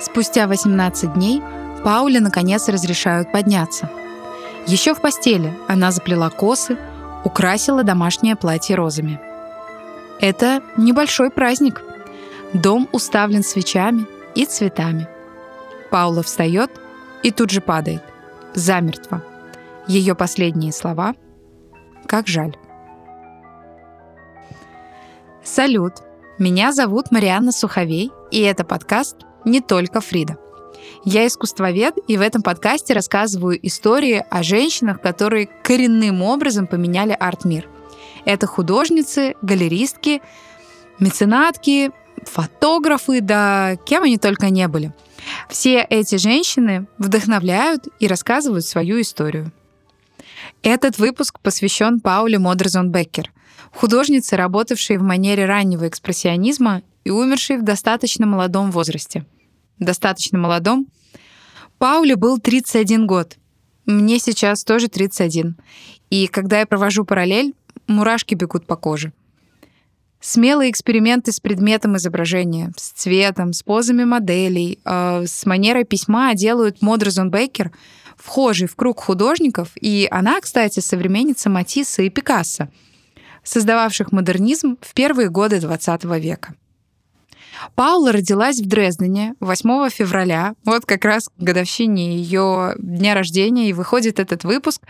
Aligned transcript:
Спустя 0.00 0.46
18 0.46 1.12
дней 1.12 1.42
Пауле 1.84 2.20
наконец 2.20 2.68
разрешают 2.68 3.30
подняться. 3.32 3.90
Еще 4.66 4.94
в 4.94 5.00
постели 5.00 5.52
она 5.68 5.90
заплела 5.90 6.30
косы, 6.30 6.78
украсила 7.24 7.84
домашнее 7.84 8.36
платье 8.36 8.76
розами. 8.76 9.20
Это 10.20 10.62
небольшой 10.76 11.30
праздник. 11.30 11.82
Дом 12.52 12.88
уставлен 12.92 13.42
свечами 13.42 14.06
и 14.34 14.44
цветами. 14.46 15.06
Паула 15.90 16.22
встает 16.22 16.70
и 17.22 17.30
тут 17.30 17.50
же 17.50 17.60
падает. 17.60 18.02
Замертво. 18.54 19.22
Ее 19.86 20.14
последние 20.14 20.72
слова 20.72 21.14
«Как 22.06 22.26
жаль». 22.26 22.56
Салют! 25.44 25.94
Меня 26.38 26.72
зовут 26.72 27.10
Марианна 27.10 27.52
Суховей, 27.52 28.10
и 28.30 28.40
это 28.40 28.64
подкаст 28.64 29.16
«Не 29.44 29.60
только 29.60 30.00
Фрида». 30.00 30.38
Я 31.04 31.26
искусствовед, 31.26 31.94
и 32.08 32.16
в 32.16 32.20
этом 32.20 32.42
подкасте 32.42 32.94
рассказываю 32.94 33.58
истории 33.66 34.24
о 34.30 34.42
женщинах, 34.42 35.00
которые 35.00 35.46
коренным 35.62 36.22
образом 36.22 36.66
поменяли 36.66 37.16
арт-мир. 37.18 37.68
Это 38.24 38.46
художницы, 38.46 39.34
галеристки, 39.40 40.20
меценатки, 40.98 41.90
фотографы, 42.24 43.20
да 43.20 43.76
кем 43.86 44.02
они 44.02 44.18
только 44.18 44.50
не 44.50 44.68
были. 44.68 44.92
Все 45.48 45.86
эти 45.88 46.16
женщины 46.16 46.86
вдохновляют 46.98 47.88
и 47.98 48.06
рассказывают 48.06 48.64
свою 48.64 49.00
историю. 49.00 49.52
Этот 50.62 50.98
выпуск 50.98 51.40
посвящен 51.40 52.00
Пауле 52.00 52.38
Модерзон 52.38 52.90
Беккер, 52.90 53.32
художнице, 53.72 54.36
работавшей 54.36 54.98
в 54.98 55.02
манере 55.02 55.46
раннего 55.46 55.88
экспрессионизма 55.88 56.82
и 57.04 57.10
умершей 57.10 57.58
в 57.58 57.62
достаточно 57.62 58.26
молодом 58.26 58.70
возрасте. 58.70 59.24
Достаточно 59.78 60.38
молодом? 60.38 60.86
Пауле 61.78 62.16
был 62.16 62.38
31 62.38 63.06
год. 63.06 63.36
Мне 63.86 64.18
сейчас 64.18 64.64
тоже 64.64 64.88
31. 64.88 65.56
И 66.10 66.26
когда 66.26 66.60
я 66.60 66.66
провожу 66.66 67.04
параллель, 67.04 67.54
мурашки 67.86 68.34
бегут 68.34 68.66
по 68.66 68.76
коже. 68.76 69.12
Смелые 70.20 70.70
эксперименты 70.70 71.32
с 71.32 71.40
предметом 71.40 71.96
изображения, 71.96 72.72
с 72.76 72.90
цветом, 72.90 73.54
с 73.54 73.62
позами 73.62 74.04
моделей, 74.04 74.78
э, 74.84 75.24
с 75.26 75.46
манерой 75.46 75.84
письма 75.84 76.34
делают 76.34 76.82
Модерзон 76.82 77.30
Бейкер 77.30 77.72
вхожей 78.18 78.68
в 78.68 78.76
круг 78.76 79.00
художников, 79.00 79.70
и 79.80 80.06
она, 80.10 80.38
кстати, 80.42 80.80
современница 80.80 81.48
Матисса 81.48 82.02
и 82.02 82.10
Пикассо, 82.10 82.68
создававших 83.42 84.12
модернизм 84.12 84.76
в 84.82 84.92
первые 84.92 85.30
годы 85.30 85.56
XX 85.56 86.20
века. 86.20 86.54
Паула 87.74 88.12
родилась 88.12 88.60
в 88.60 88.66
Дрездене 88.66 89.34
8 89.40 89.90
февраля, 89.90 90.54
вот 90.64 90.86
как 90.86 91.04
раз 91.04 91.28
к 91.28 91.32
годовщине 91.38 92.16
ее 92.16 92.74
дня 92.78 93.14
рождения, 93.14 93.68
и 93.70 93.72
выходит 93.72 94.18
этот 94.18 94.44
выпуск 94.44 94.82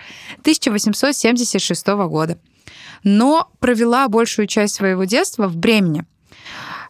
1876 0.42 1.86
года 1.86 2.38
но 3.04 3.50
провела 3.60 4.08
большую 4.08 4.46
часть 4.46 4.74
своего 4.74 5.04
детства 5.04 5.48
в 5.48 5.56
Бремне. 5.56 6.04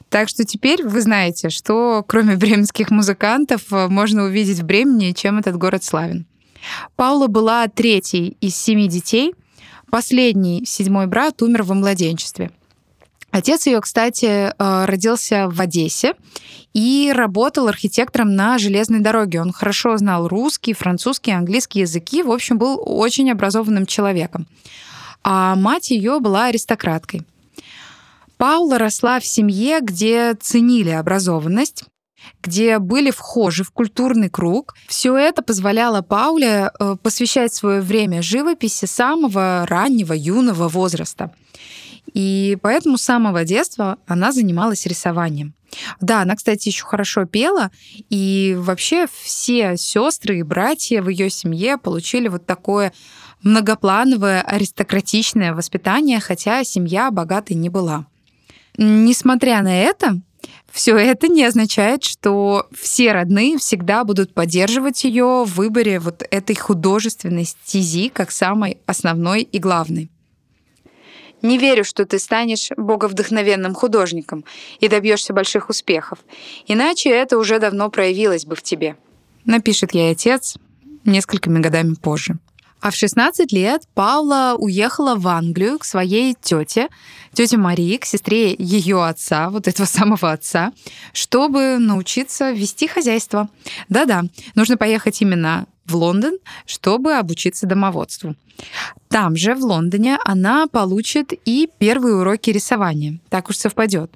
Так 0.08 0.28
что 0.28 0.44
теперь 0.44 0.84
вы 0.84 1.00
знаете, 1.02 1.50
что 1.50 2.04
кроме 2.06 2.36
бременских 2.36 2.90
музыкантов 2.90 3.72
э, 3.72 3.86
можно 3.88 4.24
увидеть 4.24 4.58
в 4.58 4.64
Бремне, 4.64 5.14
чем 5.14 5.38
этот 5.38 5.56
город 5.56 5.84
славен. 5.84 6.26
Паула 6.96 7.28
была 7.28 7.68
третьей 7.68 8.36
из 8.40 8.56
семи 8.56 8.88
детей. 8.88 9.34
Последний, 9.88 10.64
седьмой 10.66 11.06
брат, 11.06 11.42
умер 11.42 11.62
во 11.62 11.74
младенчестве. 11.74 12.50
Отец 13.30 13.66
ее, 13.66 13.80
кстати, 13.80 14.24
э, 14.26 14.84
родился 14.84 15.48
в 15.48 15.60
Одессе 15.60 16.14
и 16.72 17.12
работал 17.14 17.68
архитектором 17.68 18.34
на 18.34 18.58
железной 18.58 19.00
дороге. 19.00 19.40
Он 19.40 19.52
хорошо 19.52 19.96
знал 19.96 20.28
русский, 20.28 20.72
французский, 20.72 21.30
английский 21.30 21.80
языки, 21.80 22.22
в 22.22 22.30
общем, 22.30 22.58
был 22.58 22.82
очень 22.84 23.30
образованным 23.30 23.86
человеком 23.86 24.46
а 25.22 25.54
мать 25.54 25.90
ее 25.90 26.20
была 26.20 26.46
аристократкой. 26.46 27.22
Паула 28.36 28.78
росла 28.78 29.20
в 29.20 29.26
семье, 29.26 29.80
где 29.80 30.34
ценили 30.34 30.90
образованность, 30.90 31.84
где 32.42 32.78
были 32.78 33.10
вхожи 33.10 33.64
в 33.64 33.70
культурный 33.70 34.30
круг. 34.30 34.74
Все 34.88 35.16
это 35.16 35.42
позволяло 35.42 36.00
Пауле 36.00 36.70
э, 36.78 36.96
посвящать 37.02 37.52
свое 37.52 37.82
время 37.82 38.22
живописи 38.22 38.86
самого 38.86 39.66
раннего, 39.66 40.14
юного 40.14 40.68
возраста. 40.68 41.32
И 42.14 42.58
поэтому 42.62 42.98
с 42.98 43.02
самого 43.02 43.44
детства 43.44 43.98
она 44.06 44.32
занималась 44.32 44.86
рисованием. 44.86 45.54
Да, 46.00 46.22
она, 46.22 46.34
кстати, 46.34 46.68
еще 46.68 46.84
хорошо 46.84 47.26
пела, 47.26 47.70
и 48.08 48.56
вообще 48.58 49.06
все 49.22 49.76
сестры 49.76 50.38
и 50.38 50.42
братья 50.42 51.00
в 51.02 51.08
ее 51.08 51.30
семье 51.30 51.78
получили 51.78 52.28
вот 52.28 52.44
такое 52.44 52.92
многоплановое 53.42 54.42
аристократичное 54.42 55.54
воспитание, 55.54 56.20
хотя 56.20 56.64
семья 56.64 57.10
богатой 57.10 57.56
не 57.56 57.68
была. 57.68 58.06
Несмотря 58.76 59.62
на 59.62 59.82
это, 59.82 60.20
все 60.70 60.96
это 60.96 61.28
не 61.28 61.44
означает, 61.44 62.04
что 62.04 62.66
все 62.72 63.12
родные 63.12 63.58
всегда 63.58 64.04
будут 64.04 64.34
поддерживать 64.34 65.04
ее 65.04 65.44
в 65.44 65.54
выборе 65.54 65.98
вот 66.00 66.22
этой 66.30 66.56
художественной 66.56 67.44
стези 67.44 68.08
как 68.08 68.30
самой 68.30 68.78
основной 68.86 69.42
и 69.42 69.58
главной. 69.58 70.10
Не 71.42 71.58
верю, 71.58 71.84
что 71.84 72.04
ты 72.04 72.18
станешь 72.18 72.70
боговдохновенным 72.76 73.74
художником 73.74 74.44
и 74.80 74.88
добьешься 74.88 75.32
больших 75.32 75.68
успехов. 75.68 76.18
Иначе 76.66 77.10
это 77.10 77.38
уже 77.38 77.58
давно 77.58 77.90
проявилось 77.90 78.44
бы 78.44 78.54
в 78.54 78.62
тебе. 78.62 78.96
Напишет 79.44 79.94
ей 79.94 80.12
отец 80.12 80.56
несколькими 81.04 81.60
годами 81.60 81.94
позже. 81.94 82.38
А 82.80 82.90
в 82.90 82.96
16 82.96 83.52
лет 83.52 83.82
Павла 83.94 84.56
уехала 84.58 85.14
в 85.14 85.28
Англию 85.28 85.78
к 85.78 85.84
своей 85.84 86.34
тете, 86.40 86.88
тете 87.34 87.58
Марии, 87.58 87.98
к 87.98 88.06
сестре 88.06 88.54
ее 88.58 89.04
отца, 89.04 89.50
вот 89.50 89.68
этого 89.68 89.86
самого 89.86 90.32
отца, 90.32 90.72
чтобы 91.12 91.78
научиться 91.78 92.52
вести 92.52 92.88
хозяйство. 92.88 93.50
Да-да, 93.88 94.22
нужно 94.54 94.78
поехать 94.78 95.20
именно 95.20 95.66
в 95.90 95.96
Лондон, 95.96 96.38
чтобы 96.66 97.14
обучиться 97.14 97.66
домоводству. 97.66 98.34
Там 99.08 99.36
же, 99.36 99.54
в 99.54 99.64
Лондоне, 99.64 100.18
она 100.24 100.66
получит 100.66 101.32
и 101.44 101.68
первые 101.78 102.16
уроки 102.16 102.50
рисования. 102.50 103.18
Так 103.28 103.50
уж 103.50 103.56
совпадет. 103.56 104.12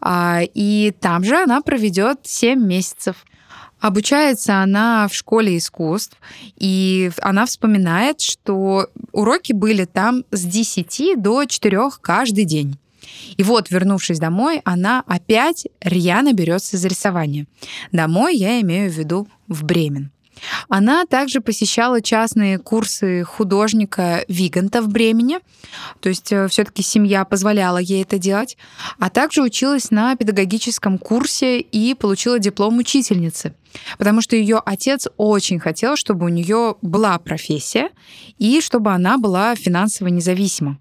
А, 0.00 0.40
и 0.42 0.92
там 1.00 1.24
же 1.24 1.36
она 1.36 1.60
проведет 1.60 2.20
7 2.24 2.60
месяцев– 2.60 3.24
Обучается 3.78 4.62
она 4.62 5.06
в 5.06 5.14
школе 5.14 5.58
искусств, 5.58 6.16
и 6.56 7.10
она 7.20 7.44
вспоминает, 7.44 8.20
что 8.20 8.88
уроки 9.12 9.52
были 9.52 9.84
там 9.84 10.24
с 10.30 10.44
10 10.44 11.20
до 11.22 11.44
4 11.44 11.90
каждый 12.00 12.44
день. 12.44 12.78
И 13.36 13.42
вот, 13.42 13.70
вернувшись 13.70 14.18
домой, 14.18 14.62
она 14.64 15.04
опять 15.06 15.66
рьяно 15.80 16.32
берется 16.32 16.78
за 16.78 16.88
рисование. 16.88 17.46
Домой 17.92 18.36
я 18.36 18.60
имею 18.62 18.90
в 18.90 18.94
виду 18.94 19.28
в 19.46 19.64
Бремен. 19.64 20.10
Она 20.68 21.04
также 21.06 21.40
посещала 21.40 22.00
частные 22.00 22.58
курсы 22.58 23.24
художника 23.24 24.24
Виганта 24.28 24.82
в 24.82 24.88
Бремени, 24.88 25.38
то 26.00 26.08
есть 26.08 26.32
э, 26.32 26.48
все-таки 26.48 26.82
семья 26.82 27.24
позволяла 27.24 27.78
ей 27.78 28.02
это 28.02 28.18
делать, 28.18 28.56
а 28.98 29.10
также 29.10 29.42
училась 29.42 29.90
на 29.90 30.14
педагогическом 30.16 30.98
курсе 30.98 31.60
и 31.60 31.94
получила 31.94 32.38
диплом 32.38 32.78
учительницы, 32.78 33.54
потому 33.98 34.20
что 34.20 34.36
ее 34.36 34.60
отец 34.64 35.08
очень 35.16 35.58
хотел, 35.58 35.96
чтобы 35.96 36.26
у 36.26 36.30
нее 36.30 36.76
была 36.82 37.18
профессия 37.18 37.90
и 38.38 38.60
чтобы 38.60 38.92
она 38.92 39.18
была 39.18 39.54
финансово 39.54 40.08
независима. 40.08 40.78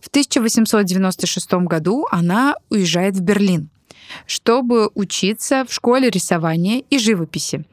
В 0.00 0.08
1896 0.08 1.52
году 1.52 2.06
она 2.10 2.56
уезжает 2.68 3.16
в 3.16 3.20
Берлин 3.20 3.70
чтобы 4.26 4.90
учиться 4.94 5.64
в 5.68 5.72
школе 5.72 6.10
рисования 6.10 6.82
и 6.90 6.98
живописи 6.98 7.64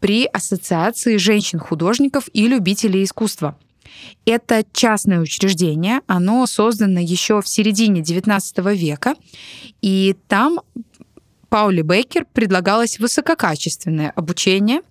при 0.00 0.24
Ассоциации 0.26 1.16
женщин-художников 1.16 2.28
и 2.32 2.46
любителей 2.46 3.04
искусства. 3.04 3.56
Это 4.24 4.64
частное 4.72 5.20
учреждение, 5.20 6.00
оно 6.06 6.46
создано 6.46 7.00
еще 7.00 7.42
в 7.42 7.48
середине 7.48 8.00
XIX 8.00 8.74
века, 8.74 9.14
и 9.82 10.16
там 10.28 10.60
Паули 11.50 11.82
Бейкер 11.82 12.26
предлагалось 12.32 13.00
высококачественное 13.00 14.10
обучение 14.10 14.82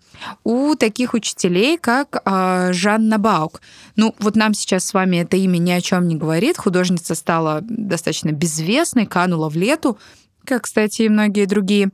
у 0.44 0.76
таких 0.76 1.14
учителей, 1.14 1.78
как 1.78 2.22
э, 2.26 2.74
Жанна 2.74 3.18
Баук. 3.18 3.62
Ну, 3.96 4.14
вот 4.20 4.36
нам 4.36 4.54
сейчас 4.54 4.86
с 4.86 4.94
вами 4.94 5.18
это 5.18 5.38
имя 5.38 5.58
ни 5.58 5.72
о 5.72 5.80
чем 5.80 6.10
не 6.10 6.16
говорит. 6.16 6.58
Художница 6.58 7.16
стала 7.16 7.62
достаточно 7.62 8.32
безвестной, 8.32 9.06
канула 9.06 9.50
в 9.50 9.56
лету, 9.56 9.98
как, 10.46 10.64
кстати, 10.64 11.04
и 11.04 11.10
многие 11.10 11.46
другие. 11.46 11.90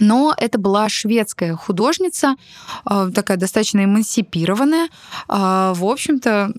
но 0.00 0.34
это 0.36 0.58
была 0.58 0.88
шведская 0.88 1.54
художница, 1.54 2.36
а, 2.84 3.10
такая 3.10 3.36
достаточно 3.36 3.84
эмансипированная. 3.84 4.88
А, 5.28 5.74
в 5.74 5.84
общем-то, 5.84 6.52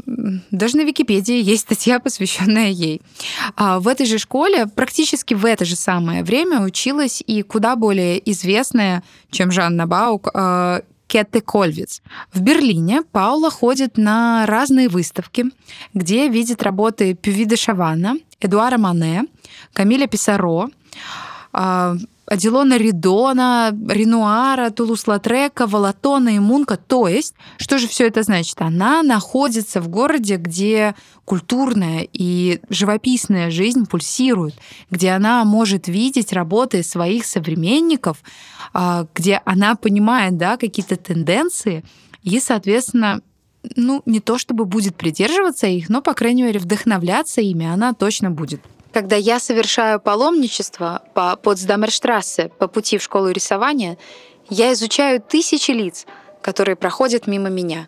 даже 0.51 0.77
на 0.77 0.83
Википедии 0.83 1.41
есть 1.41 1.63
статья, 1.63 1.99
посвященная 1.99 2.69
ей. 2.69 3.01
А, 3.55 3.79
в 3.79 3.87
этой 3.87 4.05
же 4.05 4.19
школе 4.19 4.67
практически 4.67 5.33
в 5.33 5.45
это 5.45 5.65
же 5.65 5.75
самое 5.75 6.23
время 6.23 6.61
училась 6.61 7.23
и 7.25 7.41
куда 7.41 7.75
более 7.75 8.21
известная, 8.31 9.01
чем 9.31 9.51
Жанна 9.51 9.87
Баук, 9.87 10.29
Кетте 11.07 11.41
Кольвиц. 11.41 12.01
В 12.31 12.41
Берлине 12.41 13.01
Паула 13.01 13.51
ходит 13.51 13.97
на 13.97 14.45
разные 14.45 14.87
выставки, 14.87 15.45
где 15.93 16.29
видит 16.29 16.63
работы 16.63 17.15
Пюви 17.15 17.43
де 17.43 17.57
Шавана, 17.57 18.15
Эдуара 18.39 18.77
Мане, 18.77 19.25
Камиля 19.73 20.07
Писаро, 20.07 20.69
Адилона 21.51 22.77
Ридона, 22.77 23.77
Ренуара, 23.89 24.69
Тулус-Латрека, 24.69 25.67
Валатона 25.67 26.29
и 26.29 26.39
Мунка. 26.39 26.77
То 26.77 27.09
есть, 27.09 27.35
что 27.57 27.77
же 27.77 27.89
все 27.89 28.07
это 28.07 28.23
значит? 28.23 28.61
Она 28.61 29.03
находится 29.03 29.81
в 29.81 29.89
городе, 29.89 30.38
где 30.38 30.95
культурная 31.25 32.07
и 32.13 32.61
живописная 32.69 33.51
жизнь 33.51 33.85
пульсирует, 33.85 34.55
где 34.89 35.09
она 35.09 35.43
может 35.43 35.89
видеть 35.89 36.31
работы 36.31 36.83
своих 36.83 37.25
современников, 37.25 38.23
а, 38.73 39.07
где 39.13 39.41
она 39.43 39.75
понимает 39.75 40.38
да, 40.38 40.55
какие-то 40.55 40.95
тенденции 40.95 41.83
и, 42.23 42.39
соответственно, 42.39 43.19
ну, 43.75 44.03
не 44.05 44.21
то 44.21 44.38
чтобы 44.38 44.63
будет 44.63 44.95
придерживаться 44.95 45.67
их, 45.67 45.89
но, 45.89 46.01
по 46.01 46.13
крайней 46.13 46.43
мере, 46.43 46.59
вдохновляться 46.59 47.41
ими 47.41 47.65
она 47.65 47.93
точно 47.93 48.31
будет. 48.31 48.61
Когда 48.93 49.15
я 49.15 49.39
совершаю 49.39 49.99
паломничество 50.01 51.01
по 51.13 51.35
Потсдамерштрассе 51.38 52.49
по 52.49 52.67
пути 52.67 52.97
в 52.97 53.03
школу 53.03 53.29
рисования, 53.29 53.97
я 54.49 54.73
изучаю 54.73 55.21
тысячи 55.21 55.71
лиц, 55.71 56.05
которые 56.41 56.75
проходят 56.75 57.25
мимо 57.25 57.49
меня, 57.49 57.88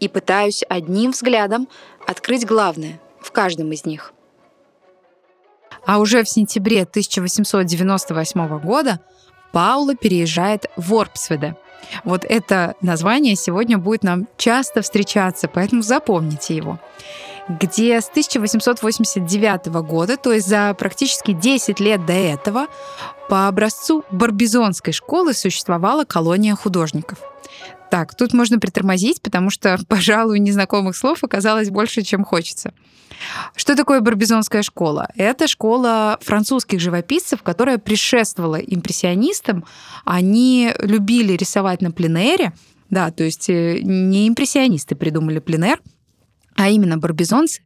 и 0.00 0.08
пытаюсь 0.08 0.62
одним 0.68 1.12
взглядом 1.12 1.68
открыть 2.06 2.46
главное 2.46 3.00
в 3.20 3.30
каждом 3.32 3.72
из 3.72 3.86
них. 3.86 4.12
А 5.86 5.98
уже 5.98 6.22
в 6.24 6.28
сентябре 6.28 6.82
1898 6.82 8.58
года 8.58 9.00
Паула 9.52 9.94
переезжает 9.94 10.66
в 10.76 10.92
Орпсведе. 10.94 11.56
Вот 12.02 12.24
это 12.24 12.74
название 12.80 13.36
сегодня 13.36 13.78
будет 13.78 14.02
нам 14.02 14.26
часто 14.36 14.82
встречаться, 14.82 15.48
поэтому 15.48 15.82
запомните 15.82 16.56
его 16.56 16.78
где 17.48 18.00
с 18.00 18.08
1889 18.08 19.66
года, 19.86 20.16
то 20.16 20.32
есть 20.32 20.48
за 20.48 20.74
практически 20.74 21.32
10 21.32 21.80
лет 21.80 22.04
до 22.06 22.12
этого, 22.12 22.66
по 23.28 23.48
образцу 23.48 24.04
Барбизонской 24.10 24.92
школы 24.92 25.34
существовала 25.34 26.04
колония 26.04 26.54
художников. 26.54 27.18
Так, 27.90 28.14
тут 28.14 28.32
можно 28.32 28.58
притормозить, 28.58 29.22
потому 29.22 29.50
что, 29.50 29.78
пожалуй, 29.88 30.38
незнакомых 30.38 30.96
слов 30.96 31.22
оказалось 31.22 31.70
больше, 31.70 32.02
чем 32.02 32.24
хочется. 32.24 32.72
Что 33.54 33.76
такое 33.76 34.00
Барбизонская 34.00 34.62
школа? 34.62 35.08
Это 35.14 35.46
школа 35.46 36.18
французских 36.20 36.80
живописцев, 36.80 37.42
которая 37.42 37.78
предшествовала 37.78 38.56
импрессионистам. 38.56 39.64
Они 40.04 40.72
любили 40.80 41.34
рисовать 41.34 41.80
на 41.80 41.92
пленэре, 41.92 42.52
да, 42.90 43.10
то 43.10 43.22
есть 43.22 43.48
э, 43.48 43.78
не 43.82 44.28
импрессионисты 44.28 44.94
придумали 44.96 45.38
пленэр, 45.38 45.80
а 46.54 46.68
именно 46.68 46.98
барбизонцы, 46.98 47.62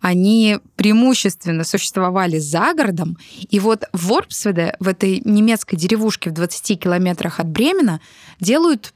они 0.00 0.58
преимущественно 0.76 1.64
существовали 1.64 2.38
за 2.38 2.72
городом. 2.74 3.18
И 3.50 3.60
вот 3.60 3.84
в 3.92 4.06
Ворпсведе, 4.06 4.74
в 4.80 4.88
этой 4.88 5.20
немецкой 5.24 5.76
деревушке 5.76 6.30
в 6.30 6.34
20 6.34 6.80
километрах 6.80 7.40
от 7.40 7.48
Бремена, 7.48 8.00
делают 8.40 8.94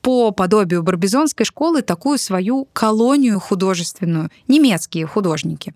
по 0.00 0.30
подобию 0.30 0.82
барбизонской 0.82 1.44
школы 1.44 1.82
такую 1.82 2.18
свою 2.18 2.68
колонию 2.72 3.40
художественную, 3.40 4.30
немецкие 4.48 5.06
художники. 5.06 5.74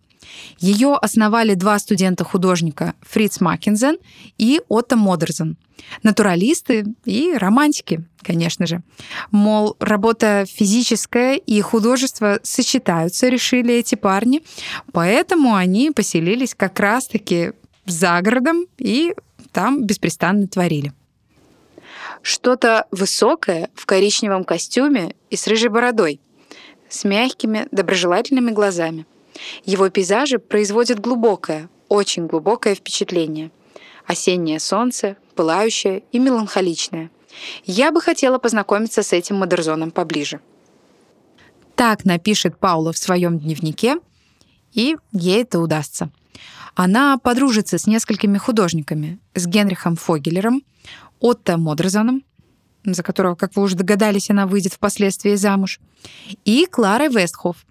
Ее 0.58 0.94
основали 0.94 1.54
два 1.54 1.78
студента-художника 1.78 2.94
Фриц 3.02 3.40
Маккензен 3.40 3.96
и 4.38 4.60
Отто 4.68 4.96
Модерзен– 4.96 5.56
натуралисты 6.02 6.84
и 7.04 7.34
романтики, 7.34 8.04
конечно 8.22 8.66
же. 8.66 8.82
Мол, 9.30 9.76
работа 9.80 10.44
физическая 10.46 11.36
и 11.36 11.60
художество 11.60 12.40
сочетаются, 12.42 13.28
решили 13.28 13.74
эти 13.74 13.94
парни, 13.94 14.42
поэтому 14.92 15.54
они 15.54 15.90
поселились 15.90 16.54
как 16.54 16.78
раз-таки 16.80 17.52
за 17.86 18.20
городом 18.22 18.66
и 18.78 19.14
там 19.52 19.84
беспрестанно 19.84 20.46
творили. 20.46 20.92
Что-то 22.22 22.86
высокое 22.90 23.70
в 23.74 23.86
коричневом 23.86 24.44
костюме 24.44 25.14
и 25.30 25.36
с 25.36 25.46
рыжей 25.46 25.70
бородой, 25.70 26.20
с 26.88 27.04
мягкими, 27.04 27.66
доброжелательными 27.70 28.50
глазами. 28.50 29.06
Его 29.64 29.88
пейзажи 29.88 30.38
производят 30.38 31.00
глубокое, 31.00 31.68
очень 31.88 32.26
глубокое 32.26 32.74
впечатление. 32.74 33.50
Осеннее 34.06 34.60
солнце, 34.60 35.16
пылающая 35.34 36.02
и 36.12 36.18
меланхоличная. 36.18 37.10
Я 37.64 37.92
бы 37.92 38.00
хотела 38.00 38.38
познакомиться 38.38 39.02
с 39.02 39.12
этим 39.12 39.36
Модерзоном 39.36 39.90
поближе. 39.90 40.40
Так 41.76 42.04
напишет 42.04 42.58
Паула 42.58 42.92
в 42.92 42.98
своем 42.98 43.38
дневнике, 43.38 43.96
и 44.72 44.96
ей 45.12 45.42
это 45.42 45.60
удастся. 45.60 46.10
Она 46.74 47.18
подружится 47.18 47.78
с 47.78 47.86
несколькими 47.86 48.38
художниками, 48.38 49.18
с 49.34 49.46
Генрихом 49.46 49.96
Фогелером, 49.96 50.62
Отто 51.20 51.56
Модерзоном, 51.56 52.22
за 52.84 53.02
которого, 53.02 53.34
как 53.34 53.56
вы 53.56 53.62
уже 53.62 53.76
догадались, 53.76 54.30
она 54.30 54.46
выйдет 54.46 54.72
впоследствии 54.72 55.34
замуж, 55.34 55.80
и 56.44 56.66
Кларой 56.66 57.08
Вестхоф. 57.08 57.66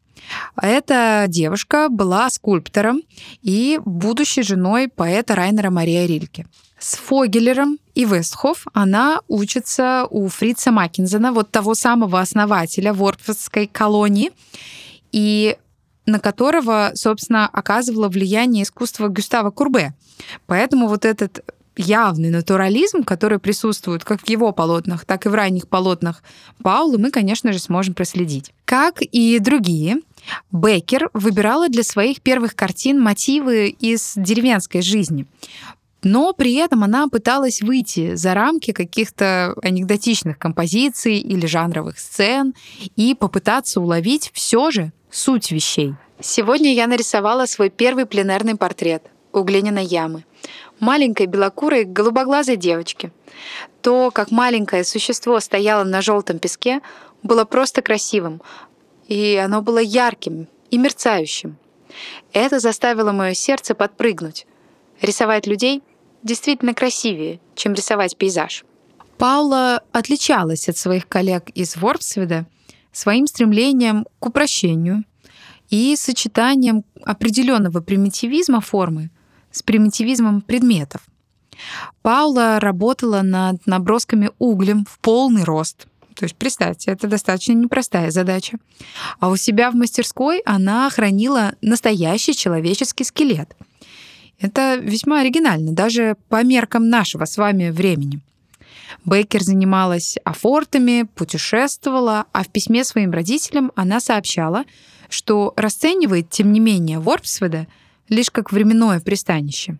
Эта 0.62 1.26
девушка 1.28 1.90
была 1.90 2.30
скульптором 2.30 3.02
и 3.42 3.80
будущей 3.84 4.44
женой 4.44 4.88
поэта 4.88 5.36
Райнера 5.36 5.70
Мария 5.70 6.06
Рильке. 6.06 6.46
С 6.80 6.96
Фогелером 6.96 7.78
и 7.94 8.06
Вестхоф 8.06 8.66
она 8.74 9.22
учится 9.28 10.08
у 10.10 10.28
Фрица 10.30 10.72
Маккинзена, 10.72 11.34
вот 11.34 11.52
того 11.52 11.76
самого 11.76 12.20
основателя 12.22 12.94
Вордфордской 12.94 13.68
колонии, 13.68 14.32
и 15.12 15.58
на 16.06 16.20
которого, 16.20 16.92
собственно, 16.96 17.48
оказывало 17.48 18.08
влияние 18.08 18.64
искусство 18.64 19.10
Гюстава 19.10 19.52
Курбе. 19.52 19.94
Поэтому 20.48 20.88
вот 20.88 21.06
этот 21.06 21.44
явный 21.76 22.30
натурализм, 22.30 23.04
который 23.04 23.40
присутствует 23.40 24.04
как 24.04 24.22
в 24.22 24.30
его 24.30 24.52
полотнах, 24.52 25.06
так 25.06 25.26
и 25.26 25.30
в 25.30 25.34
ранних 25.34 25.68
полотнах 25.68 26.24
Паулы, 26.62 26.98
мы, 26.98 27.12
конечно 27.12 27.54
же, 27.54 27.60
сможем 27.60 27.94
проследить. 27.94 28.52
Как 28.66 29.02
и 29.02 29.40
другие, 29.40 30.02
Беккер 30.52 31.10
выбирала 31.14 31.70
для 31.70 31.84
своих 31.84 32.22
первых 32.22 32.56
картин 32.56 33.00
мотивы 33.00 33.70
из 33.70 34.14
деревенской 34.16 34.82
жизни. 34.82 35.26
Но 36.04 36.34
при 36.34 36.56
этом 36.56 36.84
она 36.84 37.08
пыталась 37.08 37.62
выйти 37.62 38.16
за 38.16 38.34
рамки 38.34 38.72
каких-то 38.72 39.54
анекдотичных 39.62 40.38
композиций 40.38 41.18
или 41.18 41.46
жанровых 41.46 42.00
сцен 42.00 42.54
и 42.96 43.14
попытаться 43.16 43.82
уловить 43.82 44.32
все 44.34 44.72
же 44.72 44.92
суть 45.12 45.52
вещей. 45.52 45.96
Сегодня 46.22 46.74
я 46.74 46.88
нарисовала 46.88 47.46
свой 47.46 47.70
первый 47.70 48.06
пленерный 48.06 48.56
портрет 48.56 49.04
у 49.34 49.42
глиняной 49.44 49.86
ямы. 49.86 50.26
Маленькой 50.80 51.28
белокурой 51.28 51.84
голубоглазой 51.84 52.56
девочки. 52.56 53.12
То, 53.82 54.12
как 54.12 54.32
маленькое 54.32 54.84
существо 54.84 55.40
стояло 55.40 55.84
на 55.84 56.02
желтом 56.02 56.40
песке, 56.40 56.82
было 57.24 57.44
просто 57.44 57.82
красивым, 57.82 58.42
и 59.08 59.36
оно 59.36 59.62
было 59.62 59.80
ярким 59.80 60.48
и 60.72 60.78
мерцающим. 60.78 61.58
Это 62.32 62.60
заставило 62.60 63.12
мое 63.12 63.34
сердце 63.34 63.76
подпрыгнуть. 63.76 64.46
Рисовать 65.02 65.48
людей 65.48 65.82
действительно 66.24 66.74
красивее, 66.74 67.40
чем 67.56 67.74
рисовать 67.74 68.18
пейзаж. 68.18 68.66
Паула 69.18 69.84
отличалась 69.92 70.70
от 70.70 70.78
своих 70.78 71.08
коллег 71.08 71.50
из 71.50 71.76
Ворпсведа 71.76 72.48
своим 72.92 73.28
стремлением 73.28 74.06
к 74.20 74.26
упрощению 74.26 75.04
и 75.70 75.96
сочетанием 75.96 76.84
определенного 77.04 77.82
примитивизма 77.82 78.62
формы 78.62 79.12
с 79.52 79.62
примитивизмом 79.62 80.42
предметов. 80.42 81.02
Паула 82.02 82.60
работала 82.60 83.22
над 83.22 83.68
набросками 83.68 84.32
углем 84.40 84.86
в 84.90 85.00
полный 85.00 85.44
рост. 85.44 85.88
То 86.16 86.24
есть, 86.26 86.36
представьте, 86.36 86.92
это 86.92 87.08
достаточно 87.08 87.54
непростая 87.54 88.12
задача. 88.12 88.58
А 89.20 89.30
у 89.30 89.36
себя 89.36 89.70
в 89.72 89.76
мастерской 89.76 90.40
она 90.46 90.90
хранила 90.90 91.56
настоящий 91.62 92.34
человеческий 92.34 93.04
скелет— 93.04 93.56
это 94.40 94.76
весьма 94.76 95.22
оригинально, 95.22 95.74
даже 95.74 96.16
по 96.30 96.44
меркам 96.44 96.90
нашего 96.90 97.26
с 97.26 97.38
вами 97.38 97.70
времени. 97.70 98.22
Бейкер 99.06 99.44
занималась 99.44 100.18
афортами, 100.24 101.04
путешествовала, 101.16 102.26
а 102.32 102.44
в 102.44 102.50
письме 102.50 102.84
своим 102.84 103.12
родителям 103.12 103.72
она 103.76 104.00
сообщала, 104.00 104.66
что 105.10 105.54
расценивает, 105.56 106.30
тем 106.30 106.52
не 106.52 106.60
менее, 106.60 107.00
Ворпсведа 107.00 107.68
лишь 108.08 108.32
как 108.32 108.52
временное 108.52 109.00
пристанище. 109.00 109.78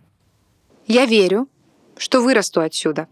«Я 0.86 1.06
верю, 1.06 1.48
что 1.96 2.22
вырасту 2.22 2.60
отсюда. 2.60 3.08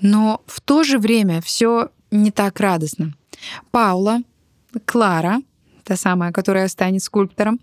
Но 0.00 0.42
в 0.46 0.60
то 0.60 0.84
же 0.84 0.98
время 0.98 1.40
все 1.40 1.90
не 2.10 2.30
так 2.30 2.60
радостно. 2.60 3.14
Паула, 3.70 4.20
Клара, 4.84 5.42
та 5.84 5.96
самая, 5.96 6.32
которая 6.32 6.68
станет 6.68 7.02
скульптором, 7.02 7.60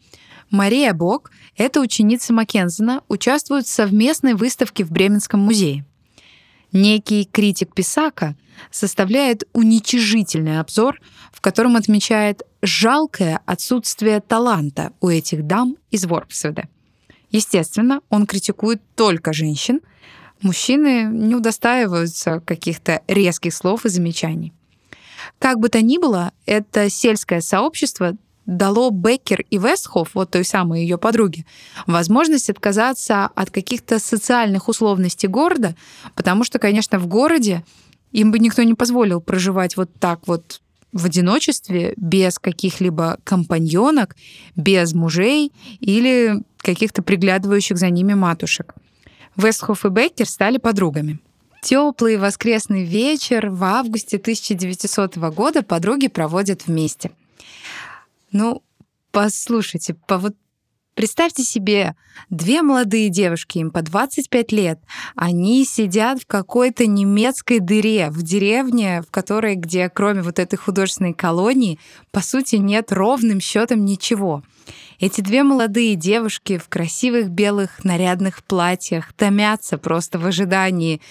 Мария 0.56 0.94
Бок, 0.94 1.32
это 1.58 1.82
ученица 1.82 2.34
Маккензена, 2.34 3.04
участвуют 3.10 3.68
в 3.68 3.70
совместной 3.70 4.34
выставке 4.34 4.86
в 4.86 4.92
Бременском 4.92 5.42
музее. 5.42 5.86
Некий 6.72 7.26
критик 7.26 7.74
Писака 7.74 8.36
составляет 8.72 9.44
уничижительный 9.54 10.60
обзор, 10.60 11.00
в 11.32 11.42
котором 11.42 11.76
отмечает 11.76 12.44
жалкое 12.62 13.42
отсутствие 13.46 14.22
таланта 14.22 14.94
у 15.02 15.10
этих 15.10 15.46
дам 15.46 15.76
из 15.92 16.06
Ворпсведа. 16.06 16.70
Естественно, 17.32 18.00
он 18.10 18.26
критикует 18.26 18.82
только 18.96 19.34
женщин. 19.34 19.82
Мужчины 20.42 21.04
не 21.04 21.36
удостаиваются 21.36 22.40
каких-то 22.40 23.02
резких 23.08 23.54
слов 23.54 23.86
и 23.86 23.90
замечаний. 23.90 24.54
Как 25.40 25.60
бы 25.60 25.70
то 25.70 25.82
ни 25.82 25.98
было, 25.98 26.32
это 26.46 26.90
сельское 26.90 27.42
сообщество 27.42 28.16
дало 28.46 28.90
Беккер 28.92 29.42
и 29.50 29.58
Вестхоф, 29.58 30.12
вот 30.14 30.32
той 30.32 30.46
самой 30.46 30.82
ее 30.82 30.98
подруге, 30.98 31.46
возможность 31.88 32.50
отказаться 32.50 33.26
от 33.26 33.50
каких-то 33.50 34.00
социальных 34.00 34.68
условностей 34.68 35.28
города, 35.28 35.76
потому 36.16 36.44
что, 36.44 36.60
конечно, 36.60 37.00
в 37.00 37.08
городе 37.08 37.64
им 38.12 38.32
бы 38.32 38.40
никто 38.40 38.64
не 38.64 38.74
позволил 38.74 39.20
проживать 39.22 39.78
вот 39.78 39.90
так 40.00 40.28
вот 40.28 40.62
в 40.94 41.06
одиночестве, 41.06 41.94
без 41.98 42.40
каких-либо 42.40 43.20
компаньонок, 43.26 44.16
без 44.56 44.94
мужей 44.94 45.52
или 45.82 46.42
каких-то 46.58 47.04
приглядывающих 47.04 47.78
за 47.78 47.90
ними 47.90 48.14
матушек. 48.14 48.74
Вестхоф 49.36 49.86
и 49.86 49.90
Беккер 49.90 50.28
стали 50.28 50.58
подругами. 50.58 51.20
Теплый 51.62 52.16
воскресный 52.16 52.86
вечер 52.86 53.50
в 53.50 53.64
августе 53.66 54.18
1900 54.18 55.18
года 55.18 55.64
подруги 55.64 56.08
проводят 56.08 56.68
вместе. 56.68 57.12
Ну, 58.32 58.64
послушайте, 59.12 59.96
по 60.08 60.18
вот 60.18 60.36
Представьте 60.96 61.44
себе, 61.44 61.94
две 62.30 62.62
молодые 62.62 63.10
девушки, 63.10 63.58
им 63.58 63.70
по 63.70 63.82
25 63.82 64.54
лет, 64.54 64.80
они 65.18 65.66
сидят 65.66 66.22
в 66.22 66.26
какой-то 66.26 66.88
немецкой 66.88 67.60
дыре, 67.60 68.10
в 68.10 68.24
деревне, 68.24 69.02
в 69.02 69.12
которой, 69.12 69.56
где 69.56 69.90
кроме 69.90 70.22
вот 70.22 70.40
этой 70.40 70.56
художественной 70.56 71.14
колонии, 71.14 71.80
по 72.12 72.22
сути, 72.22 72.56
нет 72.56 72.94
ровным 72.94 73.42
счетом 73.42 73.84
ничего. 73.84 74.42
Эти 74.98 75.20
две 75.20 75.44
молодые 75.44 75.96
девушки 75.96 76.58
в 76.58 76.70
красивых 76.70 77.28
белых 77.28 77.84
нарядных 77.84 78.42
платьях 78.46 79.12
томятся 79.12 79.78
просто 79.78 80.18
в 80.18 80.26
ожидании, 80.26 81.02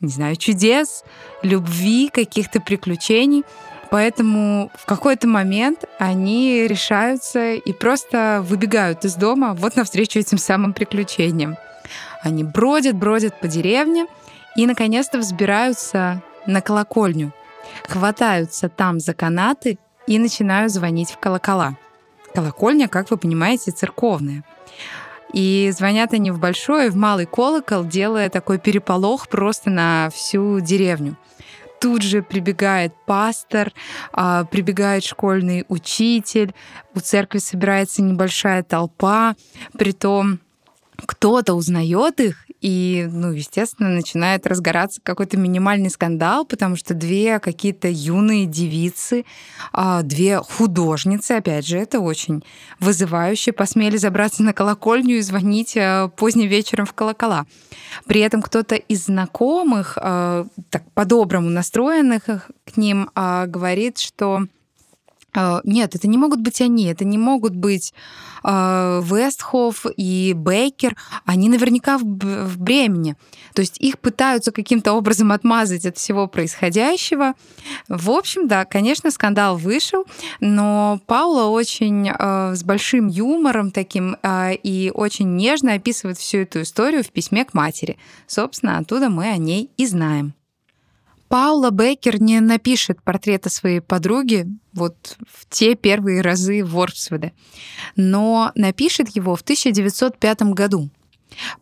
не 0.00 0.12
знаю, 0.12 0.36
чудес, 0.36 1.02
любви, 1.42 2.10
каких-то 2.14 2.60
приключений— 2.60 3.42
Поэтому 3.92 4.70
в 4.74 4.86
какой-то 4.86 5.28
момент 5.28 5.84
они 5.98 6.66
решаются 6.66 7.52
и 7.52 7.72
просто 7.74 8.40
выбегают 8.42 9.04
из 9.04 9.16
дома 9.16 9.52
вот 9.52 9.76
навстречу 9.76 10.18
этим 10.18 10.38
самым 10.38 10.72
приключениям. 10.72 11.58
Они 12.22 12.42
бродят, 12.42 12.96
бродят 12.96 13.38
по 13.38 13.48
деревне 13.48 14.06
и, 14.56 14.66
наконец-то, 14.66 15.18
взбираются 15.18 16.22
на 16.46 16.62
колокольню, 16.62 17.34
хватаются 17.86 18.70
там 18.70 18.98
за 18.98 19.12
канаты 19.12 19.78
и 20.06 20.18
начинают 20.18 20.72
звонить 20.72 21.10
в 21.10 21.18
колокола. 21.18 21.76
Колокольня, 22.34 22.88
как 22.88 23.10
вы 23.10 23.18
понимаете, 23.18 23.72
церковная. 23.72 24.42
И 25.34 25.70
звонят 25.76 26.14
они 26.14 26.30
в 26.30 26.38
большой 26.38 26.88
в 26.88 26.96
малый 26.96 27.26
колокол, 27.26 27.84
делая 27.84 28.30
такой 28.30 28.58
переполох 28.58 29.28
просто 29.28 29.68
на 29.68 30.08
всю 30.14 30.60
деревню 30.60 31.18
тут 31.82 32.02
же 32.02 32.22
прибегает 32.22 32.94
пастор, 33.06 33.72
а, 34.12 34.44
прибегает 34.44 35.02
школьный 35.02 35.64
учитель, 35.68 36.54
у 36.94 37.00
церкви 37.00 37.38
собирается 37.38 38.02
небольшая 38.02 38.62
толпа, 38.62 39.34
притом 39.76 40.38
кто-то 40.96 41.54
узнает 41.54 42.20
их 42.20 42.46
и, 42.62 43.08
ну, 43.10 43.32
естественно, 43.32 43.88
начинает 43.88 44.46
разгораться 44.46 45.00
какой-то 45.02 45.36
минимальный 45.36 45.90
скандал, 45.90 46.46
потому 46.46 46.76
что 46.76 46.94
две 46.94 47.40
какие-то 47.40 47.88
юные 47.88 48.46
девицы, 48.46 49.24
а, 49.72 50.02
две 50.02 50.38
художницы, 50.38 51.32
опять 51.32 51.66
же, 51.66 51.76
это 51.76 51.98
очень 51.98 52.44
вызывающе, 52.78 53.50
посмели 53.50 53.96
забраться 53.96 54.44
на 54.44 54.52
колокольню 54.52 55.16
и 55.16 55.22
звонить 55.22 55.76
а, 55.76 56.06
поздним 56.08 56.48
вечером 56.48 56.86
в 56.86 56.92
колокола. 56.92 57.46
При 58.06 58.20
этом 58.20 58.40
кто-то 58.40 58.76
из 58.76 59.06
знакомых, 59.06 59.98
а, 60.00 60.46
так 60.70 60.84
по-доброму 60.92 61.50
настроенных 61.50 62.22
к 62.64 62.76
ним, 62.76 63.10
говорит, 63.14 63.98
что 63.98 64.46
нет, 65.64 65.94
это 65.94 66.08
не 66.08 66.18
могут 66.18 66.40
быть 66.40 66.60
они, 66.60 66.86
это 66.86 67.04
не 67.04 67.18
могут 67.18 67.54
быть 67.54 67.94
э, 68.44 69.02
и 69.96 70.32
Бейкер, 70.34 70.96
они 71.24 71.48
наверняка 71.48 71.98
в, 71.98 72.02
в 72.02 72.58
Бремени. 72.58 73.16
То 73.54 73.62
есть 73.62 73.80
их 73.80 73.98
пытаются 73.98 74.52
каким-то 74.52 74.92
образом 74.92 75.32
отмазать 75.32 75.86
от 75.86 75.96
всего 75.96 76.26
происходящего. 76.26 77.34
В 77.88 78.10
общем, 78.10 78.48
да, 78.48 78.64
конечно, 78.64 79.10
скандал 79.10 79.56
вышел, 79.56 80.04
но 80.40 81.00
Паула 81.06 81.48
очень 81.48 82.08
э, 82.08 82.54
с 82.54 82.62
большим 82.64 83.08
юмором 83.08 83.70
таким 83.70 84.16
э, 84.22 84.54
и 84.54 84.90
очень 84.94 85.36
нежно 85.36 85.74
описывает 85.74 86.18
всю 86.18 86.38
эту 86.38 86.62
историю 86.62 87.02
в 87.04 87.10
письме 87.10 87.44
к 87.44 87.54
матери. 87.54 87.96
Собственно, 88.26 88.78
оттуда 88.78 89.08
мы 89.08 89.30
о 89.30 89.36
ней 89.36 89.70
и 89.76 89.86
знаем. 89.86 90.34
Паула 91.32 91.70
Беккер 91.70 92.20
не 92.20 92.40
напишет 92.40 93.02
портрета 93.02 93.48
своей 93.48 93.80
подруги 93.80 94.46
вот 94.74 95.16
в 95.26 95.48
те 95.48 95.74
первые 95.74 96.20
разы 96.20 96.62
Ворпсведа, 96.62 97.32
но 97.96 98.52
напишет 98.54 99.08
его 99.16 99.34
в 99.34 99.40
1905 99.40 100.42
году. 100.52 100.90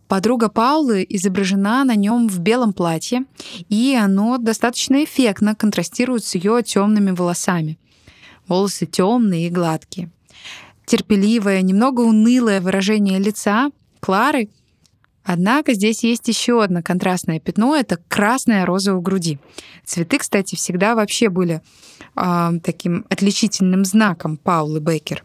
Подруга 0.09 0.49
Паулы 0.49 1.07
изображена 1.09 1.85
на 1.85 1.95
нем 1.95 2.27
в 2.27 2.41
белом 2.41 2.73
платье, 2.73 3.27
и 3.69 3.95
оно 3.95 4.39
достаточно 4.39 5.05
эффектно 5.05 5.55
контрастирует 5.55 6.25
с 6.25 6.35
ее 6.35 6.65
темными 6.65 7.13
волосами. 7.13 7.79
Волосы 8.49 8.87
темные 8.87 9.47
и 9.47 9.51
гладкие. 9.51 10.11
Терпеливое, 10.85 11.63
немного 11.63 12.01
унылое 12.01 12.61
выражение 12.61 13.21
лица 13.21 13.71
Клары 14.01 14.49
Однако 15.23 15.75
здесь 15.75 16.03
есть 16.03 16.27
еще 16.29 16.63
одно 16.63 16.83
контрастное 16.83 17.41
пятно— 17.41 17.77
это 17.77 17.99
красная 18.09 18.65
роза 18.65 18.95
у 18.95 19.01
груди. 19.01 19.39
Цветы, 19.85 20.19
кстати, 20.19 20.55
всегда 20.55 20.95
вообще 20.95 21.29
были 21.29 21.61
э, 22.17 22.51
таким 22.63 23.05
отличительным 23.11 23.85
знаком 23.85 24.37
Паулы 24.37 24.81
Беккер. 24.81 25.23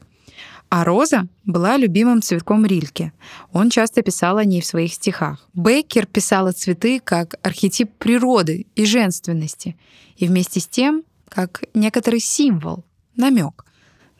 А 0.69 0.83
роза 0.83 1.27
была 1.45 1.77
любимым 1.77 2.21
цветком 2.21 2.65
Рильке. 2.65 3.13
Он 3.53 3.69
часто 3.69 4.01
писал 4.01 4.37
о 4.37 4.43
ней 4.45 4.61
в 4.61 4.65
своих 4.65 4.93
стихах. 4.93 5.47
Беккер 5.53 6.05
писала 6.05 6.51
цветы 6.51 6.99
как 6.99 7.35
архетип 7.43 7.91
природы 7.97 8.65
и 8.75 8.85
женственности, 8.85 9.77
и 10.17 10.27
вместе 10.27 10.59
с 10.59 10.67
тем 10.67 11.03
как 11.29 11.63
некоторый 11.73 12.19
символ, 12.19 12.83
намек, 13.15 13.65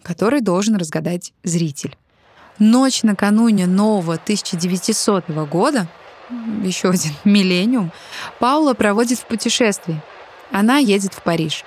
который 0.04 0.42
должен 0.42 0.76
разгадать 0.76 1.34
зритель. 1.44 1.98
Ночь 2.60 3.04
накануне 3.04 3.68
нового 3.68 4.14
1900 4.14 5.30
года, 5.50 5.88
еще 6.64 6.90
один 6.90 7.14
миллениум, 7.26 7.92
Паула 8.40 8.74
проводит 8.74 9.20
в 9.20 9.26
путешествии. 9.26 10.02
Она 10.52 10.78
едет 10.78 11.14
в 11.14 11.22
Париж. 11.22 11.66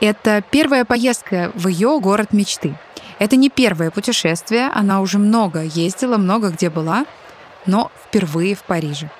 Это 0.00 0.42
первая 0.50 0.84
поездка 0.84 1.52
в 1.54 1.68
ее 1.68 2.00
город 2.00 2.32
мечты. 2.32 2.74
Это 3.18 3.36
не 3.36 3.50
первое 3.50 3.90
путешествие, 3.90 4.68
она 4.74 5.00
уже 5.00 5.18
много 5.18 5.62
ездила, 5.62 6.16
много 6.16 6.48
где 6.48 6.70
была, 6.70 7.04
но 7.66 7.92
впервые 8.04 8.54
в 8.54 8.62
Париже. 8.62 9.10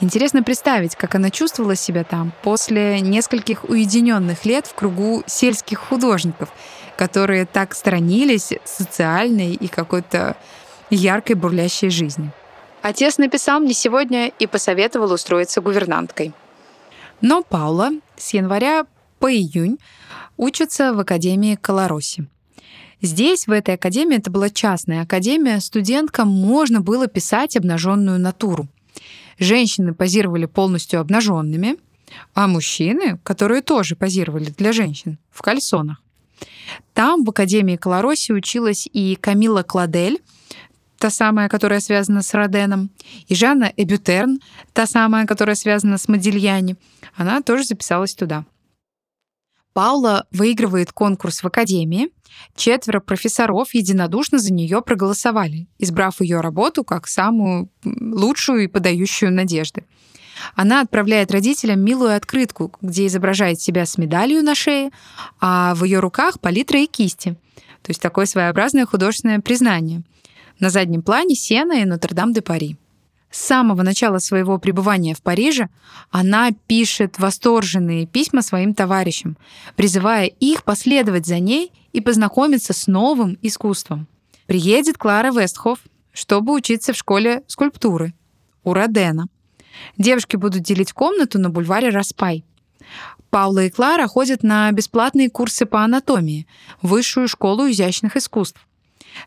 Интересно 0.00 0.42
представить, 0.42 0.96
как 0.96 1.14
она 1.14 1.30
чувствовала 1.30 1.76
себя 1.76 2.04
там 2.04 2.32
после 2.42 3.00
нескольких 3.00 3.64
уединенных 3.64 4.44
лет 4.44 4.66
в 4.66 4.74
кругу 4.74 5.22
сельских 5.26 5.78
художников, 5.78 6.50
которые 6.96 7.46
так 7.46 7.74
сторонились 7.74 8.52
социальной 8.64 9.54
и 9.54 9.68
какой-то 9.68 10.36
яркой 10.90 11.36
бурлящей 11.36 11.90
жизни. 11.90 12.30
Отец 12.82 13.18
написал 13.18 13.60
мне 13.60 13.72
сегодня 13.72 14.28
и 14.28 14.46
посоветовал 14.46 15.12
устроиться 15.12 15.60
гувернанткой. 15.60 16.32
Но 17.20 17.42
Паула 17.42 17.90
с 18.16 18.34
января 18.34 18.86
по 19.18 19.32
июнь 19.32 19.78
учится 20.36 20.92
в 20.92 21.00
Академии 21.00 21.54
Колороси. 21.54 22.26
Здесь, 23.00 23.46
в 23.46 23.52
этой 23.52 23.74
академии, 23.74 24.16
это 24.16 24.30
была 24.30 24.50
частная 24.50 25.02
академия, 25.02 25.60
студенткам 25.60 26.28
можно 26.28 26.80
было 26.80 27.06
писать 27.06 27.56
обнаженную 27.56 28.18
натуру. 28.18 28.66
Женщины 29.38 29.94
позировали 29.94 30.46
полностью 30.46 31.00
обнаженными, 31.00 31.76
а 32.34 32.46
мужчины, 32.46 33.18
которые 33.22 33.62
тоже 33.62 33.96
позировали 33.96 34.52
для 34.56 34.72
женщин, 34.72 35.18
в 35.30 35.42
кальсонах. 35.42 36.03
Там 36.92 37.24
в 37.24 37.30
Академии 37.30 37.76
Колороси 37.76 38.32
училась 38.32 38.88
и 38.92 39.16
Камила 39.16 39.62
Кладель, 39.62 40.20
та 40.98 41.10
самая, 41.10 41.48
которая 41.48 41.80
связана 41.80 42.22
с 42.22 42.32
Роденом, 42.34 42.90
и 43.26 43.34
Жанна 43.34 43.72
Эбютерн, 43.76 44.40
та 44.72 44.86
самая, 44.86 45.26
которая 45.26 45.56
связана 45.56 45.98
с 45.98 46.08
Модильяни, 46.08 46.76
она 47.14 47.42
тоже 47.42 47.64
записалась 47.64 48.14
туда. 48.14 48.44
Паула 49.74 50.26
выигрывает 50.30 50.92
конкурс 50.92 51.42
в 51.42 51.46
Академии. 51.46 52.08
Четверо 52.54 53.00
профессоров 53.00 53.74
единодушно 53.74 54.38
за 54.38 54.52
нее 54.52 54.82
проголосовали, 54.82 55.66
избрав 55.78 56.20
ее 56.20 56.40
работу 56.40 56.84
как 56.84 57.08
самую 57.08 57.68
лучшую 57.84 58.64
и 58.64 58.68
подающую 58.68 59.32
надежды. 59.32 59.84
Она 60.54 60.80
отправляет 60.80 61.30
родителям 61.30 61.80
милую 61.80 62.16
открытку, 62.16 62.72
где 62.80 63.06
изображает 63.06 63.60
себя 63.60 63.86
с 63.86 63.98
медалью 63.98 64.42
на 64.42 64.54
шее, 64.54 64.90
а 65.40 65.74
в 65.74 65.84
ее 65.84 66.00
руках 66.00 66.40
палитра 66.40 66.80
и 66.80 66.86
кисти. 66.86 67.36
То 67.82 67.90
есть 67.90 68.00
такое 68.00 68.26
своеобразное 68.26 68.86
художественное 68.86 69.40
признание. 69.40 70.02
На 70.58 70.70
заднем 70.70 71.02
плане 71.02 71.34
Сена 71.34 71.74
и 71.74 71.84
Нотр-Дам-де-Пари. 71.84 72.76
С 73.34 73.40
самого 73.40 73.82
начала 73.82 74.20
своего 74.20 74.58
пребывания 74.58 75.12
в 75.12 75.20
Париже 75.20 75.68
она 76.10 76.52
пишет 76.68 77.18
восторженные 77.18 78.06
письма 78.06 78.42
своим 78.42 78.74
товарищам, 78.74 79.36
призывая 79.74 80.26
их 80.26 80.62
последовать 80.62 81.26
за 81.26 81.40
ней 81.40 81.72
и 81.92 82.00
познакомиться 82.00 82.72
с 82.72 82.86
новым 82.86 83.36
искусством. 83.42 84.06
Приедет 84.46 84.98
Клара 84.98 85.32
Вестхоф, 85.32 85.80
чтобы 86.12 86.54
учиться 86.54 86.92
в 86.92 86.96
школе 86.96 87.42
скульптуры 87.48 88.14
у 88.62 88.72
Родена. 88.72 89.26
Девушки 89.96 90.36
будут 90.36 90.62
делить 90.62 90.92
комнату 90.92 91.38
на 91.38 91.50
бульваре 91.50 91.90
Распай. 91.90 92.44
Паула 93.30 93.64
и 93.64 93.70
Клара 93.70 94.06
ходят 94.06 94.42
на 94.42 94.70
бесплатные 94.72 95.30
курсы 95.30 95.66
по 95.66 95.82
анатомии 95.82 96.46
Высшую 96.82 97.28
школу 97.28 97.68
изящных 97.68 98.16
искусств. 98.16 98.66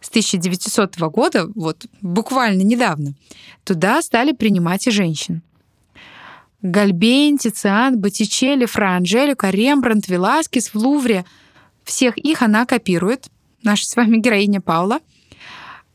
С 0.01 0.09
1900 0.09 0.97
года, 1.11 1.49
вот 1.55 1.85
буквально 2.01 2.61
недавно, 2.61 3.13
туда 3.63 4.01
стали 4.01 4.33
принимать 4.33 4.87
и 4.87 4.91
женщин. 4.91 5.41
Гальбейн, 6.61 7.37
Тициан, 7.37 7.99
Боттичелли, 7.99 8.65
Фра 8.65 8.97
Анжелика, 8.97 9.49
Рембрандт, 9.49 10.07
Веласкес 10.07 10.73
в 10.73 10.75
Лувре. 10.75 11.23
Всех 11.83 12.17
их 12.17 12.41
она 12.41 12.65
копирует, 12.65 13.27
наша 13.63 13.85
с 13.85 13.95
вами 13.95 14.17
героиня 14.17 14.59
Паула. 14.59 14.99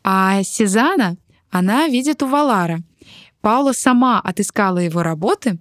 А 0.05 0.43
Сезана 0.43 1.17
она 1.51 1.87
видит 1.89 2.23
у 2.23 2.27
Валара– 2.27 2.81
Паула 3.43 3.73
сама 3.73 4.21
отыскала 4.21 4.79
его 4.79 5.03
работы, 5.03 5.59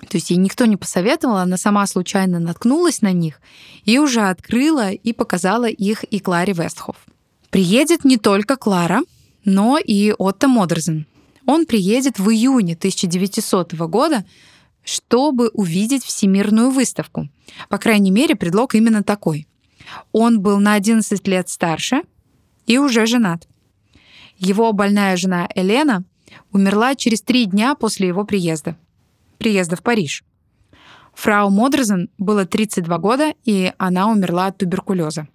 то 0.00 0.16
есть 0.16 0.30
ей 0.30 0.36
никто 0.36 0.66
не 0.66 0.76
посоветовал, 0.76 1.36
она 1.36 1.56
сама 1.56 1.86
случайно 1.86 2.40
наткнулась 2.40 3.00
на 3.00 3.12
них 3.12 3.40
и 3.84 3.98
уже 3.98 4.22
открыла 4.22 4.90
и 4.90 5.12
показала 5.12 5.68
их 5.68 6.02
и 6.04 6.18
Кларе 6.18 6.52
Вестхоф. 6.52 6.96
Приедет 7.50 8.04
не 8.04 8.18
только 8.18 8.56
Клара, 8.56 9.02
но 9.44 9.78
и 9.78 10.12
Отто 10.18 10.48
Модерзен. 10.48 11.06
Он 11.46 11.64
приедет 11.64 12.18
в 12.18 12.28
июне 12.28 12.74
1900 12.74 13.74
года, 13.74 14.26
чтобы 14.82 15.48
увидеть 15.50 16.04
Всемирную 16.04 16.70
выставку. 16.70 17.28
По 17.68 17.78
крайней 17.78 18.10
мере, 18.10 18.34
предлог 18.34 18.74
именно 18.74 19.04
такой. 19.04 19.46
Он 20.10 20.40
был 20.40 20.58
на 20.58 20.74
11 20.74 21.26
лет 21.28 21.48
старше 21.48 22.02
и 22.66 22.78
уже 22.78 23.06
женат. 23.06 23.46
Его 24.38 24.72
больная 24.72 25.16
жена 25.16 25.48
Елена— 25.54 26.02
умерла 26.52 26.94
через 26.94 27.22
три 27.22 27.46
дня 27.46 27.74
после 27.74 28.08
его 28.08 28.24
приезда. 28.24 28.76
Приезда 29.38 29.76
в 29.76 29.82
Париж. 29.82 30.24
Фрау 31.14 31.50
Модрезен 31.50 32.10
было 32.18 32.44
32 32.44 32.98
года, 32.98 33.34
и 33.44 33.72
она 33.78 34.10
умерла 34.10 34.46
от 34.46 34.58
туберкулеза. 34.58 35.28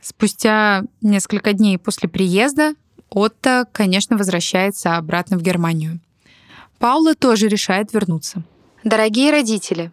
Спустя 0.00 0.82
несколько 1.00 1.52
дней 1.52 1.78
после 1.78 2.08
приезда 2.08 2.74
Отто, 3.10 3.66
конечно, 3.72 4.16
возвращается 4.16 4.96
обратно 4.96 5.36
в 5.36 5.42
Германию. 5.42 6.00
Паула 6.78 7.14
тоже 7.14 7.48
решает 7.48 7.92
вернуться. 7.92 8.42
Дорогие 8.84 9.30
родители, 9.30 9.90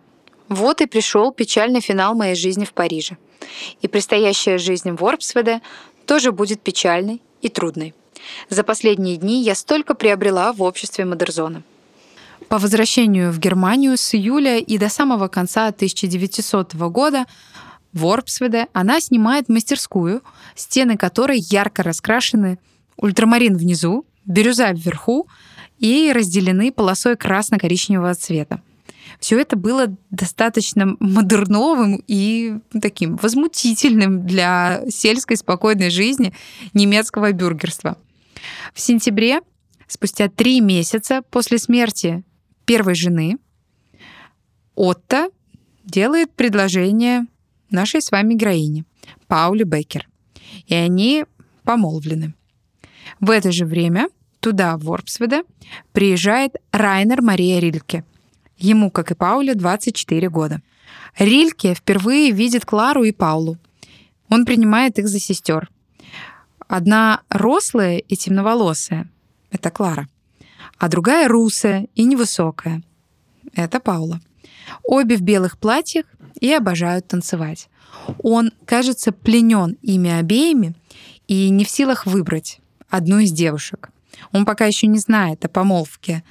вот 0.48 0.82
и 0.82 0.86
пришел 0.86 1.32
печальный 1.32 1.82
финал 1.82 2.16
моей 2.16 2.36
жизни 2.36 2.64
в 2.64 2.74
Париже. 2.74 3.18
И 3.82 3.88
предстоящая 3.88 4.58
жизнь 4.58 4.92
в 4.92 5.04
Орбсведе 5.04 5.62
тоже 6.06 6.32
будет 6.32 6.62
печальной 6.62 7.22
и 7.42 7.50
трудной. 7.50 7.94
За 8.50 8.64
последние 8.64 9.18
дни 9.18 9.44
я 9.44 9.56
столько 9.56 9.94
приобрела 9.94 10.54
в 10.54 10.62
обществе 10.62 11.06
Модерзона. 11.06 11.64
По 12.50 12.60
возвращению 12.60 13.32
в 13.32 13.40
Германию 13.40 13.98
с 13.98 14.16
июля 14.16 14.58
и 14.58 14.78
до 14.78 14.90
самого 14.90 15.28
конца 15.28 15.68
1900 15.68 16.76
года 16.76 17.26
в 17.94 18.06
Орпсведе 18.06 18.68
она 18.74 19.02
снимает 19.02 19.50
мастерскую, 19.50 20.22
стены 20.56 20.98
которой 20.98 21.39
ярко 21.39 21.84
раскрашены 21.84 22.60
ультрамарин 22.96 23.58
внизу, 23.58 24.06
бирюза 24.26 24.72
вверху 24.72 25.28
и 25.80 26.12
разделены 26.13 26.72
полосой 26.72 27.18
красно-коричневого 27.18 28.13
цвета. 28.15 28.62
Все 29.20 29.39
это 29.39 29.56
было 29.56 29.88
достаточно 30.12 30.96
модерновым 31.00 32.04
и 32.08 32.60
таким 32.82 33.15
возмутительным 33.18 34.26
для 34.26 34.84
сельской 34.89 35.38
спокойной 35.38 35.89
жизни 35.89 36.34
немецкого 36.74 37.32
бюргерства. 37.32 37.98
В 38.73 38.80
сентябре, 38.80 39.41
спустя 39.88 40.30
три 40.30 40.62
месяца 40.62 41.21
после 41.21 41.58
смерти 41.58 42.23
первой 42.65 42.95
жены, 42.95 43.38
Отто 44.76 45.30
делает 45.84 46.32
предложение 46.34 47.26
нашей 47.71 48.02
с 48.02 48.12
вами 48.12 48.36
героине, 48.36 48.86
Пауле 49.28 49.63
Беккер. 49.63 50.08
И 50.67 50.76
они 50.76 51.26
помолвлены. 51.63 52.34
В 53.19 53.32
это 53.32 53.52
же 53.52 53.65
время 53.65 54.10
туда, 54.39 54.78
в 54.78 54.91
Орпсведе, 54.91 55.43
приезжает 55.91 56.56
Райнер 56.71 57.21
Мария 57.21 57.60
Рильке. 57.60 58.04
Ему, 58.58 58.91
как 58.91 59.12
и 59.12 59.15
Пауле, 59.15 59.56
24 59.56 60.30
года. 60.30 60.62
Рильке 61.17 61.73
впервые 61.73 62.32
видит 62.32 62.65
Клару 62.65 63.04
и 63.04 63.12
Паулу. 63.12 63.58
Он 64.30 64.45
принимает 64.45 65.00
их 65.00 65.08
за 65.08 65.19
сестер. 65.19 65.69
Одна 66.67 67.21
рослая 67.30 67.97
и 67.97 68.15
темноволосая— 68.15 69.10
это 69.51 69.71
Клара, 69.71 70.08
а 70.77 70.89
другая 70.89 71.27
русая 71.27 71.88
и 71.95 72.03
невысокая— 72.03 72.84
это 73.56 73.80
Паула. 73.80 74.19
Обе 74.84 75.15
в 75.15 75.21
белых 75.21 75.58
платьях 75.58 76.06
и 76.39 76.51
обожают 76.51 77.08
танцевать. 77.08 77.69
Он, 78.21 78.51
кажется, 78.65 79.12
пленен 79.12 79.77
ими 79.82 80.10
обеими 80.10 80.75
и 81.27 81.49
не 81.49 81.63
в 81.63 81.69
силах 81.69 82.06
выбрать 82.06 82.60
одну 82.89 83.19
из 83.19 83.32
девушек. 83.32 83.89
Он 84.32 84.45
пока 84.45 84.65
еще 84.65 84.88
не 84.88 84.99
знает 84.99 85.45
о 85.45 85.49
помолвке 85.49 86.23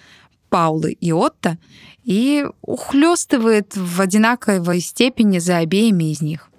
Паулы 0.49 0.93
и 0.93 1.13
Отто 1.13 1.59
и 2.05 2.47
ухлёстывает 2.63 3.77
в 3.77 4.01
одинаковой 4.01 4.81
степени 4.81 5.39
за 5.39 5.59
обеими 5.59 6.13
из 6.13 6.21
них. 6.21 6.51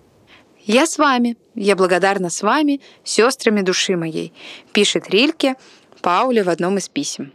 «Я 0.67 0.85
с 0.85 0.97
вами. 0.97 1.37
Я 1.55 1.77
благодарна 1.77 2.29
с 2.29 2.41
вами, 2.41 2.81
сестрами 3.05 3.61
души 3.61 3.95
моей», 3.95 4.33
пишет 4.73 5.09
Рильке 5.09 5.55
Пауле 6.01 6.43
в 6.43 6.49
одном 6.49 6.77
из 6.77 6.89
писем. 6.89 7.31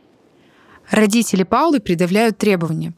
Родители 0.90 1.42
Паулы 1.42 1.80
предъявляют 1.80 2.36
требования. 2.36 2.92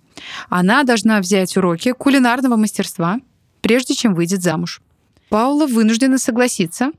Она 0.48 0.82
должна 0.82 1.20
взять 1.20 1.56
уроки 1.56 1.92
кулинарного 1.92 2.56
мастерства, 2.56 3.20
прежде 3.60 3.94
чем 3.94 4.14
выйдет 4.14 4.42
замуж. 4.42 4.80
Паула 5.28 5.68
вынуждена 5.68 6.18
согласиться 6.18 6.90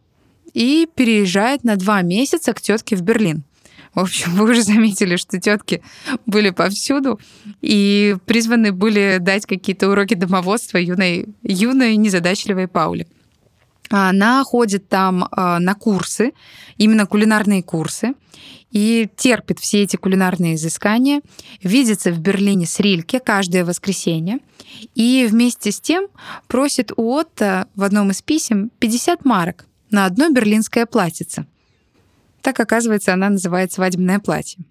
и 0.53 0.87
переезжает 0.95 1.65
на 1.65 1.75
два 1.75 2.01
месяца 2.03 2.53
к 2.53 2.61
тетке 2.61 2.95
в 2.95 3.01
Берлин. 3.01 3.43
В 3.93 3.99
общем, 3.99 4.31
вы 4.35 4.49
уже 4.51 4.61
заметили, 4.61 5.17
что 5.17 5.41
тетки 5.41 5.83
были 6.25 6.51
повсюду 6.51 7.19
и 7.61 8.15
призваны 8.25 8.71
были 8.71 9.17
дать 9.19 9.45
какие-то 9.45 9.89
уроки 9.89 10.13
домоводства 10.13 10.77
юной, 10.77 11.27
юной 11.43 11.97
незадачливой 11.97 12.69
Пауле. 12.69 13.07
Она 13.89 14.43
ходит 14.43 14.89
там 14.89 15.27
а, 15.31 15.59
на 15.59 15.75
курсы, 15.75 16.33
именно 16.77 17.05
кулинарные 17.05 17.63
курсы, 17.63 18.13
и 18.71 19.07
терпит 19.15 19.59
все 19.59 19.83
эти 19.83 19.95
кулинарные 19.95 20.55
изыскания, 20.55 21.21
видится 21.61 22.11
в 22.11 22.19
Берлине 22.19 22.65
с 22.65 22.79
Рильке 22.79 23.19
каждое 23.19 23.63
воскресенье, 23.63 24.39
и 24.95 25.27
вместе 25.29 25.71
с 25.71 25.79
тем 25.79 26.07
просит 26.47 26.91
у 26.97 27.13
Отто 27.13 27.67
в 27.75 27.83
одном 27.83 28.11
из 28.11 28.21
писем 28.21 28.71
50 28.79 29.23
марок 29.23 29.65
на 29.91 30.05
одно 30.05 30.29
берлинское 30.29 30.85
платьице. 30.85 31.45
Так, 32.41 32.59
оказывается, 32.59 33.13
она 33.13 33.29
называет 33.29 33.71
свадебное 33.71 34.19
платье. 34.19 34.63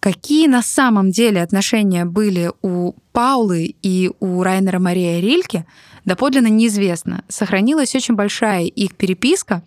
Какие 0.00 0.46
на 0.46 0.62
самом 0.62 1.10
деле 1.10 1.42
отношения 1.42 2.04
были 2.04 2.52
у 2.62 2.92
Паулы 3.12 3.74
и 3.82 4.10
у 4.20 4.42
Райнера 4.42 4.78
Мария 4.78 5.20
Рильке, 5.20 5.66
доподлинно 6.04 6.48
неизвестно. 6.48 7.24
Сохранилась 7.28 7.94
очень 7.94 8.14
большая 8.14 8.64
их 8.64 8.94
переписка, 8.94 9.62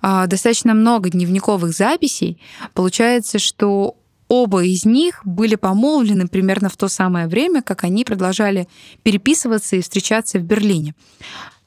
а, 0.00 0.26
достаточно 0.26 0.74
много 0.74 1.10
дневниковых 1.10 1.72
записей. 1.72 2.40
Получается, 2.74 3.38
что 3.38 3.96
оба 4.28 4.64
из 4.64 4.84
них 4.84 5.20
были 5.24 5.56
помолвлены 5.56 6.26
примерно 6.26 6.68
в 6.68 6.76
то 6.76 6.88
самое 6.88 7.26
время, 7.26 7.62
как 7.62 7.84
они 7.84 8.04
продолжали 8.04 8.68
переписываться 9.02 9.76
и 9.76 9.82
встречаться 9.82 10.38
в 10.38 10.42
Берлине. 10.42 10.94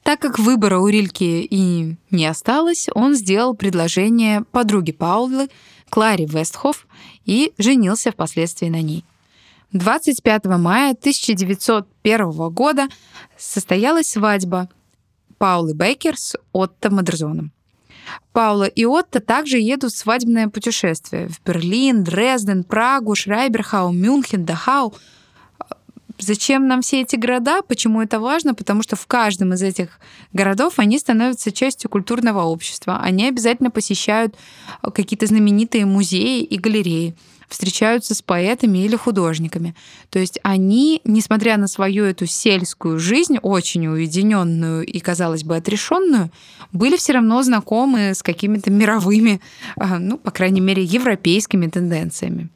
Так 0.02 0.20
как 0.20 0.38
выбора 0.38 0.78
у 0.78 0.86
Рильки 0.86 1.46
и 1.50 1.96
не 2.10 2.26
осталось, 2.26 2.88
он 2.94 3.14
сделал 3.14 3.54
предложение 3.54 4.42
подруге 4.52 4.92
Паулы, 4.92 5.48
Кларе 5.90 6.26
Вестхоф 6.26 6.86
и 7.24 7.52
женился 7.58 8.12
впоследствии 8.12 8.68
на 8.68 8.82
ней. 8.82 9.04
25 9.72 10.44
мая 10.46 10.92
1901 10.92 12.30
года 12.50 12.88
состоялась 13.36 14.08
свадьба 14.08 14.68
Паулы 15.38 15.74
Бейкер 15.74 16.16
с 16.16 16.36
Отто 16.52 16.90
Мадерзоном. 16.90 17.52
Паула 18.32 18.64
и 18.64 18.84
Отто 18.84 19.20
также 19.20 19.58
едут 19.58 19.92
в 19.92 19.96
свадебное 19.96 20.48
путешествие 20.48 21.28
в 21.28 21.42
Берлин, 21.44 22.04
Дрезден, 22.04 22.64
Прагу, 22.64 23.14
Шрайберхау, 23.14 23.92
Мюнхен, 23.92 24.44
Дахау. 24.44 24.94
Зачем 26.18 26.66
нам 26.66 26.80
все 26.80 27.02
эти 27.02 27.16
города? 27.16 27.60
Почему 27.62 28.00
это 28.00 28.20
важно? 28.20 28.54
Потому 28.54 28.82
что 28.82 28.96
в 28.96 29.06
каждом 29.06 29.52
из 29.52 29.62
этих 29.62 29.98
городов 30.32 30.78
они 30.78 30.98
становятся 30.98 31.52
частью 31.52 31.90
культурного 31.90 32.42
общества. 32.44 33.00
Они 33.02 33.28
обязательно 33.28 33.70
посещают 33.70 34.34
какие-то 34.82 35.26
знаменитые 35.26 35.84
музеи 35.84 36.42
и 36.42 36.56
галереи 36.58 37.16
встречаются 37.48 38.14
с 38.14 38.22
поэтами 38.22 38.78
или 38.84 38.96
художниками. 38.96 39.74
То 40.10 40.18
есть 40.18 40.38
они, 40.42 41.00
несмотря 41.04 41.56
на 41.56 41.68
свою 41.68 42.04
эту 42.04 42.26
сельскую 42.26 42.98
жизнь, 42.98 43.38
очень 43.40 43.86
уединенную 43.86 44.84
и, 44.84 44.98
казалось 45.00 45.44
бы, 45.44 45.56
отрешенную, 45.56 46.30
были 46.72 46.96
все 46.96 47.12
равно 47.12 47.42
знакомы 47.42 48.14
с 48.14 48.22
какими-то 48.22 48.70
мировыми, 48.70 49.40
а, 49.76 49.98
ну, 49.98 50.18
по 50.18 50.30
крайней 50.30 50.60
мере, 50.60 50.82
европейскими 50.82 51.66
тенденциями. 51.68 52.48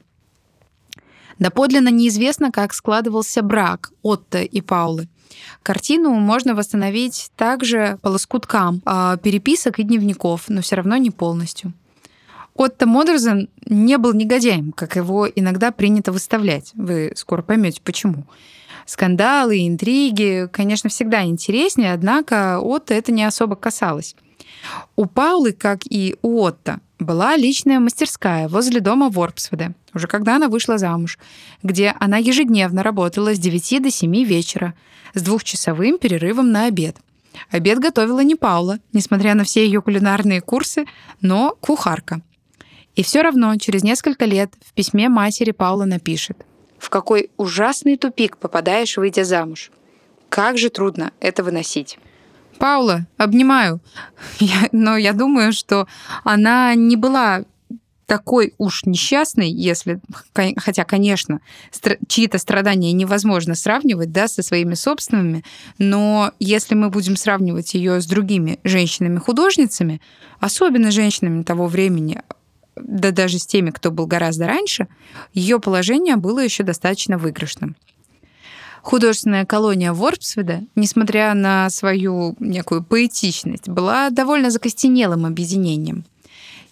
Доподлинно 1.38 1.88
неизвестно, 1.88 2.52
как 2.52 2.74
складывался 2.74 3.42
брак 3.42 3.92
Отто 4.02 4.42
и 4.42 4.60
Паулы. 4.60 5.08
Картину 5.62 6.10
можно 6.12 6.54
восстановить 6.54 7.30
также 7.34 7.98
по 8.02 8.08
лоскуткам 8.08 8.82
а, 8.84 9.16
переписок 9.16 9.78
и 9.78 9.82
дневников, 9.82 10.48
но 10.48 10.60
все 10.60 10.76
равно 10.76 10.96
не 10.96 11.10
полностью. 11.10 11.72
Отто 12.60 12.84
Модерзен 12.86 13.48
не 13.64 13.96
был 13.96 14.12
негодяем, 14.12 14.72
как 14.72 14.94
его 14.94 15.26
иногда 15.26 15.70
принято 15.70 16.12
выставлять. 16.12 16.72
Вы 16.74 17.10
скоро 17.16 17.40
поймете, 17.40 17.80
почему. 17.82 18.26
Скандалы, 18.84 19.66
интриги, 19.66 20.46
конечно, 20.52 20.90
всегда 20.90 21.24
интереснее, 21.24 21.94
однако 21.94 22.60
Отто 22.60 22.92
это 22.92 23.12
не 23.12 23.24
особо 23.24 23.56
касалось. 23.56 24.14
У 24.94 25.06
Паулы, 25.06 25.52
как 25.52 25.86
и 25.88 26.16
у 26.20 26.38
Отто, 26.42 26.80
была 26.98 27.34
личная 27.34 27.80
мастерская 27.80 28.46
возле 28.46 28.80
дома 28.80 29.08
в 29.08 29.18
Орпсведе, 29.18 29.72
уже 29.94 30.06
когда 30.06 30.36
она 30.36 30.48
вышла 30.48 30.76
замуж, 30.76 31.18
где 31.62 31.94
она 31.98 32.18
ежедневно 32.18 32.82
работала 32.82 33.34
с 33.34 33.38
9 33.38 33.82
до 33.82 33.90
7 33.90 34.22
вечера, 34.22 34.74
с 35.14 35.22
двухчасовым 35.22 35.96
перерывом 35.96 36.52
на 36.52 36.66
обед. 36.66 36.98
Обед 37.50 37.78
готовила 37.78 38.20
не 38.20 38.34
Паула, 38.34 38.80
несмотря 38.92 39.34
на 39.34 39.44
все 39.44 39.64
ее 39.64 39.80
кулинарные 39.80 40.42
курсы, 40.42 40.84
но 41.22 41.56
кухарка. 41.58 42.20
И 43.00 43.02
все 43.02 43.22
равно 43.22 43.56
через 43.56 43.82
несколько 43.82 44.26
лет 44.26 44.52
в 44.62 44.74
письме 44.74 45.08
матери 45.08 45.52
Паула 45.52 45.86
напишет. 45.86 46.44
«В 46.76 46.90
какой 46.90 47.30
ужасный 47.38 47.96
тупик 47.96 48.36
попадаешь, 48.36 48.98
выйдя 48.98 49.24
замуж. 49.24 49.70
Как 50.28 50.58
же 50.58 50.68
трудно 50.68 51.10
это 51.18 51.42
выносить». 51.42 51.98
Паула, 52.58 53.06
обнимаю. 53.16 53.80
Я, 54.38 54.68
но 54.72 54.98
я 54.98 55.14
думаю, 55.14 55.54
что 55.54 55.88
она 56.24 56.74
не 56.74 56.96
была 56.96 57.44
такой 58.04 58.52
уж 58.58 58.84
несчастной, 58.84 59.48
если, 59.50 59.98
хотя, 60.58 60.84
конечно, 60.84 61.40
чьи-то 62.06 62.36
страдания 62.36 62.92
невозможно 62.92 63.54
сравнивать, 63.54 64.12
да, 64.12 64.28
со 64.28 64.42
своими 64.42 64.74
собственными, 64.74 65.42
но 65.78 66.32
если 66.38 66.74
мы 66.74 66.90
будем 66.90 67.16
сравнивать 67.16 67.72
ее 67.72 68.02
с 68.02 68.06
другими 68.06 68.58
женщинами-художницами, 68.62 70.02
особенно 70.38 70.90
женщинами 70.90 71.44
того 71.44 71.66
времени, 71.66 72.20
да 72.76 73.10
даже 73.10 73.38
с 73.38 73.46
теми, 73.46 73.70
кто 73.70 73.90
был 73.90 74.06
гораздо 74.06 74.46
раньше, 74.46 74.88
ее 75.32 75.60
положение 75.60 76.16
было 76.16 76.40
еще 76.40 76.62
достаточно 76.62 77.18
выигрышным. 77.18 77.76
Художественная 78.82 79.44
колония 79.44 79.92
Ворпсведа, 79.92 80.62
несмотря 80.74 81.34
на 81.34 81.68
свою 81.68 82.34
некую 82.40 82.82
поэтичность, 82.82 83.68
была 83.68 84.10
довольно 84.10 84.50
закостенелым 84.50 85.26
объединением. 85.26 86.04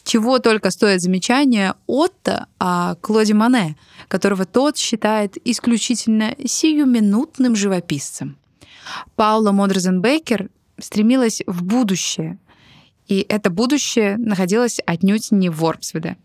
Чего 0.04 0.38
только 0.38 0.70
стоит 0.70 1.02
замечание 1.02 1.74
Отто 1.86 2.46
о 2.58 2.94
Клоде 2.94 3.34
Мане, 3.34 3.76
которого 4.08 4.46
тот 4.46 4.78
считает 4.78 5.36
исключительно 5.46 6.34
сиюминутным 6.42 7.54
живописцем. 7.54 8.38
Паула 9.16 9.52
Модрезенбекер 9.52 10.48
стремилась 10.78 11.42
в 11.46 11.62
будущее, 11.62 12.38
и 13.08 13.24
это 13.28 13.50
будущее 13.50 14.16
находилось 14.18 14.80
отнюдь 14.86 15.30
не 15.30 15.48
в 15.48 15.56
Ворпсведе, 15.56 16.16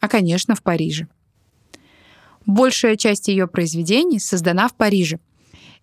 а, 0.00 0.08
конечно, 0.08 0.54
в 0.54 0.62
Париже. 0.62 1.06
Большая 2.44 2.96
часть 2.96 3.28
ее 3.28 3.46
произведений 3.46 4.18
создана 4.18 4.68
в 4.68 4.74
Париже. 4.74 5.20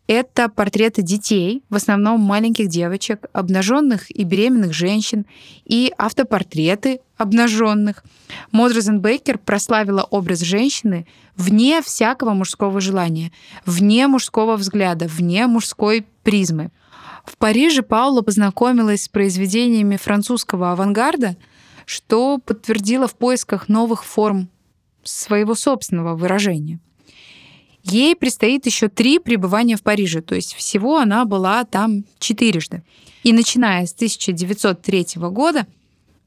Это 0.08 0.50
портреты 0.50 1.04
детей, 1.04 1.64
в 1.70 1.76
основном 1.76 2.20
маленьких 2.20 2.68
девочек, 2.68 3.28
обнаженных 3.32 4.10
и 4.10 4.24
беременных 4.24 4.74
женщин, 4.74 5.28
и 5.66 5.94
автопортреты 6.00 7.02
обнаженных. 7.16 8.04
Модрезен 8.52 9.02
Бейкер 9.02 9.38
прославила 9.38 10.02
образ 10.02 10.40
женщины 10.40 11.06
вне 11.36 11.84
всякого 11.84 12.32
мужского 12.32 12.82
желания, 12.82 13.32
вне 13.68 14.08
мужского 14.08 14.56
взгляда, 14.56 15.06
вне 15.08 15.46
мужской 15.46 16.06
призмы. 16.24 16.72
В 17.26 17.38
Париже 17.38 17.82
Паула 17.82 18.22
познакомилась 18.22 19.04
с 19.04 19.10
произведениями 19.10 19.98
французского 19.98 20.72
авангарда, 20.72 21.38
что 21.86 22.38
подтвердило 22.38 23.08
в 23.08 23.16
поисках 23.16 23.68
новых 23.68 24.04
форм 24.04 24.50
своего 25.04 25.56
собственного 25.56 26.16
выражения. 26.16 26.80
Ей 27.84 28.16
предстоит 28.16 28.66
еще 28.66 28.90
три 28.90 29.20
пребывания 29.20 29.76
в 29.76 29.82
Париже, 29.82 30.22
то 30.22 30.36
есть 30.36 30.54
всего 30.54 31.00
она 31.00 31.26
была 31.26 31.64
там 31.64 32.04
четырежды. 32.20 32.84
И 33.24 33.34
начиная 33.34 33.86
с 33.86 33.94
1903 33.94 35.08
года 35.16 35.66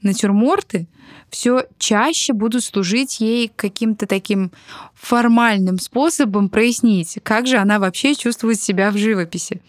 натюрморты 0.01 0.89
все 1.31 1.67
чаще 1.79 2.33
будут 2.33 2.65
служить 2.65 3.21
ей 3.21 3.51
каким-то 3.55 4.07
таким 4.07 4.51
формальным 4.95 5.79
способом 5.79 6.49
прояснить, 6.49 7.19
как 7.23 7.47
же 7.47 7.57
она 7.57 7.79
вообще 7.79 8.15
чувствует 8.15 8.61
себя 8.61 8.91
в 8.91 8.97
живописи 8.97 9.61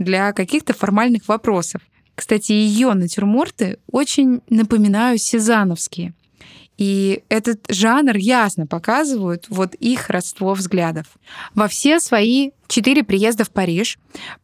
для 0.00 0.32
каких-то 0.32 0.72
формальных 0.74 1.28
вопросов. 1.28 1.82
Кстати, 2.16 2.50
ее 2.50 2.94
натюрморты 2.94 3.78
очень 3.90 4.40
напоминают 4.48 5.22
сезановские. 5.22 6.14
И 6.76 7.24
этот 7.28 7.66
жанр 7.68 8.16
ясно 8.16 8.66
показывает 8.66 9.44
вот 9.50 9.74
их 9.74 10.08
родство 10.08 10.54
взглядов. 10.54 11.06
Во 11.54 11.68
все 11.68 12.00
свои 12.00 12.52
четыре 12.68 13.04
приезда 13.04 13.44
в 13.44 13.50
Париж 13.50 13.98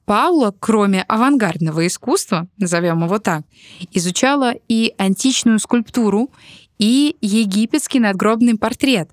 Паула, 0.05 0.55
кроме 0.59 1.03
авангардного 1.05 1.87
искусства, 1.87 2.47
назовем 2.59 3.05
его 3.05 3.19
так, 3.19 3.43
изучала 3.93 4.53
и 4.69 4.93
античную 4.99 5.59
скульптуру, 5.59 6.31
и 6.79 7.17
египетский 7.23 8.01
надгробный 8.01 8.59
портрет. 8.59 9.09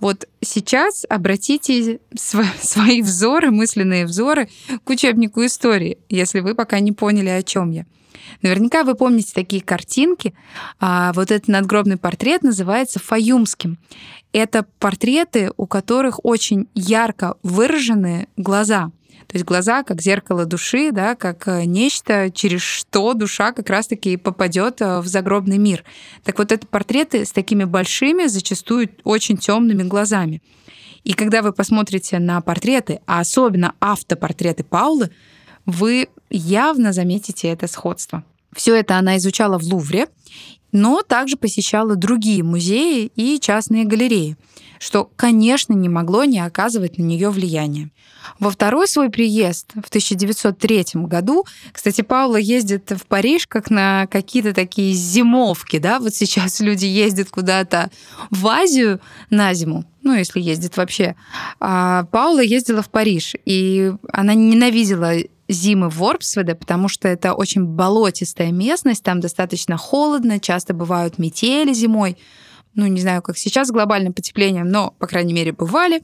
Вот 0.00 0.28
сейчас 0.40 1.04
обратите 1.08 2.00
свои 2.16 3.02
взоры, 3.02 3.50
мысленные 3.50 4.06
взоры 4.06 4.48
к 4.84 4.90
учебнику 4.90 5.44
истории, 5.44 5.98
если 6.08 6.40
вы 6.40 6.54
пока 6.54 6.80
не 6.80 6.92
поняли, 6.92 7.28
о 7.28 7.42
чем 7.42 7.70
я. 7.70 7.86
Наверняка 8.42 8.84
вы 8.84 8.94
помните 8.94 9.32
такие 9.34 9.62
картинки. 9.62 10.34
А 10.80 11.12
вот 11.12 11.30
этот 11.30 11.48
надгробный 11.48 11.96
портрет 11.96 12.42
называется 12.42 12.98
фаюмским. 12.98 13.78
Это 14.32 14.66
портреты, 14.78 15.52
у 15.56 15.66
которых 15.66 16.24
очень 16.24 16.68
ярко 16.74 17.36
выраженные 17.42 18.28
глаза. 18.36 18.90
То 19.26 19.36
есть 19.36 19.44
глаза 19.44 19.82
как 19.82 20.00
зеркало 20.00 20.46
души, 20.46 20.92
да, 20.92 21.16
как 21.16 21.48
э, 21.48 21.64
нечто, 21.64 22.30
через 22.30 22.62
что 22.62 23.12
душа 23.14 23.52
как 23.52 23.68
раз-таки 23.68 24.16
попадет 24.16 24.80
э, 24.80 25.00
в 25.00 25.06
загробный 25.08 25.58
мир. 25.58 25.84
Так 26.22 26.38
вот, 26.38 26.52
это 26.52 26.66
портреты 26.66 27.24
с 27.24 27.32
такими 27.32 27.64
большими, 27.64 28.26
зачастую 28.26 28.90
очень 29.02 29.36
темными 29.36 29.82
глазами. 29.82 30.42
И 31.02 31.12
когда 31.12 31.42
вы 31.42 31.52
посмотрите 31.52 32.18
на 32.18 32.40
портреты, 32.40 33.00
а 33.06 33.20
особенно 33.20 33.74
автопортреты 33.80 34.62
Паулы, 34.64 35.10
вы 35.64 36.08
явно 36.30 36.92
заметите 36.92 37.48
это 37.48 37.66
сходство. 37.66 38.24
Все 38.54 38.74
это 38.76 38.96
она 38.96 39.16
изучала 39.16 39.58
в 39.58 39.64
Лувре, 39.64 40.06
но 40.72 41.02
также 41.02 41.36
посещала 41.36 41.96
другие 41.96 42.42
музеи 42.42 43.10
и 43.16 43.38
частные 43.40 43.84
галереи 43.84 44.36
что, 44.78 45.10
конечно, 45.16 45.72
не 45.72 45.88
могло 45.88 46.24
не 46.24 46.40
оказывать 46.40 46.98
на 46.98 47.02
нее 47.02 47.30
влияния. 47.30 47.90
Во 48.38 48.50
второй 48.50 48.88
свой 48.88 49.10
приезд 49.10 49.72
в 49.74 49.88
1903 49.88 50.86
году, 50.94 51.44
кстати, 51.72 52.02
Паула 52.02 52.36
ездит 52.36 52.90
в 52.90 53.06
Париж 53.06 53.46
как 53.46 53.70
на 53.70 54.06
какие-то 54.08 54.52
такие 54.52 54.92
зимовки, 54.92 55.78
да, 55.78 56.00
вот 56.00 56.14
сейчас 56.14 56.60
люди 56.60 56.86
ездят 56.86 57.30
куда-то 57.30 57.90
в 58.30 58.46
Азию 58.46 59.00
на 59.30 59.54
зиму, 59.54 59.84
ну, 60.02 60.14
если 60.14 60.40
ездит 60.40 60.76
вообще. 60.76 61.14
А 61.60 62.04
Паула 62.04 62.42
ездила 62.42 62.82
в 62.82 62.90
Париж, 62.90 63.34
и 63.44 63.92
она 64.12 64.34
ненавидела 64.34 65.14
зимы 65.48 65.88
в 65.88 65.98
Ворпсведе, 65.98 66.54
потому 66.54 66.88
что 66.88 67.08
это 67.08 67.32
очень 67.32 67.64
болотистая 67.64 68.50
местность, 68.50 69.02
там 69.02 69.20
достаточно 69.20 69.76
холодно, 69.76 70.40
часто 70.40 70.74
бывают 70.74 71.18
метели 71.18 71.72
зимой. 71.72 72.16
Ну, 72.76 72.86
не 72.86 73.00
знаю, 73.00 73.22
как 73.22 73.36
сейчас 73.38 73.68
с 73.68 73.72
глобальным 73.72 74.12
потеплением, 74.12 74.68
но, 74.68 74.94
по 74.98 75.06
крайней 75.06 75.32
мере, 75.32 75.52
бывали. 75.52 76.02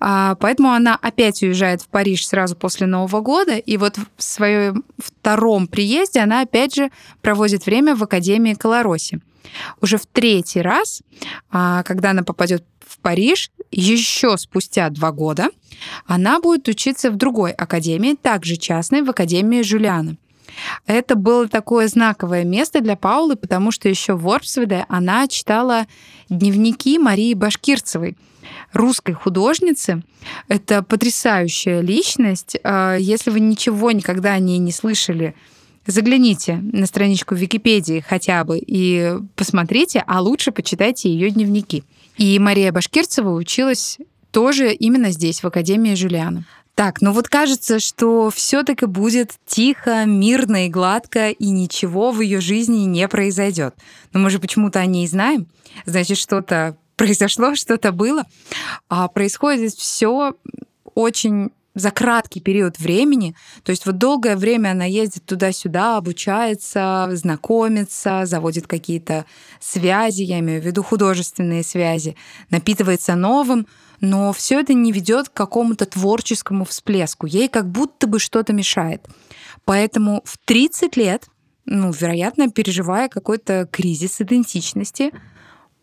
А, 0.00 0.34
поэтому 0.34 0.70
она 0.70 0.98
опять 1.00 1.42
уезжает 1.42 1.82
в 1.82 1.86
Париж 1.86 2.26
сразу 2.26 2.56
после 2.56 2.86
Нового 2.86 3.20
года, 3.20 3.56
и 3.56 3.76
вот 3.76 3.96
в 3.96 4.22
своем 4.22 4.84
втором 4.98 5.68
приезде 5.68 6.20
она 6.20 6.42
опять 6.42 6.74
же 6.74 6.90
проводит 7.22 7.64
время 7.64 7.94
в 7.94 8.02
Академии 8.02 8.54
Колороси. 8.54 9.20
Уже 9.80 9.98
в 9.98 10.06
третий 10.06 10.60
раз, 10.60 11.02
а, 11.50 11.84
когда 11.84 12.10
она 12.10 12.24
попадет 12.24 12.64
в 12.86 12.98
Париж, 12.98 13.50
еще 13.70 14.36
спустя 14.36 14.90
два 14.90 15.12
года, 15.12 15.48
она 16.06 16.40
будет 16.40 16.66
учиться 16.66 17.10
в 17.10 17.16
другой 17.16 17.52
академии, 17.52 18.16
также 18.20 18.56
частной, 18.56 19.02
в 19.02 19.10
Академии 19.10 19.62
Жюлиана. 19.62 20.16
Это 20.86 21.14
было 21.14 21.48
такое 21.48 21.88
знаковое 21.88 22.44
место 22.44 22.80
для 22.80 22.96
Паулы, 22.96 23.36
потому 23.36 23.70
что 23.70 23.88
еще 23.88 24.14
в 24.14 24.28
Орпсведе 24.28 24.86
она 24.88 25.26
читала 25.28 25.86
дневники 26.28 26.98
Марии 26.98 27.34
Башкирцевой, 27.34 28.16
русской 28.72 29.12
художницы. 29.12 30.02
Это 30.48 30.82
потрясающая 30.82 31.80
личность. 31.80 32.56
А, 32.62 32.96
если 32.96 33.30
вы 33.30 33.40
ничего 33.40 33.90
никогда 33.92 34.32
о 34.32 34.38
ней 34.38 34.58
не 34.58 34.72
слышали, 34.72 35.34
загляните 35.86 36.56
на 36.56 36.86
страничку 36.86 37.34
Википедии 37.34 38.04
хотя 38.06 38.44
бы 38.44 38.58
и 38.58 39.14
посмотрите, 39.36 40.04
а 40.06 40.20
лучше 40.20 40.52
почитайте 40.52 41.10
ее 41.10 41.30
дневники. 41.30 41.84
И 42.16 42.38
Мария 42.38 42.72
Башкирцева 42.72 43.30
училась 43.30 43.98
тоже 44.30 44.72
именно 44.72 45.10
здесь, 45.10 45.42
в 45.42 45.46
Академии 45.46 45.94
Жюлиана. 45.94 46.44
Так, 46.80 47.02
ну 47.02 47.12
вот 47.12 47.28
кажется, 47.28 47.78
что 47.78 48.30
все 48.30 48.62
таки 48.62 48.86
будет 48.86 49.34
тихо, 49.44 50.06
мирно 50.06 50.64
и 50.64 50.70
гладко, 50.70 51.28
и 51.28 51.50
ничего 51.50 52.10
в 52.10 52.22
ее 52.22 52.40
жизни 52.40 52.86
не 52.86 53.06
произойдет. 53.06 53.74
Но 54.14 54.20
мы 54.20 54.30
же 54.30 54.38
почему-то 54.38 54.80
о 54.80 54.86
ней 54.86 55.06
знаем. 55.06 55.46
Значит, 55.84 56.16
что-то 56.16 56.78
произошло, 56.96 57.54
что-то 57.54 57.92
было. 57.92 58.24
А 58.88 59.08
происходит 59.08 59.74
все 59.74 60.32
очень 60.94 61.50
за 61.74 61.90
краткий 61.90 62.40
период 62.40 62.78
времени. 62.78 63.36
То 63.62 63.72
есть 63.72 63.84
вот 63.84 63.98
долгое 63.98 64.36
время 64.36 64.70
она 64.70 64.86
ездит 64.86 65.26
туда-сюда, 65.26 65.98
обучается, 65.98 67.10
знакомится, 67.12 68.22
заводит 68.24 68.66
какие-то 68.66 69.26
связи, 69.60 70.22
я 70.22 70.38
имею 70.38 70.62
в 70.62 70.64
виду 70.64 70.82
художественные 70.82 71.62
связи, 71.62 72.16
напитывается 72.48 73.16
новым, 73.16 73.66
но 74.00 74.32
все 74.32 74.60
это 74.60 74.72
не 74.74 74.92
ведет 74.92 75.28
к 75.28 75.34
какому-то 75.34 75.86
творческому 75.86 76.64
всплеску. 76.64 77.26
Ей 77.26 77.48
как 77.48 77.68
будто 77.68 78.06
бы 78.06 78.18
что-то 78.18 78.52
мешает. 78.52 79.06
Поэтому 79.64 80.22
в 80.24 80.38
30 80.38 80.96
лет, 80.96 81.28
ну, 81.66 81.92
вероятно, 81.92 82.50
переживая 82.50 83.08
какой-то 83.08 83.68
кризис 83.70 84.20
идентичности, 84.20 85.12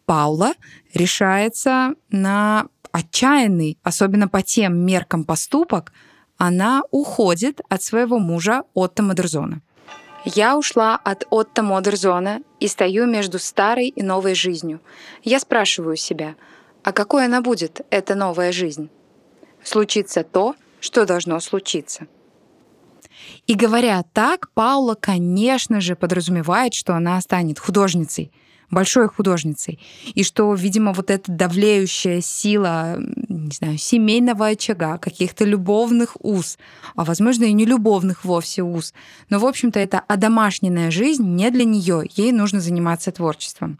Паула 0.06 0.54
решается 0.94 1.94
на 2.10 2.68
отчаянный, 2.92 3.78
особенно 3.84 4.28
по 4.28 4.42
тем 4.42 4.78
меркам 4.78 5.24
поступок, 5.24 5.92
она 6.38 6.82
уходит 6.92 7.62
от 7.70 7.84
своего 7.84 8.18
мужа 8.18 8.64
Отто 8.74 9.04
Модерзона. 9.04 9.62
Я 10.26 10.58
ушла 10.58 10.96
от 10.96 11.26
Отто 11.30 11.62
Модерзона 11.62 12.42
и 12.60 12.68
стою 12.68 13.06
между 13.06 13.40
старой 13.40 13.90
и 13.90 14.02
новой 14.02 14.34
жизнью. 14.34 14.82
Я 15.24 15.40
спрашиваю 15.40 15.96
себя— 15.96 16.36
а 16.88 16.94
какой 16.94 17.26
она 17.26 17.42
будет, 17.42 17.82
эта 17.90 18.16
новая 18.16 18.54
жизнь? 18.54 18.90
Случится 19.62 20.24
то, 20.24 20.56
что 20.80 21.06
должно 21.06 21.38
случиться. 21.42 22.08
И 23.46 23.56
говоря 23.56 24.06
так, 24.14 24.50
Паула, 24.54 24.96
конечно 24.96 25.82
же, 25.82 25.98
подразумевает, 25.98 26.74
что 26.74 26.96
она 26.96 27.20
станет 27.20 27.60
художницей, 27.60 28.32
большой 28.72 29.10
художницей, 29.10 29.82
и 30.16 30.24
что, 30.24 30.54
видимо, 30.54 30.94
вот 30.94 31.12
эта 31.12 31.30
давлеющая 31.30 32.22
сила, 32.22 32.96
не 33.28 33.52
знаю, 33.52 33.78
семейного 33.78 34.48
очага, 34.48 34.98
каких-то 34.98 35.44
любовных 35.44 36.16
уз, 36.22 36.58
а, 36.96 37.04
возможно, 37.04 37.44
и 37.44 37.52
не 37.52 37.66
любовных 37.66 38.24
вовсе 38.24 38.64
уз, 38.64 38.94
но, 39.30 39.40
в 39.40 39.46
общем-то, 39.46 39.78
это 39.78 40.00
одомашненная 40.00 40.90
жизнь 40.92 41.26
не 41.26 41.52
для 41.52 41.66
нее, 41.66 42.04
ей 42.16 42.32
нужно 42.32 42.62
заниматься 42.62 43.12
творчеством. 43.12 43.78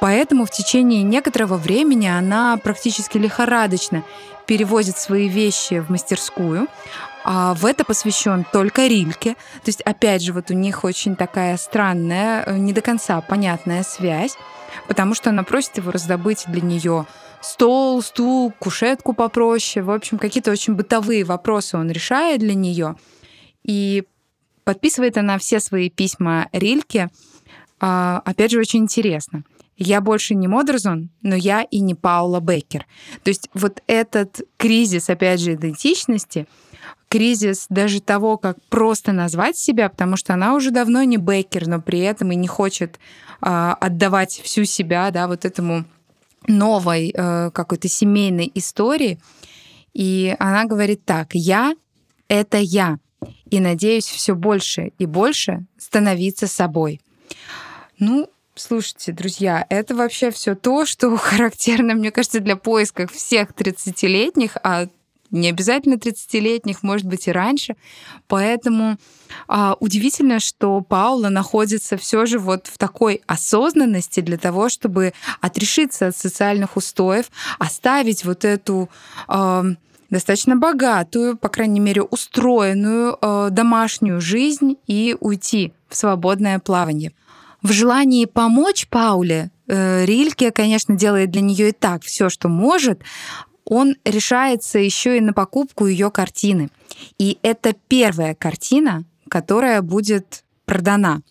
Поэтому 0.00 0.44
в 0.44 0.50
течение 0.50 1.02
некоторого 1.02 1.56
времени 1.56 2.06
она 2.06 2.56
практически 2.58 3.18
лихорадочно 3.18 4.04
перевозит 4.46 4.98
свои 4.98 5.28
вещи 5.28 5.80
в 5.80 5.90
мастерскую, 5.90 6.68
а 7.24 7.54
в 7.54 7.66
это 7.66 7.84
посвящен 7.84 8.46
только 8.52 8.86
Рильке. 8.86 9.34
То 9.34 9.66
есть, 9.68 9.80
опять 9.82 10.22
же, 10.22 10.32
вот 10.32 10.50
у 10.50 10.54
них 10.54 10.84
очень 10.84 11.16
такая 11.16 11.56
странная, 11.56 12.44
э, 12.44 12.56
не 12.56 12.72
до 12.72 12.82
конца 12.82 13.20
понятная 13.20 13.82
связь, 13.82 14.36
потому 14.86 15.14
что 15.14 15.30
она 15.30 15.42
просит 15.42 15.78
его 15.78 15.90
раздобыть 15.90 16.44
для 16.46 16.60
нее 16.60 17.06
стол, 17.40 18.02
стул, 18.02 18.52
кушетку 18.58 19.12
попроще. 19.12 19.84
В 19.84 19.90
общем, 19.90 20.18
какие-то 20.18 20.52
очень 20.52 20.74
бытовые 20.74 21.24
вопросы 21.24 21.76
он 21.76 21.90
решает 21.90 22.40
для 22.40 22.54
нее. 22.54 22.94
И 23.64 24.04
подписывает 24.62 25.18
она 25.18 25.38
все 25.38 25.58
свои 25.58 25.90
письма 25.90 26.48
Рильке, 26.52 27.08
а, 27.80 28.22
опять 28.24 28.52
же, 28.52 28.60
очень 28.60 28.80
интересно– 28.80 29.42
я 29.76 30.00
больше 30.00 30.34
не 30.34 30.48
Модерзон, 30.48 31.10
но 31.22 31.34
я 31.34 31.62
и 31.62 31.80
не 31.80 31.94
Паула 31.94 32.40
Беккер. 32.40 32.86
То 33.22 33.28
есть 33.30 33.48
вот 33.54 33.82
этот 33.86 34.40
кризис, 34.56 35.10
опять 35.10 35.40
же, 35.40 35.54
идентичности, 35.54 36.46
кризис 37.08 37.66
даже 37.68 38.00
того, 38.00 38.38
как 38.38 38.56
просто 38.68 39.12
назвать 39.12 39.56
себя, 39.56 39.88
потому 39.88 40.16
что 40.16 40.34
она 40.34 40.54
уже 40.54 40.70
давно 40.70 41.02
не 41.02 41.18
Беккер, 41.18 41.66
но 41.68 41.80
при 41.80 42.00
этом 42.00 42.32
и 42.32 42.36
не 42.36 42.48
хочет 42.48 42.98
э, 43.42 43.74
отдавать 43.80 44.32
всю 44.32 44.64
себя, 44.64 45.10
да, 45.10 45.28
вот 45.28 45.44
этому 45.44 45.84
новой 46.46 47.12
э, 47.14 47.50
какой-то 47.52 47.88
семейной 47.88 48.50
истории. 48.54 49.18
И 49.92 50.34
она 50.38 50.64
говорит 50.64 51.04
так: 51.04 51.34
я 51.34 51.74
это 52.28 52.58
я, 52.58 52.98
и 53.50 53.60
надеюсь 53.60 54.06
все 54.06 54.34
больше 54.34 54.92
и 54.98 55.06
больше 55.06 55.66
становиться 55.78 56.46
собой. 56.46 57.00
Ну, 57.98 58.28
Слушайте, 58.58 59.12
друзья, 59.12 59.66
это 59.68 59.94
вообще 59.94 60.30
все 60.30 60.54
то, 60.54 60.86
что 60.86 61.14
характерно, 61.18 61.94
мне 61.94 62.10
кажется, 62.10 62.40
для 62.40 62.56
поисков 62.56 63.12
всех 63.12 63.50
30-летних, 63.50 64.56
а 64.62 64.88
не 65.30 65.50
обязательно 65.50 65.96
30-летних, 65.96 66.82
может 66.82 67.06
быть, 67.06 67.28
и 67.28 67.32
раньше. 67.32 67.76
Поэтому 68.28 68.96
а, 69.46 69.76
удивительно, 69.78 70.40
что 70.40 70.80
Паула 70.80 71.28
находится 71.28 71.98
все 71.98 72.24
же 72.24 72.38
вот 72.38 72.68
в 72.68 72.78
такой 72.78 73.20
осознанности 73.26 74.20
для 74.20 74.38
того, 74.38 74.70
чтобы 74.70 75.12
отрешиться 75.42 76.06
от 76.06 76.16
социальных 76.16 76.78
устоев, 76.78 77.26
оставить 77.58 78.24
вот 78.24 78.46
эту 78.46 78.88
а, 79.28 79.64
достаточно 80.08 80.56
богатую, 80.56 81.36
по 81.36 81.50
крайней 81.50 81.80
мере, 81.80 82.00
устроенную 82.00 83.18
а, 83.20 83.50
домашнюю 83.50 84.22
жизнь 84.22 84.78
и 84.86 85.14
уйти 85.20 85.74
в 85.90 85.96
свободное 85.96 86.58
плавание. 86.58 87.12
В 87.66 87.72
желании 87.72 88.26
помочь 88.26 88.86
Пауле 88.86 89.50
э, 89.66 90.04
Рильке, 90.04 90.52
конечно, 90.52 90.94
делает 90.94 91.32
для 91.32 91.40
нее 91.40 91.70
и 91.70 91.72
так 91.72 92.04
все, 92.04 92.28
что 92.28 92.46
может, 92.48 93.02
он 93.64 93.96
решается 94.04 94.78
еще 94.78 95.16
и 95.16 95.20
на 95.20 95.32
покупку 95.32 95.86
ее 95.86 96.12
картины. 96.12 96.68
И 97.18 97.40
это 97.42 97.74
первая 97.88 98.36
картина, 98.36 99.02
которая 99.28 99.82
будет 99.82 100.44
продана. 100.64 101.22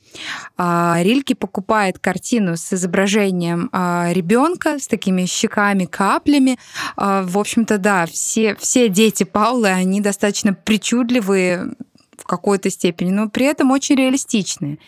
А, 0.58 0.98
Рильке 1.02 1.36
покупает 1.36 2.00
картину 2.00 2.58
с 2.58 2.74
изображением 2.74 3.70
а, 3.72 4.10
ребенка 4.12 4.78
с 4.78 4.88
такими 4.88 5.24
щеками, 5.28 5.86
каплями. 5.86 6.60
А, 6.98 7.24
в 7.24 7.38
общем-то, 7.38 7.78
да, 7.78 8.06
все, 8.08 8.56
все 8.56 8.90
дети 8.90 9.24
Паулы, 9.24 9.70
они 9.70 10.02
достаточно 10.02 10.54
причудливые, 10.54 11.76
в 12.18 12.26
какой-то 12.26 12.70
степени, 12.70 13.12
но 13.12 13.30
при 13.30 13.46
этом 13.46 13.72
очень 13.72 13.96
реалистичные. 13.96 14.80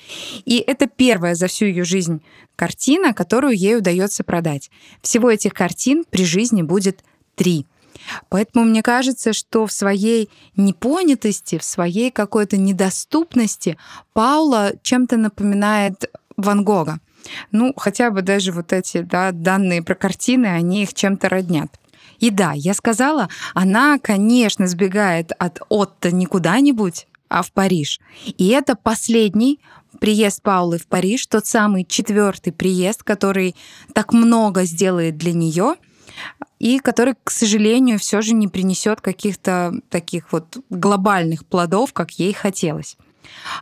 И 0.46 0.64
это 0.66 0.88
первая 0.88 1.36
за 1.36 1.48
всю 1.48 1.66
ее 1.66 1.84
жизнь 1.84 2.22
картина, 2.56 3.14
которую 3.14 3.56
ей 3.56 3.78
удается 3.78 4.24
продать. 4.24 4.70
Всего 5.02 5.32
этих 5.32 5.54
картин 5.54 6.06
при 6.10 6.26
жизни 6.26 6.62
будет 6.62 7.04
три. 7.36 7.66
Поэтому 8.30 8.66
мне 8.66 8.84
кажется, 8.84 9.34
что 9.34 9.66
в 9.66 9.72
своей 9.72 10.30
непонятости, 10.56 11.58
в 11.58 11.64
своей 11.64 12.12
какой-то 12.12 12.58
недоступности 12.58 13.78
Паула 14.14 14.74
чем-то 14.82 15.18
напоминает 15.18 16.10
Ван 16.36 16.64
Гога. 16.64 17.00
Ну, 17.52 17.74
хотя 17.76 18.12
бы 18.12 18.22
даже 18.22 18.52
вот 18.52 18.72
эти 18.72 19.02
да, 19.02 19.32
данные 19.32 19.84
про 19.84 19.96
картины, 19.96 20.48
они 20.48 20.84
их 20.84 20.94
чем-то 20.94 21.30
роднят. 21.30 21.80
И 22.20 22.32
да, 22.32 22.54
я 22.54 22.74
сказала, 22.74 23.30
она, 23.54 24.00
конечно, 24.00 24.68
сбегает 24.68 25.32
от 25.38 25.62
Отто 25.70 26.12
не 26.12 26.26
куда-нибудь, 26.26 27.08
а 27.30 27.42
в 27.42 27.52
Париж. 27.52 28.00
И 28.26 28.48
это 28.48 28.76
последний 28.76 29.60
приезд 30.00 30.42
Паулы 30.42 30.78
в 30.78 30.88
Париж, 30.88 31.26
тот 31.28 31.46
самый 31.46 31.86
четвертый 31.86 32.54
приезд, 32.54 33.04
который 33.04 33.56
так 33.94 34.14
много 34.14 34.64
сделает 34.64 35.18
для 35.18 35.34
нее 35.34 35.76
и 36.60 36.80
который, 36.80 37.16
к 37.24 37.32
сожалению, 37.32 38.00
все 38.00 38.22
же 38.22 38.34
не 38.34 38.48
принесет 38.48 39.02
каких-то 39.02 39.74
таких 39.90 40.32
вот 40.32 40.58
глобальных 40.70 41.46
плодов, 41.46 41.94
как 41.94 42.12
ей 42.12 42.34
хотелось. 42.34 42.98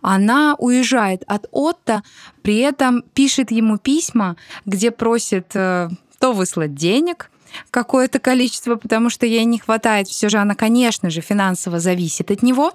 Она 0.01 0.55
уезжает 0.57 1.23
от 1.27 1.47
Отто, 1.51 2.03
при 2.43 2.57
этом 2.57 3.03
пишет 3.13 3.51
ему 3.51 3.77
письма, 3.77 4.37
где 4.65 4.91
просит 4.91 5.55
э, 5.55 5.89
то 6.19 6.33
выслать 6.33 6.75
денег, 6.75 7.31
какое-то 7.71 8.19
количество, 8.19 8.75
потому 8.75 9.09
что 9.09 9.25
ей 9.25 9.45
не 9.45 9.59
хватает. 9.59 10.07
Все 10.07 10.29
же 10.29 10.37
она, 10.37 10.55
конечно 10.55 11.09
же, 11.09 11.21
финансово 11.21 11.79
зависит 11.79 12.31
от 12.31 12.43
него, 12.43 12.73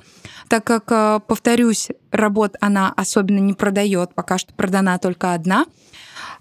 так 0.48 0.64
как, 0.64 0.84
э, 0.90 1.20
повторюсь, 1.26 1.88
работ 2.10 2.56
она 2.60 2.92
особенно 2.96 3.38
не 3.38 3.54
продает, 3.54 4.14
пока 4.14 4.38
что 4.38 4.52
продана 4.54 4.98
только 4.98 5.34
одна. 5.34 5.66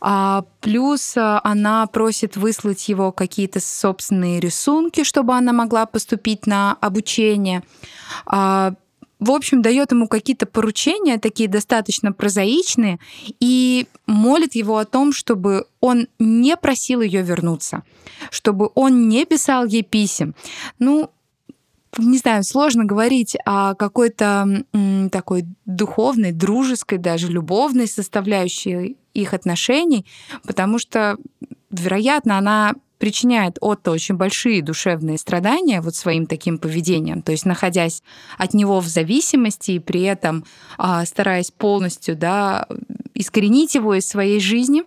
А, 0.02 0.46
плюс 0.62 1.18
э, 1.18 1.40
она 1.44 1.86
просит 1.88 2.38
выслать 2.38 2.88
его 2.88 3.12
какие-то 3.12 3.60
собственные 3.60 4.40
рисунки, 4.40 5.04
чтобы 5.04 5.36
она 5.36 5.52
могла 5.52 5.86
поступить 5.86 6.48
на 6.48 6.78
обучение. 6.80 7.64
А, 8.26 8.74
в 9.20 9.32
общем, 9.32 9.62
дает 9.62 9.92
ему 9.92 10.08
какие-то 10.08 10.46
поручения, 10.46 11.18
такие 11.18 11.50
достаточно 11.50 12.12
прозаичные, 12.14 13.00
и 13.40 13.88
молит 14.06 14.56
его 14.56 14.78
о 14.78 14.86
том, 14.86 15.12
чтобы 15.12 15.66
он 15.82 16.08
не 16.20 16.56
просил 16.56 17.02
ее 17.02 17.22
вернуться, 17.22 17.84
чтобы 18.32 18.70
он 18.76 19.10
не 19.10 19.26
писал 19.26 19.66
ей 19.66 19.84
писем. 19.84 20.36
Ну, 20.80 21.12
не 21.98 22.18
знаю, 22.18 22.44
сложно 22.44 22.86
говорить 22.86 23.36
о 23.46 23.74
какой-то 23.74 24.64
такой 25.12 25.46
духовной, 25.66 26.32
дружеской, 26.32 26.98
даже 26.98 27.28
любовной 27.28 27.88
составляющей 27.88 28.98
их 29.14 29.34
отношений, 29.34 30.06
потому 30.46 30.80
что, 30.80 31.18
вероятно, 31.72 32.38
она 32.38 32.76
причиняет 33.00 33.58
Отто 33.62 33.92
очень 33.92 34.16
большие 34.16 34.62
душевные 34.62 35.18
страдания 35.18 35.82
вот 35.82 35.96
своим 35.96 36.28
таким 36.28 36.60
поведением, 36.60 37.24
то 37.24 37.32
есть 37.32 37.46
находясь 37.46 38.04
от 38.38 38.54
него 38.54 38.80
в 38.80 38.88
зависимости 38.88 39.72
и 39.72 39.80
при 39.80 40.04
этом 40.04 40.46
а, 40.78 41.06
стараясь 41.06 41.50
полностью 41.50 42.16
да, 42.16 42.68
искоренить 43.16 43.74
его 43.74 43.96
из 43.96 44.06
своей 44.06 44.40
жизни, 44.40 44.84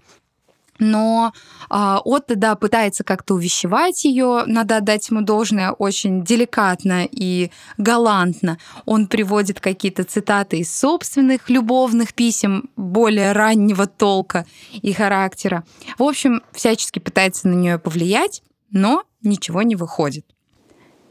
но 0.79 1.33
а, 1.69 2.01
Отто, 2.05 2.37
да, 2.37 2.55
пытается 2.57 3.05
как-то 3.05 3.35
увещевать 3.35 4.05
ее, 4.05 4.45
надо 4.47 4.79
отдать 4.79 5.09
ему 5.11 5.23
должное 5.23 5.73
очень 5.73 6.25
деликатно 6.25 7.07
и 7.11 7.51
галантно. 7.79 8.59
Он 8.85 9.07
приводит 9.07 9.61
какие-то 9.61 10.05
цитаты 10.05 10.59
из 10.59 10.75
собственных 10.75 11.51
любовных 11.51 12.15
писем 12.15 12.71
более 12.77 13.33
раннего 13.33 13.87
толка 13.87 14.47
и 14.73 14.93
характера. 14.93 15.65
В 15.99 16.03
общем, 16.03 16.43
всячески 16.53 16.99
пытается 16.99 17.49
на 17.49 17.55
нее 17.55 17.79
повлиять, 17.79 18.43
но 18.71 19.05
ничего 19.23 19.63
не 19.63 19.77
выходит. 19.77 20.27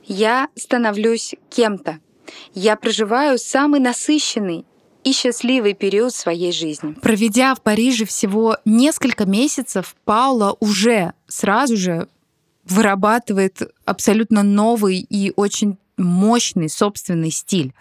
Я 0.04 0.50
становлюсь 0.56 1.36
кем-то. 1.50 2.00
Я 2.54 2.76
проживаю 2.76 3.38
самый 3.38 3.80
насыщенный 3.80 4.66
и 5.04 5.12
счастливый 5.14 5.74
период 5.74 6.14
своей 6.14 6.52
жизни. 6.52 6.94
Проведя 6.94 7.56
в 7.56 7.62
Париже 7.62 8.06
всего 8.06 8.58
несколько 8.66 9.26
месяцев, 9.26 9.96
Паула 10.06 10.56
уже 10.60 11.14
сразу 11.28 11.78
же 11.78 12.08
вырабатывает 12.66 13.62
абсолютно 13.86 14.44
новый 14.44 15.00
и 15.00 15.34
очень 15.36 15.78
мощный 15.98 16.70
собственный 16.70 17.32
стиль. 17.32 17.74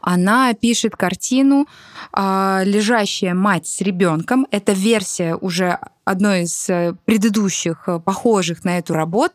Она 0.00 0.54
пишет 0.54 0.96
картину 0.96 1.66
а, 2.12 2.62
«Лежащая 2.64 3.34
мать 3.34 3.66
с 3.66 3.80
ребенком». 3.80 4.46
Это 4.50 4.72
версия 4.72 5.34
уже 5.34 5.78
одной 6.04 6.42
из 6.42 6.70
э, 6.70 6.94
предыдущих, 7.04 7.84
э, 7.86 8.00
похожих 8.00 8.64
на 8.64 8.78
эту 8.78 8.94
работу 8.94 9.34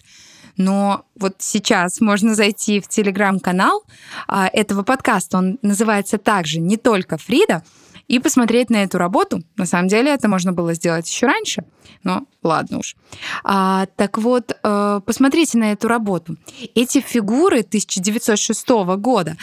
но 0.57 1.05
вот 1.19 1.35
сейчас 1.39 2.01
можно 2.01 2.35
зайти 2.35 2.79
в 2.79 2.87
телеграм-канал 2.87 3.83
а, 4.27 4.47
этого 4.51 4.83
подкаста. 4.83 5.37
Он 5.37 5.59
называется 5.61 6.17
также 6.17 6.59
«Не 6.59 6.77
только 6.77 7.17
Фрида», 7.17 7.63
и 8.07 8.19
посмотреть 8.19 8.69
на 8.69 8.83
эту 8.83 8.97
работу. 8.97 9.41
На 9.57 9.65
самом 9.65 9.87
деле 9.87 10.13
это 10.13 10.27
можно 10.27 10.53
было 10.53 10.75
сделать 10.75 11.09
еще 11.09 11.25
раньше, 11.25 11.63
но 12.03 12.25
ладно 12.43 12.79
уж. 12.79 12.95
А, 13.43 13.87
так 13.95 14.17
вот, 14.19 14.55
э, 14.61 15.01
посмотрите 15.03 15.57
на 15.57 15.71
эту 15.71 15.87
работу. 15.87 16.37
Эти 16.75 17.01
фигуры 17.01 17.63
1906 17.63 18.95
года 18.97 19.37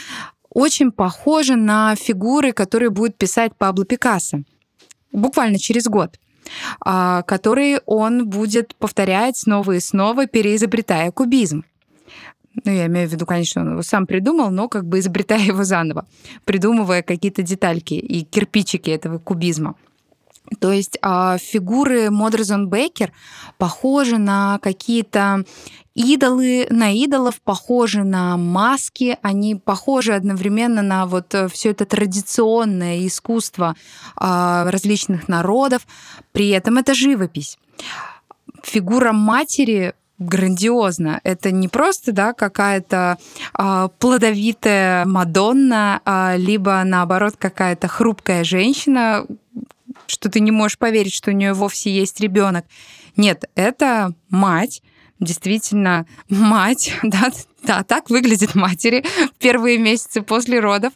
очень 0.49 0.91
похожи 0.91 1.55
на 1.55 1.95
фигуры, 1.95 2.53
которые 2.53 2.89
будет 2.89 3.17
писать 3.17 3.53
Пабло 3.57 3.85
Пикассо 3.85 4.43
буквально 5.11 5.59
через 5.59 5.85
год. 5.87 6.19
А, 6.79 7.21
который 7.23 7.79
он 7.85 8.29
будет 8.29 8.75
повторять 8.75 9.37
снова 9.37 9.73
и 9.73 9.79
снова, 9.79 10.27
переизобретая 10.27 11.11
кубизм. 11.11 11.63
Ну, 12.65 12.71
я 12.71 12.85
имею 12.85 13.09
в 13.09 13.11
виду, 13.11 13.25
конечно, 13.25 13.61
он 13.61 13.71
его 13.71 13.81
сам 13.81 14.05
придумал, 14.05 14.51
но 14.51 14.67
как 14.69 14.85
бы 14.85 14.99
изобретая 14.99 15.39
его 15.39 15.63
заново, 15.63 16.05
придумывая 16.45 17.01
какие-то 17.01 17.41
детальки 17.41 17.95
и 17.95 18.23
кирпичики 18.23 18.89
этого 18.89 19.17
кубизма. 19.17 19.75
То 20.59 20.71
есть 20.71 20.97
а, 21.01 21.37
фигуры 21.37 22.11
Модерзон 22.11 22.67
Бейкер 22.69 23.11
похожи 23.57 24.17
на 24.17 24.59
какие-то 24.61 25.45
идолы, 25.95 26.67
на 26.69 26.91
идолов, 26.91 27.41
похожи 27.41 28.03
на 28.03 28.37
маски, 28.37 29.17
они 29.21 29.55
похожи 29.55 30.13
одновременно 30.13 30.81
на 30.81 31.05
вот 31.05 31.33
э, 31.35 31.47
все 31.47 31.71
это 31.71 31.85
традиционное 31.85 33.05
искусство 33.05 33.75
а, 34.15 34.69
различных 34.69 35.27
народов. 35.27 35.85
При 36.31 36.49
этом 36.49 36.77
это 36.77 36.93
живопись. 36.93 37.57
Фигура 38.63 39.11
матери 39.11 39.93
грандиозно. 40.19 41.19
Это 41.23 41.51
не 41.51 41.67
просто 41.67 42.11
да, 42.11 42.33
какая-то 42.33 43.17
э, 43.57 43.89
плодовитая 43.99 45.05
Мадонна, 45.05 46.01
э, 46.05 46.37
либо 46.37 46.81
наоборот 46.83 47.35
какая-то 47.37 47.87
хрупкая 47.87 48.43
женщина, 48.43 49.25
что 50.07 50.29
ты 50.29 50.39
не 50.39 50.51
можешь 50.51 50.77
поверить, 50.77 51.13
что 51.13 51.31
у 51.31 51.33
нее 51.33 51.53
вовсе 51.53 51.91
есть 51.91 52.19
ребенок. 52.19 52.65
Нет, 53.15 53.49
это 53.55 54.13
мать, 54.29 54.81
действительно 55.23 56.05
мать, 56.29 56.93
да, 57.03 57.31
да, 57.63 57.83
так 57.83 58.09
выглядит 58.09 58.55
матери 58.55 59.03
в 59.35 59.39
первые 59.39 59.77
месяцы 59.77 60.21
после 60.21 60.59
родов. 60.59 60.93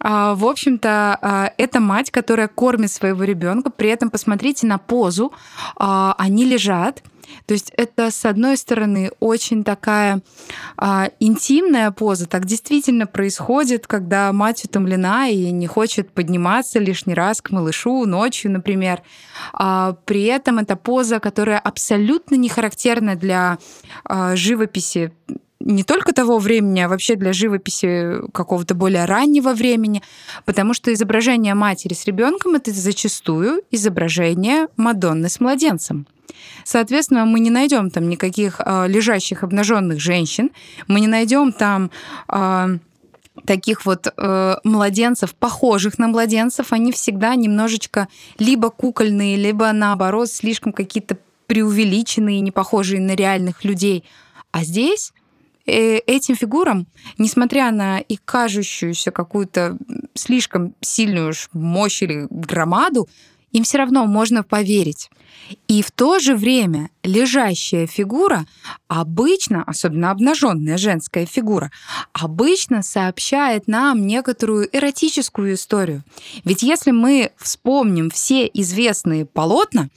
А, 0.00 0.34
в 0.34 0.44
общем-то, 0.44 1.18
а, 1.20 1.52
это 1.56 1.80
мать, 1.80 2.10
которая 2.10 2.48
кормит 2.48 2.90
своего 2.90 3.24
ребенка. 3.24 3.70
При 3.70 3.90
этом 3.90 4.10
посмотрите 4.10 4.66
на 4.66 4.78
позу. 4.78 5.32
А, 5.76 6.14
они 6.18 6.44
лежат, 6.44 7.02
то 7.46 7.54
есть 7.54 7.72
это, 7.76 8.10
с 8.10 8.24
одной 8.24 8.56
стороны, 8.56 9.10
очень 9.20 9.64
такая 9.64 10.22
а, 10.76 11.10
интимная 11.20 11.90
поза. 11.90 12.26
Так 12.26 12.44
действительно 12.46 13.06
происходит, 13.06 13.86
когда 13.86 14.32
мать 14.32 14.64
утомлена 14.64 15.28
и 15.28 15.50
не 15.50 15.66
хочет 15.66 16.10
подниматься 16.10 16.78
лишний 16.78 17.14
раз 17.14 17.40
к 17.40 17.50
малышу 17.50 18.04
ночью, 18.06 18.50
например. 18.50 19.02
А, 19.52 19.96
при 20.04 20.24
этом 20.24 20.58
это 20.58 20.76
поза, 20.76 21.20
которая 21.20 21.58
абсолютно 21.58 22.34
не 22.36 22.48
характерна 22.48 23.16
для 23.16 23.58
а, 24.04 24.36
живописи 24.36 25.12
не 25.60 25.84
только 25.84 26.12
того 26.12 26.38
времени, 26.38 26.80
а 26.80 26.88
вообще 26.88 27.16
для 27.16 27.32
живописи 27.32 28.20
какого-то 28.32 28.74
более 28.74 29.04
раннего 29.04 29.52
времени, 29.52 30.02
потому 30.44 30.74
что 30.74 30.92
изображение 30.92 31.54
матери 31.54 31.92
с 31.92 32.06
ребенком 32.06 32.54
это 32.54 32.72
зачастую 32.72 33.62
изображение 33.70 34.68
Мадонны 34.76 35.28
с 35.28 35.38
младенцем. 35.38 36.06
Соответственно, 36.64 37.26
мы 37.26 37.40
не 37.40 37.50
найдем 37.50 37.90
там 37.90 38.08
никаких 38.08 38.60
э, 38.64 38.88
лежащих 38.88 39.42
обнаженных 39.42 40.00
женщин, 40.00 40.50
мы 40.88 41.00
не 41.00 41.08
найдем 41.08 41.52
там 41.52 41.90
э, 42.28 42.78
таких 43.44 43.84
вот 43.84 44.12
э, 44.16 44.56
младенцев, 44.64 45.34
похожих 45.34 45.98
на 45.98 46.08
младенцев, 46.08 46.72
они 46.72 46.92
всегда 46.92 47.34
немножечко 47.34 48.08
либо 48.38 48.70
кукольные, 48.70 49.36
либо 49.36 49.72
наоборот 49.72 50.30
слишком 50.30 50.72
какие-то 50.72 51.18
преувеличенные, 51.46 52.40
не 52.40 52.50
похожие 52.50 53.00
на 53.00 53.14
реальных 53.14 53.64
людей. 53.64 54.04
А 54.52 54.64
здесь 54.64 55.12
этим 55.70 56.34
фигурам, 56.34 56.86
несмотря 57.18 57.70
на 57.70 57.98
их 57.98 58.24
кажущуюся 58.24 59.10
какую-то 59.10 59.78
слишком 60.14 60.74
сильную 60.80 61.32
мощь 61.52 62.02
или 62.02 62.26
громаду, 62.30 63.08
им 63.52 63.64
все 63.64 63.78
равно 63.78 64.06
можно 64.06 64.42
поверить. 64.42 65.10
И 65.66 65.82
в 65.82 65.90
то 65.90 66.18
же 66.18 66.36
время 66.36 66.90
лежащая 67.02 67.86
фигура 67.86 68.46
обычно, 68.88 69.64
особенно 69.64 70.10
обнаженная 70.10 70.76
женская 70.76 71.26
фигура, 71.26 71.70
обычно 72.12 72.82
сообщает 72.82 73.66
нам 73.66 74.06
некоторую 74.06 74.68
эротическую 74.72 75.54
историю. 75.54 76.04
Ведь 76.44 76.62
если 76.62 76.92
мы 76.92 77.32
вспомним 77.36 78.10
все 78.10 78.46
известные 78.46 79.26
полотна, 79.26 79.88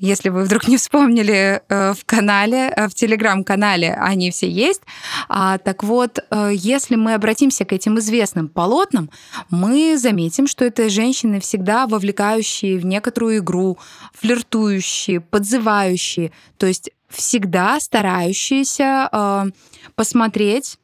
если 0.00 0.30
вы 0.30 0.44
вдруг 0.44 0.66
не 0.66 0.78
вспомнили 0.78 1.60
э, 1.68 1.92
в 1.92 2.04
канале, 2.06 2.72
э, 2.74 2.88
в 2.88 2.94
телеграм-канале 2.94 3.92
они 3.92 4.30
все 4.30 4.48
есть. 4.48 4.80
А, 5.28 5.58
так 5.58 5.84
вот, 5.84 6.18
э, 6.30 6.50
если 6.54 6.96
мы 6.96 7.12
обратимся 7.12 7.66
к 7.66 7.72
этим 7.74 7.98
известным 7.98 8.48
полотнам, 8.48 9.10
мы 9.50 9.98
заметим, 9.98 10.46
что 10.46 10.64
это 10.64 10.88
женщины 10.88 11.38
всегда 11.38 11.86
вовлекающие 11.86 12.78
в 12.78 12.86
некоторую 12.86 13.38
игру, 13.38 13.78
флиртующие, 14.14 15.20
подзывающие, 15.20 16.32
то 16.56 16.66
есть 16.66 16.90
всегда 17.10 17.78
старающиеся 17.78 19.50
посмотреть 19.96 20.78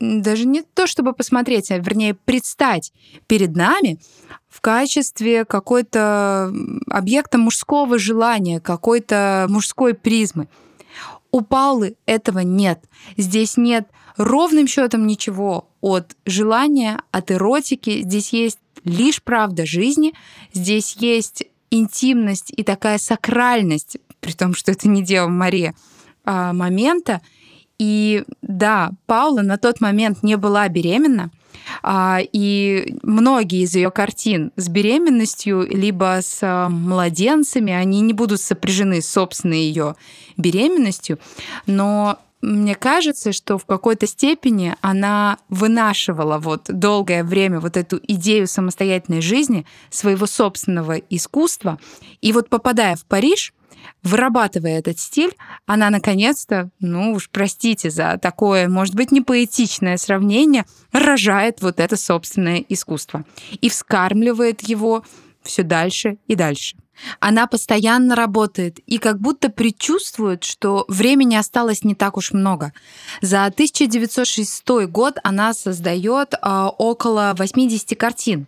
даже 0.00 0.46
не 0.46 0.62
то, 0.62 0.86
чтобы 0.86 1.12
посмотреть, 1.12 1.70
а 1.70 1.78
вернее 1.78 2.14
предстать 2.14 2.92
перед 3.26 3.54
нами 3.54 3.98
в 4.60 4.62
качестве 4.62 5.46
какой-то 5.46 6.52
объекта 6.90 7.38
мужского 7.38 7.98
желания, 7.98 8.60
какой-то 8.60 9.46
мужской 9.48 9.94
призмы. 9.94 10.48
У 11.30 11.40
Паулы 11.40 11.96
этого 12.04 12.40
нет. 12.40 12.84
Здесь 13.16 13.56
нет 13.56 13.88
ровным 14.18 14.66
счетом 14.66 15.06
ничего 15.06 15.70
от 15.80 16.14
желания, 16.26 17.00
от 17.10 17.30
эротики. 17.30 18.02
Здесь 18.02 18.34
есть 18.34 18.58
лишь 18.84 19.22
правда 19.22 19.64
жизни. 19.64 20.12
Здесь 20.52 20.94
есть 21.00 21.44
интимность 21.70 22.52
и 22.54 22.62
такая 22.62 22.98
сакральность, 22.98 23.96
при 24.20 24.32
том, 24.32 24.52
что 24.54 24.72
это 24.72 24.90
не 24.90 25.02
Дева 25.02 25.28
Мария, 25.28 25.74
а, 26.26 26.52
момента. 26.52 27.22
И 27.80 28.24
да, 28.42 28.90
Паула 29.06 29.40
на 29.40 29.56
тот 29.56 29.80
момент 29.80 30.22
не 30.22 30.36
была 30.36 30.68
беременна, 30.68 31.30
а, 31.82 32.18
и 32.20 32.94
многие 33.02 33.62
из 33.62 33.74
ее 33.74 33.90
картин 33.90 34.52
с 34.56 34.68
беременностью, 34.68 35.66
либо 35.66 36.18
с 36.20 36.40
а, 36.42 36.68
младенцами, 36.68 37.72
они 37.72 38.02
не 38.02 38.12
будут 38.12 38.42
сопряжены 38.42 39.00
с 39.00 39.08
собственной 39.08 39.60
ее 39.60 39.96
беременностью, 40.36 41.18
но 41.64 42.18
мне 42.42 42.74
кажется, 42.74 43.32
что 43.32 43.56
в 43.56 43.64
какой-то 43.64 44.06
степени 44.06 44.74
она 44.82 45.38
вынашивала 45.48 46.36
вот 46.36 46.64
долгое 46.68 47.24
время 47.24 47.60
вот 47.60 47.78
эту 47.78 47.98
идею 48.08 48.46
самостоятельной 48.46 49.22
жизни, 49.22 49.64
своего 49.88 50.26
собственного 50.26 50.98
искусства. 50.98 51.78
И 52.20 52.34
вот 52.34 52.50
попадая 52.50 52.96
в 52.96 53.06
Париж, 53.06 53.54
вырабатывая 54.02 54.78
этот 54.78 54.98
стиль, 54.98 55.34
она 55.66 55.90
наконец-то, 55.90 56.70
ну 56.80 57.12
уж 57.12 57.30
простите 57.30 57.90
за 57.90 58.18
такое, 58.20 58.68
может 58.68 58.94
быть, 58.94 59.12
не 59.12 59.20
поэтичное 59.20 59.96
сравнение, 59.96 60.64
рожает 60.92 61.60
вот 61.62 61.80
это 61.80 61.96
собственное 61.96 62.64
искусство 62.68 63.24
и 63.60 63.68
вскармливает 63.68 64.62
его 64.62 65.04
все 65.42 65.62
дальше 65.62 66.18
и 66.26 66.34
дальше. 66.34 66.76
Она 67.18 67.46
постоянно 67.46 68.14
работает 68.14 68.78
и 68.80 68.98
как 68.98 69.20
будто 69.20 69.48
предчувствует, 69.48 70.44
что 70.44 70.84
времени 70.88 71.34
осталось 71.34 71.82
не 71.82 71.94
так 71.94 72.16
уж 72.16 72.32
много. 72.32 72.72
За 73.22 73.46
1906 73.46 74.86
год 74.88 75.18
она 75.22 75.54
создает 75.54 76.34
а, 76.42 76.68
около 76.68 77.34
80 77.36 77.98
картин. 77.98 78.46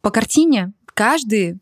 По 0.00 0.10
картине 0.10 0.72
каждые 0.86 1.58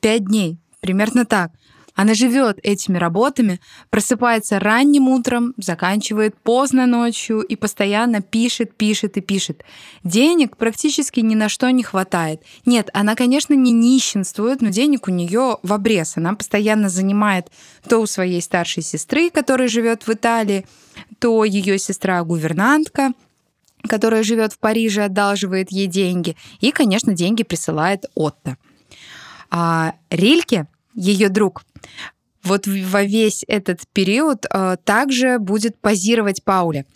пять 0.00 0.24
дней, 0.24 0.58
примерно 0.80 1.24
так. 1.24 1.50
Она 1.94 2.14
живет 2.14 2.58
этими 2.62 2.98
работами, 2.98 3.60
просыпается 3.90 4.58
ранним 4.58 5.08
утром, 5.08 5.54
заканчивает 5.56 6.36
поздно 6.36 6.86
ночью 6.86 7.40
и 7.40 7.56
постоянно 7.56 8.22
пишет, 8.22 8.74
пишет 8.76 9.16
и 9.16 9.20
пишет. 9.20 9.64
Денег 10.04 10.56
практически 10.56 11.20
ни 11.20 11.34
на 11.34 11.48
что 11.48 11.70
не 11.70 11.82
хватает. 11.82 12.42
Нет, 12.64 12.90
она, 12.92 13.14
конечно, 13.14 13.54
не 13.54 13.72
нищенствует, 13.72 14.62
но 14.62 14.68
денег 14.68 15.08
у 15.08 15.10
нее 15.10 15.58
в 15.62 15.72
обрез. 15.72 16.16
Она 16.16 16.34
постоянно 16.34 16.88
занимает 16.88 17.48
то 17.88 17.98
у 17.98 18.06
своей 18.06 18.40
старшей 18.40 18.82
сестры, 18.82 19.30
которая 19.30 19.68
живет 19.68 20.06
в 20.06 20.12
Италии, 20.12 20.66
то 21.18 21.44
ее 21.44 21.78
сестра 21.78 22.22
гувернантка, 22.22 23.12
которая 23.88 24.22
живет 24.22 24.52
в 24.52 24.58
Париже, 24.58 25.04
одалживает 25.04 25.70
ей 25.70 25.86
деньги. 25.86 26.36
И, 26.60 26.70
конечно, 26.70 27.14
деньги 27.14 27.42
присылает 27.42 28.04
Отто. 28.14 28.56
А 29.50 29.94
Рильке, 30.10 30.66
ее 30.94 31.28
друг, 31.28 31.62
вот 32.42 32.66
во 32.66 33.02
весь 33.02 33.44
этот 33.48 33.80
период 33.92 34.46
э, 34.50 34.76
также 34.84 35.38
будет 35.38 35.78
позировать 35.78 36.42
Пауле. 36.42 36.86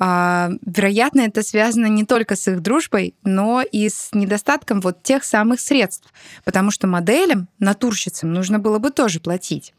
Э, 0.00 0.48
вероятно, 0.64 1.20
это 1.20 1.42
связано 1.42 1.86
не 1.86 2.04
только 2.04 2.34
с 2.34 2.48
их 2.48 2.62
дружбой, 2.62 3.14
но 3.22 3.62
и 3.62 3.88
с 3.88 4.10
недостатком 4.12 4.80
вот 4.80 5.02
тех 5.02 5.24
самых 5.24 5.60
средств, 5.60 6.12
потому 6.44 6.70
что 6.70 6.86
моделям, 6.86 7.48
натурщицам 7.58 8.32
нужно 8.32 8.58
было 8.58 8.78
бы 8.78 8.90
тоже 8.90 9.20
платить. 9.20 9.74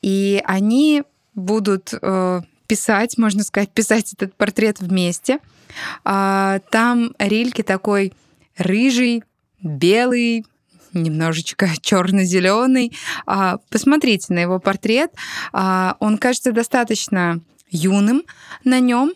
И 0.00 0.40
они 0.44 1.02
будут 1.34 1.92
э, 2.00 2.40
писать, 2.68 3.18
можно 3.18 3.42
сказать, 3.42 3.70
писать 3.70 4.12
этот 4.12 4.34
портрет 4.36 4.80
вместе. 4.80 5.40
Э, 6.04 6.60
там 6.70 7.14
Рильке 7.18 7.64
такой 7.64 8.12
рыжий, 8.56 9.24
белый, 9.60 10.46
немножечко 11.02 11.68
черно-зеленый. 11.80 12.96
А, 13.26 13.58
посмотрите 13.70 14.32
на 14.32 14.40
его 14.40 14.58
портрет. 14.58 15.12
А, 15.52 15.96
он 16.00 16.18
кажется 16.18 16.52
достаточно 16.52 17.40
юным 17.70 18.22
на 18.64 18.80
нем, 18.80 19.12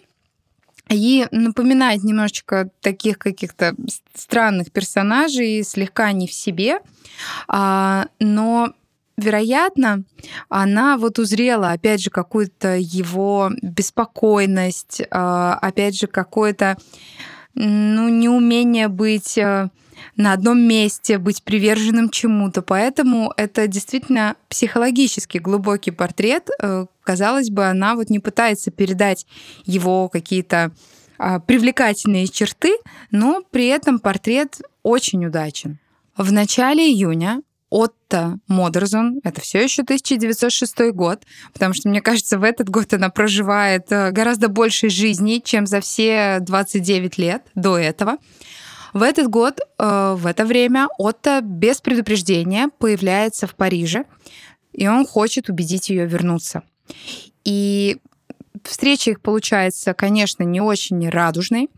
и 0.88 1.28
напоминает 1.30 2.02
немножечко 2.02 2.68
таких 2.80 3.18
каких-то 3.18 3.76
странных 4.12 4.72
персонажей, 4.72 5.62
слегка 5.62 6.10
не 6.10 6.26
в 6.26 6.32
себе, 6.32 6.80
а, 7.46 8.06
но 8.18 8.72
вероятно, 9.16 10.02
она 10.48 10.96
вот 10.96 11.20
узрела, 11.20 11.70
опять 11.70 12.02
же, 12.02 12.10
какую-то 12.10 12.76
его 12.76 13.50
беспокойность, 13.62 15.02
опять 15.10 15.94
же, 15.94 16.06
какое-то 16.06 16.78
ну, 17.54 18.08
неумение 18.08 18.88
быть 18.88 19.38
на 20.16 20.32
одном 20.32 20.60
месте, 20.60 21.18
быть 21.18 21.42
приверженным 21.42 22.10
чему-то. 22.10 22.62
Поэтому 22.62 23.32
это 23.36 23.66
действительно 23.66 24.36
психологически 24.48 25.38
глубокий 25.38 25.90
портрет. 25.90 26.48
Э, 26.60 26.86
казалось 27.02 27.50
бы, 27.50 27.66
она 27.66 27.94
вот 27.94 28.10
не 28.10 28.18
пытается 28.18 28.70
передать 28.70 29.26
его 29.64 30.08
какие-то 30.08 30.72
а, 31.22 31.38
привлекательные 31.38 32.28
черты, 32.28 32.76
но 33.10 33.42
при 33.50 33.66
этом 33.66 33.98
портрет 33.98 34.62
очень 34.82 35.26
удачен. 35.26 35.78
В 36.16 36.32
начале 36.32 36.90
июня 36.90 37.42
Отто 37.68 38.38
Модерзон, 38.48 39.20
это 39.22 39.40
все 39.40 39.62
еще 39.62 39.82
1906 39.82 40.92
год, 40.92 41.22
потому 41.52 41.74
что, 41.74 41.88
мне 41.88 42.00
кажется, 42.00 42.38
в 42.38 42.42
этот 42.42 42.68
год 42.68 42.92
она 42.94 43.10
проживает 43.10 43.92
э, 43.92 44.10
гораздо 44.12 44.48
больше 44.48 44.88
жизни, 44.88 45.40
чем 45.44 45.66
за 45.66 45.80
все 45.80 46.38
29 46.40 47.18
лет 47.18 47.42
до 47.54 47.78
этого. 47.78 48.16
В 48.92 49.02
этот 49.02 49.28
год, 49.28 49.60
э, 49.78 50.14
в 50.16 50.26
это 50.26 50.44
время, 50.44 50.88
Отто 50.98 51.40
без 51.42 51.80
предупреждения 51.80 52.70
появляется 52.78 53.46
в 53.46 53.54
Париже, 53.54 54.04
и 54.72 54.88
он 54.88 55.06
хочет 55.06 55.48
убедить 55.48 55.90
ее 55.90 56.06
вернуться. 56.06 56.62
И 57.44 57.98
встреча 58.64 59.10
их 59.12 59.20
получается, 59.20 59.94
конечно, 59.94 60.42
не 60.42 60.60
очень 60.60 61.08
радужной. 61.08 61.70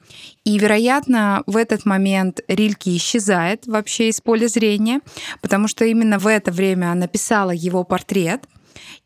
И, 0.44 0.58
вероятно, 0.58 1.42
в 1.46 1.56
этот 1.56 1.84
момент 1.84 2.40
Рильке 2.48 2.96
исчезает 2.96 3.66
вообще 3.66 4.08
из 4.08 4.20
поля 4.20 4.48
зрения, 4.48 5.00
потому 5.40 5.68
что 5.68 5.84
именно 5.84 6.18
в 6.18 6.26
это 6.26 6.50
время 6.50 6.92
она 6.92 7.06
писала 7.06 7.50
его 7.50 7.84
портрет 7.84 8.42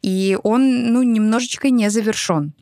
и 0.03 0.39
он 0.43 0.93
ну, 0.93 1.03
немножечко 1.03 1.71
не 1.71 1.91
завершен. 1.91 2.53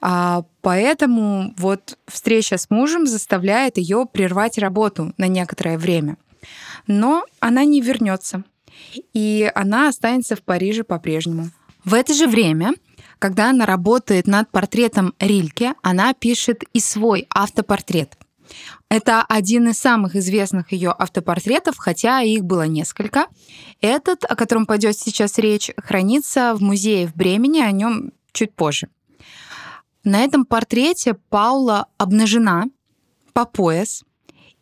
А, 0.00 0.44
поэтому 0.60 1.54
вот 1.56 1.98
встреча 2.06 2.56
с 2.56 2.70
мужем 2.70 3.06
заставляет 3.06 3.78
ее 3.78 4.06
прервать 4.10 4.58
работу 4.58 5.12
на 5.16 5.28
некоторое 5.28 5.78
время. 5.78 6.16
Но 6.86 7.24
она 7.40 7.64
не 7.64 7.80
вернется, 7.80 8.44
и 9.12 9.50
она 9.54 9.88
останется 9.88 10.36
в 10.36 10.42
Париже 10.42 10.84
по-прежнему. 10.84 11.50
В 11.84 11.94
это 11.94 12.14
же 12.14 12.26
время 12.26 12.74
когда 13.24 13.48
она 13.48 13.64
работает 13.64 14.26
над 14.26 14.50
портретом 14.50 15.14
Рильке, 15.18 15.72
она 15.82 16.12
пишет 16.12 16.62
и 16.74 16.80
свой 16.80 17.26
автопортрет. 17.30 18.18
Это 18.94 19.24
один 19.28 19.70
из 19.70 19.78
самых 19.78 20.14
известных 20.14 20.70
ее 20.70 20.94
автопортретов, 20.96 21.78
хотя 21.78 22.20
их 22.20 22.44
было 22.44 22.68
несколько. 22.68 23.26
Этот, 23.80 24.24
о 24.24 24.36
котором 24.36 24.66
пойдет 24.66 24.96
сейчас 24.96 25.36
речь, 25.38 25.72
хранится 25.78 26.54
в 26.54 26.62
музее 26.62 27.08
в 27.08 27.16
Бремени, 27.16 27.58
о 27.58 27.72
нем 27.72 28.12
чуть 28.30 28.54
позже. 28.54 28.86
На 30.04 30.20
этом 30.20 30.44
портрете 30.46 31.14
Паула 31.28 31.88
обнажена 31.98 32.66
по 33.32 33.46
пояс, 33.46 34.04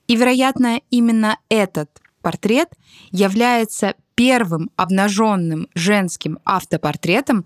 и, 0.07 0.17
вероятно, 0.17 0.81
именно 0.89 1.39
этот 1.51 1.91
портрет 2.23 2.71
является 3.11 3.97
первым 4.15 4.71
обнаженным 4.77 5.69
женским 5.75 6.39
автопортретом 6.47 7.45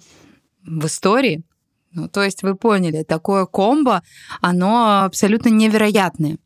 в 0.65 0.87
истории 0.87 1.43
ну, 1.97 2.09
то 2.09 2.23
есть 2.23 2.43
вы 2.43 2.55
поняли, 2.55 3.03
такое 3.03 3.47
комбо, 3.47 4.03
оно 4.41 5.05
абсолютно 5.05 5.49
невероятное. 5.49 6.37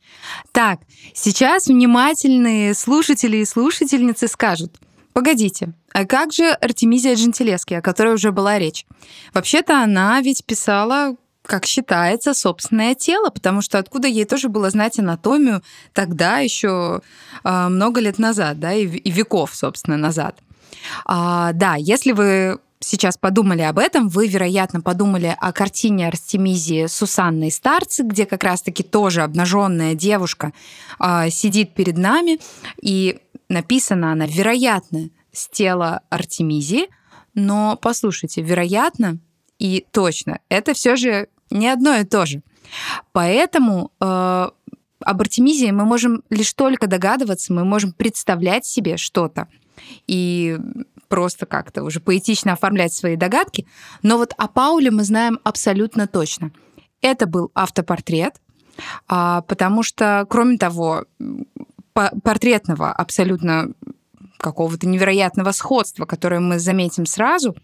Так, 0.53 0.80
сейчас 1.12 1.66
внимательные 1.66 2.74
слушатели 2.74 3.38
и 3.38 3.44
слушательницы 3.44 4.28
скажут, 4.28 4.76
погодите, 5.12 5.74
а 5.92 6.07
как 6.07 6.32
же 6.32 6.51
Артемизия 6.51 7.16
Джентилески, 7.16 7.74
о 7.74 7.82
которой 7.82 8.14
уже 8.14 8.30
была 8.30 8.59
речь? 8.59 8.86
Вообще-то 9.34 9.82
она 9.82 10.20
ведь 10.20 10.44
писала 10.46 11.16
как 11.42 11.66
считается, 11.66 12.32
собственное 12.32 12.94
тело, 12.94 13.30
потому 13.30 13.61
что 13.61 13.78
откуда 13.78 14.07
ей 14.07 14.24
тоже 14.24 14.48
было 14.48 14.70
знать 14.70 15.01
анатомию 15.01 15.62
тогда 15.92 16.38
еще 16.38 17.01
э, 17.42 17.68
много 17.68 18.01
лет 18.01 18.18
назад, 18.20 18.61
да, 18.61 18.72
и 18.72 18.86
веков, 19.11 19.53
собственно, 19.55 19.96
назад. 19.96 20.38
А, 21.07 21.53
да, 21.55 21.74
если 21.74 22.12
вы 22.12 22.61
сейчас 22.81 23.16
подумали 23.18 23.62
об 23.62 23.78
этом, 23.78 24.09
вы, 24.09 24.26
вероятно, 24.26 24.81
подумали 24.81 25.37
о 25.39 25.53
картине 25.53 26.09
Артемизии 26.09 26.87
Сусанной 26.87 27.51
Старцы, 27.51 28.03
где 28.03 28.26
как 28.26 28.43
раз-таки 28.43 28.83
тоже 28.83 29.22
обнаженная 29.22 29.95
девушка 29.95 30.53
э, 30.99 31.31
сидит 31.31 31.74
перед 31.74 31.99
нами, 31.99 32.41
и 32.81 33.20
написана 33.49 34.12
она, 34.12 34.26
вероятно, 34.26 35.11
с 35.33 35.49
тела 35.49 36.01
Артемизии, 36.09 36.89
но 37.35 37.78
послушайте, 37.81 38.43
вероятно 38.43 39.18
и 39.59 39.87
точно, 39.93 40.41
это 40.49 40.74
все 40.74 40.97
же 40.97 41.28
не 41.51 41.68
одно 41.68 41.97
и 41.97 42.05
то 42.05 42.26
же. 42.26 42.43
Поэтому 43.12 43.93
э, 44.01 44.05
об 44.05 45.20
Артемизии 45.20 45.70
мы 45.70 45.85
можем 45.85 46.22
лишь 46.31 46.53
только 46.55 46.87
догадываться, 46.87 47.53
мы 47.53 47.64
можем 47.64 47.93
представлять 47.93 48.64
себе 48.64 48.97
что-то. 48.97 49.49
И 50.07 50.59
просто 51.11 51.45
как-то 51.45 51.83
уже 51.83 52.01
поэтично 52.01 52.53
оформлять 52.55 52.95
свои 52.95 53.17
догадки. 53.17 53.67
Но 54.03 54.17
вот 54.17 54.33
о 54.39 54.49
Пауле 54.49 54.91
мы 54.91 55.05
знаем 55.05 55.41
абсолютно 55.45 56.07
точно. 56.07 56.53
Это 57.03 57.27
был 57.27 57.51
автопортрет, 57.55 58.41
а, 59.09 59.43
потому 59.43 59.83
что, 59.83 60.25
кроме 60.31 60.57
того, 60.57 61.05
портретного 61.93 62.93
абсолютно 62.93 63.73
какого-то 64.39 64.87
невероятного 64.87 65.51
сходства, 65.53 66.07
которое 66.07 66.41
мы 66.41 66.59
заметим 66.59 67.05
сразу, 67.05 67.57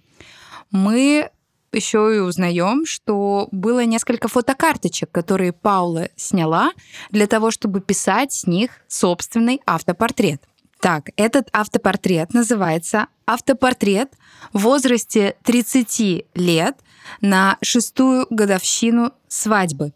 мы 0.70 1.30
еще 1.72 2.16
и 2.16 2.18
узнаем, 2.18 2.84
что 2.84 3.48
было 3.52 3.84
несколько 3.84 4.28
фотокарточек, 4.28 5.10
которые 5.10 5.52
Паула 5.52 6.08
сняла 6.16 6.72
для 7.10 7.26
того, 7.26 7.50
чтобы 7.50 7.80
писать 7.80 8.32
с 8.32 8.46
них 8.46 8.70
собственный 8.88 9.60
автопортрет. 9.66 10.42
Так, 10.86 11.10
этот 11.16 11.48
автопортрет 11.52 12.32
называется 12.32 13.08
«Автопортрет 13.26 14.12
в 14.52 14.60
возрасте 14.60 15.34
30 15.42 16.26
лет 16.36 16.76
на 17.20 17.58
шестую 17.60 18.28
годовщину 18.30 19.10
свадьбы». 19.26 19.94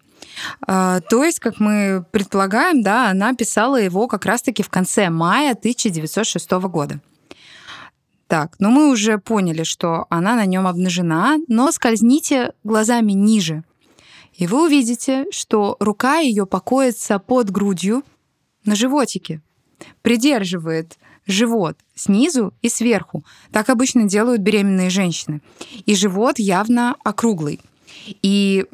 А, 0.66 1.00
то 1.02 1.22
есть, 1.22 1.38
как 1.38 1.60
мы 1.60 2.04
предполагаем, 2.10 2.82
да, 2.82 3.08
она 3.08 3.34
писала 3.36 3.76
его 3.76 4.08
как 4.08 4.26
раз-таки 4.26 4.64
в 4.64 4.68
конце 4.68 5.10
мая 5.10 5.52
1906 5.52 6.50
года. 6.66 7.00
Так, 8.26 8.56
ну 8.58 8.70
мы 8.70 8.90
уже 8.90 9.18
поняли, 9.18 9.62
что 9.62 10.06
она 10.10 10.34
на 10.34 10.44
нем 10.44 10.66
обнажена, 10.66 11.36
но 11.46 11.70
скользните 11.70 12.52
глазами 12.64 13.12
ниже, 13.12 13.62
и 14.32 14.48
вы 14.48 14.66
увидите, 14.66 15.26
что 15.30 15.76
рука 15.78 16.18
ее 16.18 16.46
покоится 16.46 17.20
под 17.20 17.52
грудью 17.52 18.02
на 18.64 18.74
животике 18.74 19.40
придерживает 20.02 20.98
живот 21.26 21.76
снизу 21.94 22.54
и 22.62 22.68
сверху. 22.68 23.24
Так 23.52 23.68
обычно 23.68 24.04
делают 24.04 24.42
беременные 24.42 24.90
женщины. 24.90 25.40
И 25.86 25.94
живот 25.94 26.38
явно 26.38 26.96
округлый. 27.04 27.60
И 28.22 28.66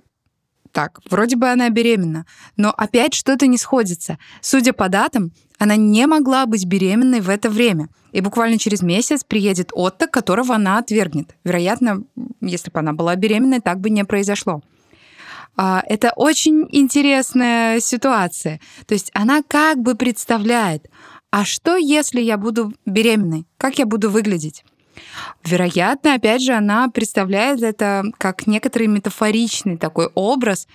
так, 0.73 1.01
вроде 1.11 1.37
бы 1.37 1.49
она 1.49 1.71
беременна, 1.71 2.27
но 2.57 2.71
опять 2.71 3.15
что-то 3.15 3.47
не 3.47 3.57
сходится. 3.57 4.19
Судя 4.43 4.73
по 4.73 4.89
датам, 4.89 5.33
она 5.59 5.77
не 5.77 6.07
могла 6.07 6.45
быть 6.47 6.67
беременной 6.67 7.21
в 7.21 7.31
это 7.31 7.49
время. 7.49 7.89
И 8.13 8.21
буквально 8.21 8.59
через 8.59 8.83
месяц 8.83 9.25
приедет 9.25 9.71
Отто, 9.73 10.07
которого 10.07 10.55
она 10.55 10.79
отвергнет. 10.79 11.35
Вероятно, 11.45 12.05
если 12.41 12.71
бы 12.71 12.79
она 12.81 12.93
была 12.93 13.17
беременной, 13.17 13.61
так 13.61 13.81
бы 13.81 13.91
не 13.91 14.05
произошло. 14.05 14.63
А, 15.57 15.83
это 15.87 16.13
очень 16.15 16.69
интересная 16.71 17.81
ситуация. 17.81 18.61
То 18.87 18.95
есть 18.95 19.11
она 19.15 19.43
как 19.43 19.79
бы 19.79 19.95
представляет, 19.95 20.89
а 21.31 21.45
что, 21.45 21.77
если 21.77 22.21
я 22.21 22.37
буду 22.37 22.73
беременной? 22.85 23.47
Как 23.57 23.79
я 23.79 23.87
буду 23.87 24.11
выглядеть? 24.11 24.65
Вероятно, 25.45 26.15
опять 26.15 26.43
же, 26.43 26.53
она 26.53 26.89
представляет 26.89 27.63
это 27.63 28.05
как 28.19 28.47
некоторый 28.47 28.87
метафоричный 28.87 29.77
такой 29.77 30.11
образ, 30.15 30.67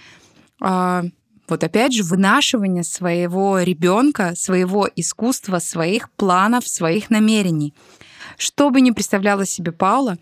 а, 0.61 1.03
вот 1.47 1.63
опять 1.63 1.93
же, 1.93 2.03
вынашивание 2.03 2.83
своего 2.83 3.59
ребенка, 3.59 4.33
своего 4.35 4.87
искусства, 4.95 5.59
своих 5.59 6.09
планов, 6.11 6.67
своих 6.67 7.09
намерений. 7.09 7.73
Что 8.37 8.69
бы 8.69 8.79
ни 8.79 8.91
представляла 8.91 9.45
себе 9.45 9.71
Паула, 9.71 10.17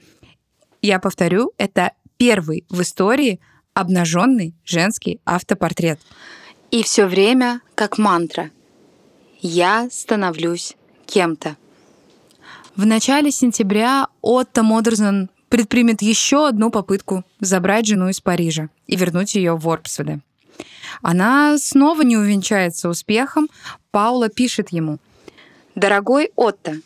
я 0.81 0.99
повторю, 0.99 1.51
это 1.57 1.91
первый 2.17 2.65
в 2.69 2.81
истории 2.81 3.39
обнаженный 3.73 4.53
женский 4.65 5.19
автопортрет. 5.25 5.99
И 6.71 6.83
все 6.83 7.05
время 7.05 7.61
как 7.75 7.97
мантра. 7.97 8.51
Я 9.41 9.89
становлюсь 9.91 10.75
кем-то. 11.05 11.55
В 12.75 12.85
начале 12.85 13.31
сентября 13.31 14.07
Отто 14.21 14.63
Модерсон 14.63 15.29
предпримет 15.49 16.01
еще 16.01 16.47
одну 16.47 16.69
попытку 16.69 17.23
забрать 17.39 17.87
жену 17.87 18.09
из 18.09 18.21
Парижа 18.21 18.69
и 18.87 18.95
вернуть 18.95 19.35
ее 19.35 19.55
в 19.55 19.67
Орпсведе. 19.67 20.19
Она 21.01 21.57
снова 21.57 22.01
не 22.01 22.17
увенчается 22.17 22.89
успехом. 22.89 23.49
Паула 23.91 24.29
пишет 24.29 24.69
ему. 24.69 24.99
«Дорогой 25.75 26.31
Отто, 26.35 26.77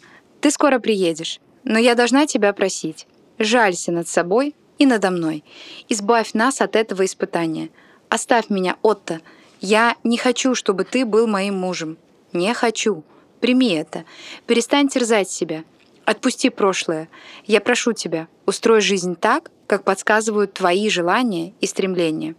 ты 0.41 0.51
скоро 0.51 0.79
приедешь, 0.79 1.39
но 1.63 1.79
я 1.79 1.95
должна 1.95 2.27
тебя 2.27 2.53
просить. 2.53 3.07
Жалься 3.39 3.91
над 3.91 4.07
собой 4.07 4.55
и 4.83 4.85
надо 4.85 5.11
мной. 5.11 5.43
Избавь 5.89 6.33
нас 6.33 6.61
от 6.61 6.75
этого 6.75 7.05
испытания. 7.05 7.69
Оставь 8.09 8.49
меня, 8.49 8.75
Отто. 8.81 9.21
Я 9.61 9.95
не 10.03 10.17
хочу, 10.17 10.55
чтобы 10.55 10.83
ты 10.83 11.05
был 11.05 11.25
моим 11.25 11.55
мужем. 11.55 11.97
Не 12.33 12.53
хочу. 12.53 13.03
Прими 13.39 13.73
это. 13.73 14.03
Перестань 14.45 14.89
терзать 14.89 15.29
себя. 15.29 15.63
Отпусти 16.05 16.49
прошлое. 16.49 17.07
Я 17.45 17.61
прошу 17.61 17.93
тебя, 17.93 18.27
устрой 18.45 18.81
жизнь 18.81 19.15
так, 19.15 19.51
как 19.67 19.85
подсказывают 19.85 20.53
твои 20.53 20.89
желания 20.89 21.53
и 21.61 21.65
стремления. 21.65 22.35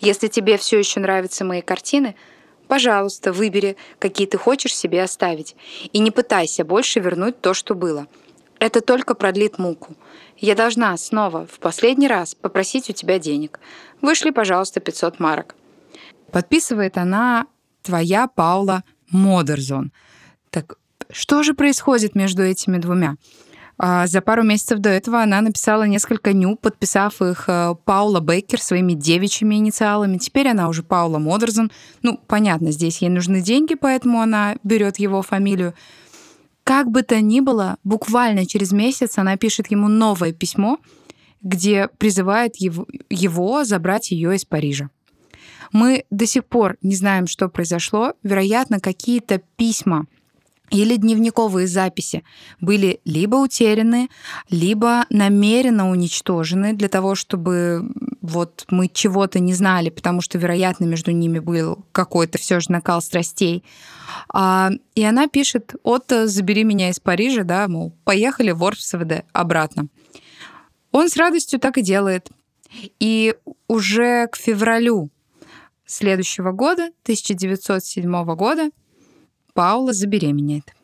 Если 0.00 0.28
тебе 0.28 0.56
все 0.56 0.78
еще 0.78 0.98
нравятся 0.98 1.44
мои 1.44 1.60
картины, 1.60 2.16
пожалуйста, 2.68 3.34
выбери, 3.34 3.76
какие 3.98 4.26
ты 4.26 4.38
хочешь 4.38 4.74
себе 4.74 5.02
оставить. 5.02 5.56
И 5.92 5.98
не 5.98 6.10
пытайся 6.10 6.64
больше 6.64 7.00
вернуть 7.00 7.38
то, 7.42 7.52
что 7.52 7.74
было. 7.74 8.06
Это 8.62 8.80
только 8.80 9.16
продлит 9.16 9.58
муку. 9.58 9.96
Я 10.38 10.54
должна 10.54 10.96
снова, 10.96 11.48
в 11.48 11.58
последний 11.58 12.06
раз, 12.06 12.36
попросить 12.36 12.88
у 12.90 12.92
тебя 12.92 13.18
денег. 13.18 13.58
Вышли, 14.00 14.30
пожалуйста, 14.30 14.78
500 14.78 15.18
марок. 15.18 15.56
Подписывает 16.30 16.96
она 16.96 17.46
твоя 17.82 18.28
Паула 18.28 18.84
Модерзон. 19.10 19.90
Так 20.50 20.76
что 21.10 21.42
же 21.42 21.54
происходит 21.54 22.14
между 22.14 22.44
этими 22.44 22.78
двумя? 22.78 23.16
А, 23.78 24.06
за 24.06 24.20
пару 24.20 24.44
месяцев 24.44 24.78
до 24.78 24.90
этого 24.90 25.22
она 25.22 25.40
написала 25.40 25.82
несколько 25.82 26.32
ню, 26.32 26.54
подписав 26.54 27.20
их 27.20 27.48
э, 27.48 27.74
Паула 27.84 28.20
Бейкер 28.20 28.62
своими 28.62 28.92
девичьими 28.92 29.56
инициалами. 29.56 30.18
Теперь 30.18 30.46
она 30.46 30.68
уже 30.68 30.84
Паула 30.84 31.18
Модерзон. 31.18 31.72
Ну, 32.02 32.20
понятно, 32.28 32.70
здесь 32.70 32.98
ей 32.98 33.08
нужны 33.08 33.40
деньги, 33.40 33.74
поэтому 33.74 34.20
она 34.20 34.54
берет 34.62 35.00
его 35.00 35.20
фамилию. 35.22 35.74
Как 36.64 36.90
бы 36.90 37.02
то 37.02 37.20
ни 37.20 37.40
было, 37.40 37.78
буквально 37.84 38.46
через 38.46 38.72
месяц 38.72 39.18
она 39.18 39.36
пишет 39.36 39.70
ему 39.70 39.88
новое 39.88 40.32
письмо, 40.32 40.78
где 41.42 41.88
призывает 41.98 42.56
его, 42.56 42.86
его 43.10 43.64
забрать 43.64 44.12
ее 44.12 44.36
из 44.36 44.44
Парижа. 44.44 44.90
Мы 45.72 46.04
до 46.10 46.26
сих 46.26 46.44
пор 46.44 46.76
не 46.82 46.94
знаем, 46.94 47.26
что 47.26 47.48
произошло. 47.48 48.14
Вероятно, 48.22 48.78
какие-то 48.78 49.40
письма 49.56 50.06
или 50.72 50.96
дневниковые 50.96 51.66
записи 51.66 52.24
были 52.60 53.00
либо 53.04 53.36
утеряны, 53.36 54.08
либо 54.48 55.04
намеренно 55.10 55.90
уничтожены 55.90 56.72
для 56.72 56.88
того, 56.88 57.14
чтобы 57.14 57.92
вот 58.22 58.64
мы 58.70 58.88
чего-то 58.88 59.38
не 59.38 59.52
знали, 59.52 59.90
потому 59.90 60.22
что, 60.22 60.38
вероятно, 60.38 60.86
между 60.86 61.10
ними 61.10 61.38
был 61.40 61.84
какой-то 61.92 62.38
все 62.38 62.58
же 62.58 62.72
накал 62.72 63.02
страстей. 63.02 63.64
А, 64.32 64.70
и 64.94 65.04
она 65.04 65.28
пишет, 65.28 65.74
Отто, 65.82 66.26
забери 66.26 66.64
меня 66.64 66.88
из 66.88 66.98
Парижа, 66.98 67.44
да, 67.44 67.68
мол, 67.68 67.92
поехали 68.04 68.50
в 68.50 68.64
Орпсведе 68.64 69.24
обратно. 69.32 69.88
Он 70.90 71.08
с 71.08 71.16
радостью 71.16 71.60
так 71.60 71.76
и 71.76 71.82
делает. 71.82 72.30
И 72.98 73.34
уже 73.68 74.26
к 74.28 74.36
февралю 74.36 75.10
следующего 75.84 76.52
года, 76.52 76.84
1907 77.02 78.24
года, 78.34 78.70
Паула 79.54 79.92
забеременеет. 79.92 80.74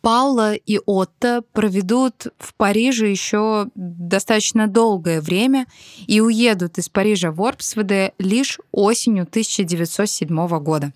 Паула 0.00 0.54
и 0.54 0.78
Отто 0.86 1.42
проведут 1.52 2.28
в 2.38 2.54
Париже 2.54 3.08
еще 3.08 3.68
достаточно 3.74 4.66
долгое 4.66 5.20
время 5.20 5.66
и 6.06 6.20
уедут 6.20 6.78
из 6.78 6.88
Парижа 6.88 7.30
в 7.30 7.42
Орпсведе 7.42 8.12
лишь 8.18 8.58
осенью 8.72 9.24
1907 9.24 10.48
года. 10.60 10.92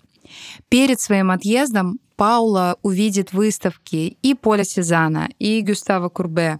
Перед 0.69 0.99
своим 0.99 1.29
отъездом 1.29 1.99
Паула 2.15 2.77
увидит 2.81 3.33
выставки 3.33 4.17
и 4.21 4.33
Поля 4.33 4.63
Сезана, 4.63 5.29
и 5.37 5.59
Гюстава 5.61 6.09
Курбе, 6.09 6.59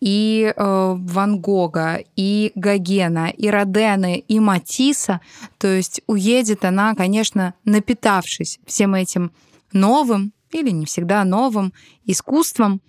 и 0.00 0.52
э, 0.54 0.94
Ван 0.98 1.40
Гога, 1.40 2.00
и 2.16 2.52
Гогена, 2.54 3.30
и 3.30 3.48
Родена, 3.48 4.16
и 4.16 4.40
Матисса. 4.40 5.20
То 5.58 5.68
есть 5.68 6.02
уедет 6.06 6.64
она, 6.64 6.94
конечно, 6.94 7.54
напитавшись 7.64 8.58
всем 8.66 8.94
этим 8.94 9.30
новым 9.72 10.32
или 10.50 10.70
не 10.70 10.86
всегда 10.86 11.24
новым 11.24 11.72
искусством, 12.04 12.80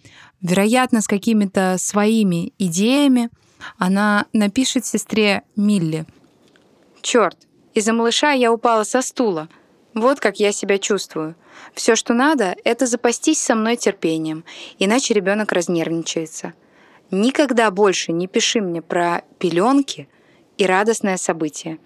вероятно, 0.41 1.01
с 1.01 1.07
какими-то 1.07 1.75
своими 1.77 2.53
идеями, 2.57 3.29
она 3.77 4.25
напишет 4.33 4.85
сестре 4.85 5.43
Милли. 5.55 6.05
Черт, 7.01 7.37
из-за 7.73 7.93
малыша 7.93 8.31
я 8.31 8.51
упала 8.51 8.83
со 8.83 9.01
стула. 9.01 9.49
Вот 9.93 10.19
как 10.19 10.39
я 10.39 10.51
себя 10.51 10.77
чувствую. 10.77 11.35
Все, 11.73 11.95
что 11.95 12.13
надо, 12.13 12.55
это 12.63 12.85
запастись 12.85 13.41
со 13.41 13.55
мной 13.55 13.75
терпением, 13.75 14.43
иначе 14.77 15.13
ребенок 15.13 15.51
разнервничается. 15.51 16.53
Никогда 17.11 17.71
больше 17.71 18.11
не 18.11 18.27
пиши 18.27 18.61
мне 18.61 18.81
про 18.81 19.23
пеленки 19.39 20.07
и 20.57 20.65
радостное 20.65 21.17
событие. 21.17 21.79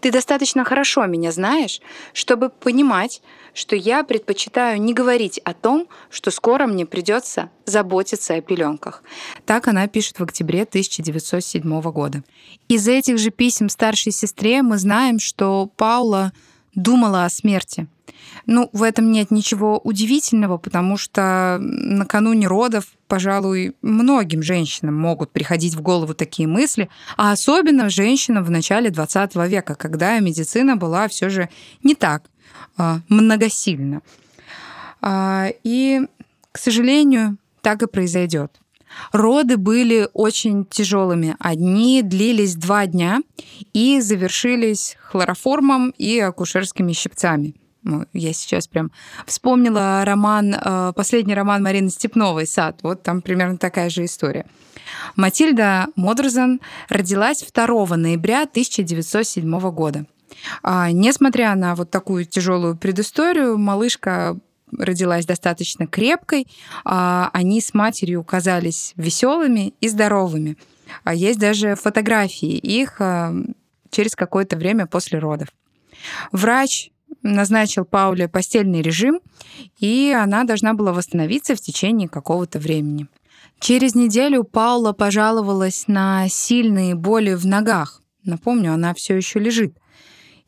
Ты 0.00 0.10
достаточно 0.10 0.64
хорошо 0.64 1.06
меня 1.06 1.30
знаешь, 1.32 1.80
чтобы 2.12 2.48
понимать, 2.48 3.22
что 3.52 3.76
я 3.76 4.02
предпочитаю 4.04 4.80
не 4.80 4.94
говорить 4.94 5.38
о 5.44 5.52
том, 5.54 5.88
что 6.08 6.30
скоро 6.30 6.66
мне 6.66 6.86
придется 6.86 7.50
заботиться 7.66 8.34
о 8.34 8.40
пеленках. 8.40 9.02
Так 9.44 9.68
она 9.68 9.86
пишет 9.88 10.18
в 10.18 10.22
октябре 10.22 10.62
1907 10.62 11.80
года. 11.90 12.22
Из 12.68 12.88
этих 12.88 13.18
же 13.18 13.30
писем 13.30 13.68
старшей 13.68 14.12
сестре 14.12 14.62
мы 14.62 14.78
знаем, 14.78 15.18
что 15.18 15.70
Паула 15.76 16.32
думала 16.74 17.24
о 17.24 17.30
смерти. 17.30 17.86
Ну, 18.46 18.70
в 18.72 18.82
этом 18.82 19.12
нет 19.12 19.30
ничего 19.30 19.78
удивительного, 19.78 20.56
потому 20.56 20.96
что 20.96 21.58
накануне 21.60 22.46
родов, 22.46 22.86
пожалуй, 23.06 23.74
многим 23.82 24.42
женщинам 24.42 24.96
могут 24.96 25.30
приходить 25.30 25.74
в 25.74 25.82
голову 25.82 26.14
такие 26.14 26.48
мысли, 26.48 26.88
а 27.16 27.32
особенно 27.32 27.90
женщинам 27.90 28.44
в 28.44 28.50
начале 28.50 28.90
20 28.90 29.34
века, 29.48 29.74
когда 29.74 30.18
медицина 30.18 30.76
была 30.76 31.08
все 31.08 31.28
же 31.28 31.48
не 31.82 31.94
так 31.94 32.24
а, 32.76 33.00
многосильна. 33.08 34.02
А, 35.00 35.48
и, 35.64 36.00
к 36.52 36.58
сожалению, 36.58 37.36
так 37.62 37.82
и 37.82 37.86
произойдет. 37.86 38.60
Роды 39.12 39.56
были 39.56 40.08
очень 40.12 40.64
тяжелыми. 40.64 41.36
Одни 41.38 42.02
длились 42.02 42.56
два 42.56 42.86
дня 42.86 43.20
и 43.72 44.00
завершились 44.00 44.96
хлороформом 45.00 45.90
и 45.90 46.18
акушерскими 46.18 46.92
щипцами. 46.92 47.54
Ну, 47.82 48.04
я 48.12 48.32
сейчас 48.32 48.68
прям 48.68 48.92
вспомнила 49.26 50.04
роман, 50.04 50.54
э, 50.54 50.92
последний 50.94 51.34
роман 51.34 51.62
Марины 51.62 51.88
Степновой 51.88 52.46
«Сад». 52.46 52.80
Вот 52.82 53.02
там 53.02 53.22
примерно 53.22 53.56
такая 53.56 53.88
же 53.88 54.04
история. 54.04 54.44
Матильда 55.16 55.86
Модерзен 55.96 56.60
родилась 56.88 57.42
2 57.42 57.96
ноября 57.96 58.42
1907 58.42 59.70
года. 59.70 60.04
А, 60.62 60.90
несмотря 60.90 61.54
на 61.54 61.74
вот 61.74 61.90
такую 61.90 62.24
тяжелую 62.24 62.76
предысторию, 62.76 63.58
малышка 63.58 64.36
родилась 64.78 65.26
достаточно 65.26 65.86
крепкой, 65.86 66.46
а 66.84 67.30
они 67.32 67.60
с 67.60 67.74
матерью 67.74 68.24
казались 68.24 68.92
веселыми 68.96 69.74
и 69.80 69.88
здоровыми. 69.88 70.56
А 71.04 71.14
есть 71.14 71.38
даже 71.38 71.76
фотографии 71.76 72.56
их 72.56 73.00
а, 73.00 73.32
через 73.90 74.16
какое-то 74.16 74.56
время 74.56 74.86
после 74.86 75.18
родов. 75.18 75.48
Врач 76.32 76.90
назначил 77.22 77.84
Пауле 77.84 78.28
постельный 78.28 78.82
режим, 78.82 79.20
и 79.78 80.16
она 80.16 80.44
должна 80.44 80.74
была 80.74 80.92
восстановиться 80.92 81.54
в 81.54 81.60
течение 81.60 82.08
какого-то 82.08 82.58
времени. 82.58 83.08
Через 83.58 83.94
неделю 83.94 84.44
Паула 84.44 84.92
пожаловалась 84.92 85.84
на 85.86 86.28
сильные 86.28 86.94
боли 86.94 87.34
в 87.34 87.46
ногах. 87.46 88.02
Напомню, 88.24 88.72
она 88.72 88.94
все 88.94 89.16
еще 89.16 89.38
лежит. 89.38 89.76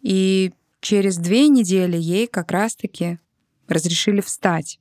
И 0.01 0.53
через 0.81 1.19
две 1.19 1.49
недели 1.49 1.97
ей 1.97 2.27
как 2.27 2.51
раз-таки 2.51 3.19
разрешили 3.69 4.21
встать. 4.21 4.79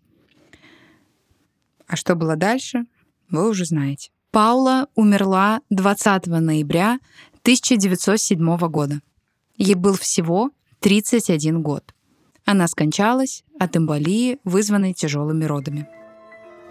А 1.87 1.95
что 1.95 2.15
было 2.15 2.35
дальше, 2.35 2.85
вы 3.29 3.49
уже 3.49 3.65
знаете. 3.65 4.11
Паула 4.31 4.87
умерла 4.95 5.61
20 5.69 6.27
ноября 6.27 6.99
1907 7.41 8.57
года. 8.69 9.01
Ей 9.57 9.75
был 9.75 9.95
всего 9.95 10.51
31 10.79 11.61
год. 11.61 11.93
Она 12.45 12.67
скончалась 12.67 13.43
от 13.59 13.75
эмболии, 13.75 14.39
вызванной 14.43 14.93
тяжелыми 14.93 15.45
родами. 15.45 15.87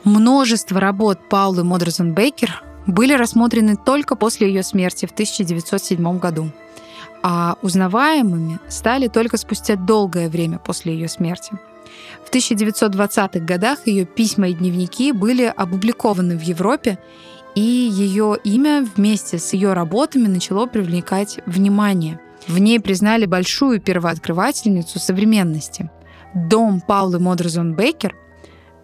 Множество 0.04 0.80
работ 0.80 1.18
Паулы 1.28 1.62
Модерсон 1.64 2.14
Бейкер 2.14 2.62
были 2.86 3.12
рассмотрены 3.12 3.76
только 3.76 4.16
после 4.16 4.48
ее 4.48 4.62
смерти 4.62 5.06
в 5.06 5.12
1907 5.12 6.18
году, 6.18 6.50
а 7.22 7.56
узнаваемыми 7.62 8.58
стали 8.68 9.08
только 9.08 9.36
спустя 9.36 9.76
долгое 9.76 10.28
время 10.28 10.58
после 10.58 10.94
ее 10.94 11.08
смерти. 11.08 11.52
В 12.30 12.34
1920-х 12.34 13.40
годах 13.40 13.86
ее 13.86 14.04
письма 14.04 14.48
и 14.48 14.54
дневники 14.54 15.12
были 15.12 15.44
опубликованы 15.44 16.38
в 16.38 16.42
Европе, 16.42 16.98
и 17.56 17.60
ее 17.60 18.38
имя 18.44 18.86
вместе 18.94 19.38
с 19.38 19.52
ее 19.52 19.72
работами 19.72 20.28
начало 20.28 20.66
привлекать 20.66 21.40
внимание– 21.46 22.20
в 22.46 22.58
ней 22.58 22.80
признали 22.80 23.26
большую 23.26 23.80
первооткрывательницу 23.80 24.98
современности. 24.98 25.90
Дом 26.34 26.80
Паулы 26.80 27.18
Модерзон 27.18 27.74
Бейкер 27.74 28.16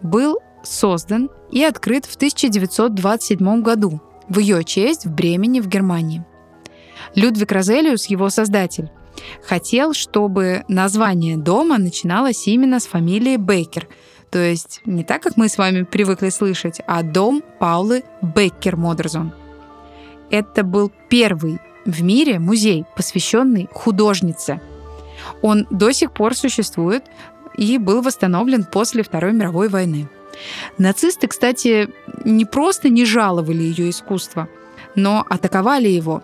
был 0.01 0.39
создан 0.63 1.29
и 1.51 1.63
открыт 1.63 2.05
в 2.05 2.15
1927 2.15 3.61
году 3.61 4.01
в 4.27 4.39
ее 4.39 4.63
честь 4.63 5.05
в 5.05 5.11
Бремени 5.11 5.59
в 5.59 5.67
Германии. 5.67 6.25
Людвиг 7.15 7.51
Розелиус, 7.51 8.07
его 8.07 8.29
создатель, 8.29 8.89
хотел, 9.43 9.93
чтобы 9.93 10.63
название 10.67 11.37
дома 11.37 11.77
начиналось 11.77 12.47
именно 12.47 12.79
с 12.79 12.87
фамилии 12.87 13.37
Бейкер, 13.37 13.87
то 14.29 14.39
есть 14.39 14.81
не 14.85 15.03
так, 15.03 15.23
как 15.23 15.37
мы 15.37 15.47
с 15.47 15.57
вами 15.57 15.83
привыкли 15.83 16.29
слышать, 16.29 16.81
а 16.85 17.03
дом 17.03 17.41
Паулы 17.59 18.03
Бейкер 18.21 18.75
Модерзон. 18.75 19.31
Это 20.29 20.63
был 20.63 20.91
первый 21.09 21.59
в 21.85 22.03
мире 22.03 22.39
музей, 22.39 22.85
посвященный 22.95 23.69
художнице. 23.71 24.59
Он 25.41 25.65
до 25.69 25.91
сих 25.93 26.11
пор 26.11 26.35
существует 26.35 27.05
и 27.57 27.77
был 27.77 28.01
восстановлен 28.01 28.65
после 28.65 29.03
Второй 29.03 29.33
мировой 29.33 29.69
войны. 29.69 30.09
Нацисты, 30.77 31.27
кстати, 31.27 31.89
не 32.23 32.45
просто 32.45 32.89
не 32.89 33.05
жаловали 33.05 33.63
ее 33.63 33.89
искусство, 33.89 34.47
но 34.95 35.25
атаковали 35.27 35.87
его. 35.87 36.21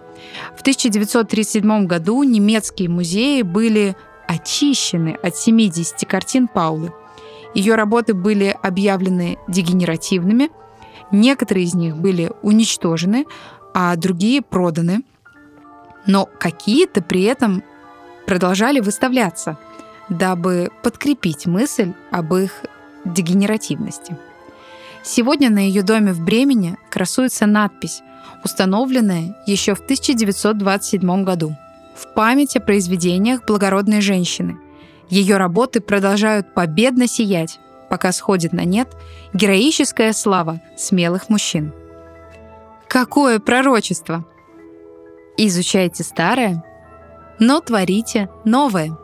В 0.55 0.61
1937 0.61 1.85
году 1.85 2.23
немецкие 2.23 2.89
музеи 2.89 3.41
были 3.41 3.95
очищены 4.27 5.17
от 5.21 5.35
70 5.35 6.07
картин 6.07 6.47
Паулы. 6.47 6.93
Ее 7.53 7.75
работы 7.75 8.13
были 8.13 8.55
объявлены 8.61 9.37
дегенеративными, 9.47 10.49
некоторые 11.11 11.65
из 11.65 11.75
них 11.75 11.97
были 11.97 12.31
уничтожены, 12.41 13.25
а 13.73 13.95
другие 13.95 14.41
проданы– 14.41 15.03
но 16.05 16.25
какие-то 16.25 17.01
при 17.01 17.23
этом 17.23 17.63
продолжали 18.25 18.79
выставляться, 18.79 19.57
дабы 20.09 20.69
подкрепить 20.83 21.45
мысль 21.45 21.93
об 22.11 22.33
их 22.35 22.63
дегенеративности. 23.05 24.17
Сегодня 25.03 25.49
на 25.49 25.59
ее 25.59 25.83
доме 25.83 26.13
в 26.13 26.21
Бремени 26.21 26.77
красуется 26.89 27.45
надпись, 27.45 28.01
установленная 28.43 29.35
еще 29.45 29.75
в 29.75 29.79
1927 29.79 31.23
году 31.23 31.55
в 31.95 32.13
память 32.13 32.55
о 32.55 32.59
произведениях 32.59 33.45
благородной 33.45 34.01
женщины. 34.01 34.57
Ее 35.09 35.37
работы 35.37 35.79
продолжают 35.79 36.53
победно 36.53 37.07
сиять, 37.07 37.59
пока 37.89 38.11
сходит 38.11 38.53
на 38.53 38.65
нет 38.65 38.89
героическая 39.33 40.13
слава 40.13 40.59
смелых 40.77 41.29
мужчин. 41.29 41.73
Какое 42.87 43.39
пророчество! 43.39 44.25
Изучайте 45.37 46.03
старое, 46.03 46.63
но 47.39 47.59
творите 47.59 48.29
новое– 48.45 48.97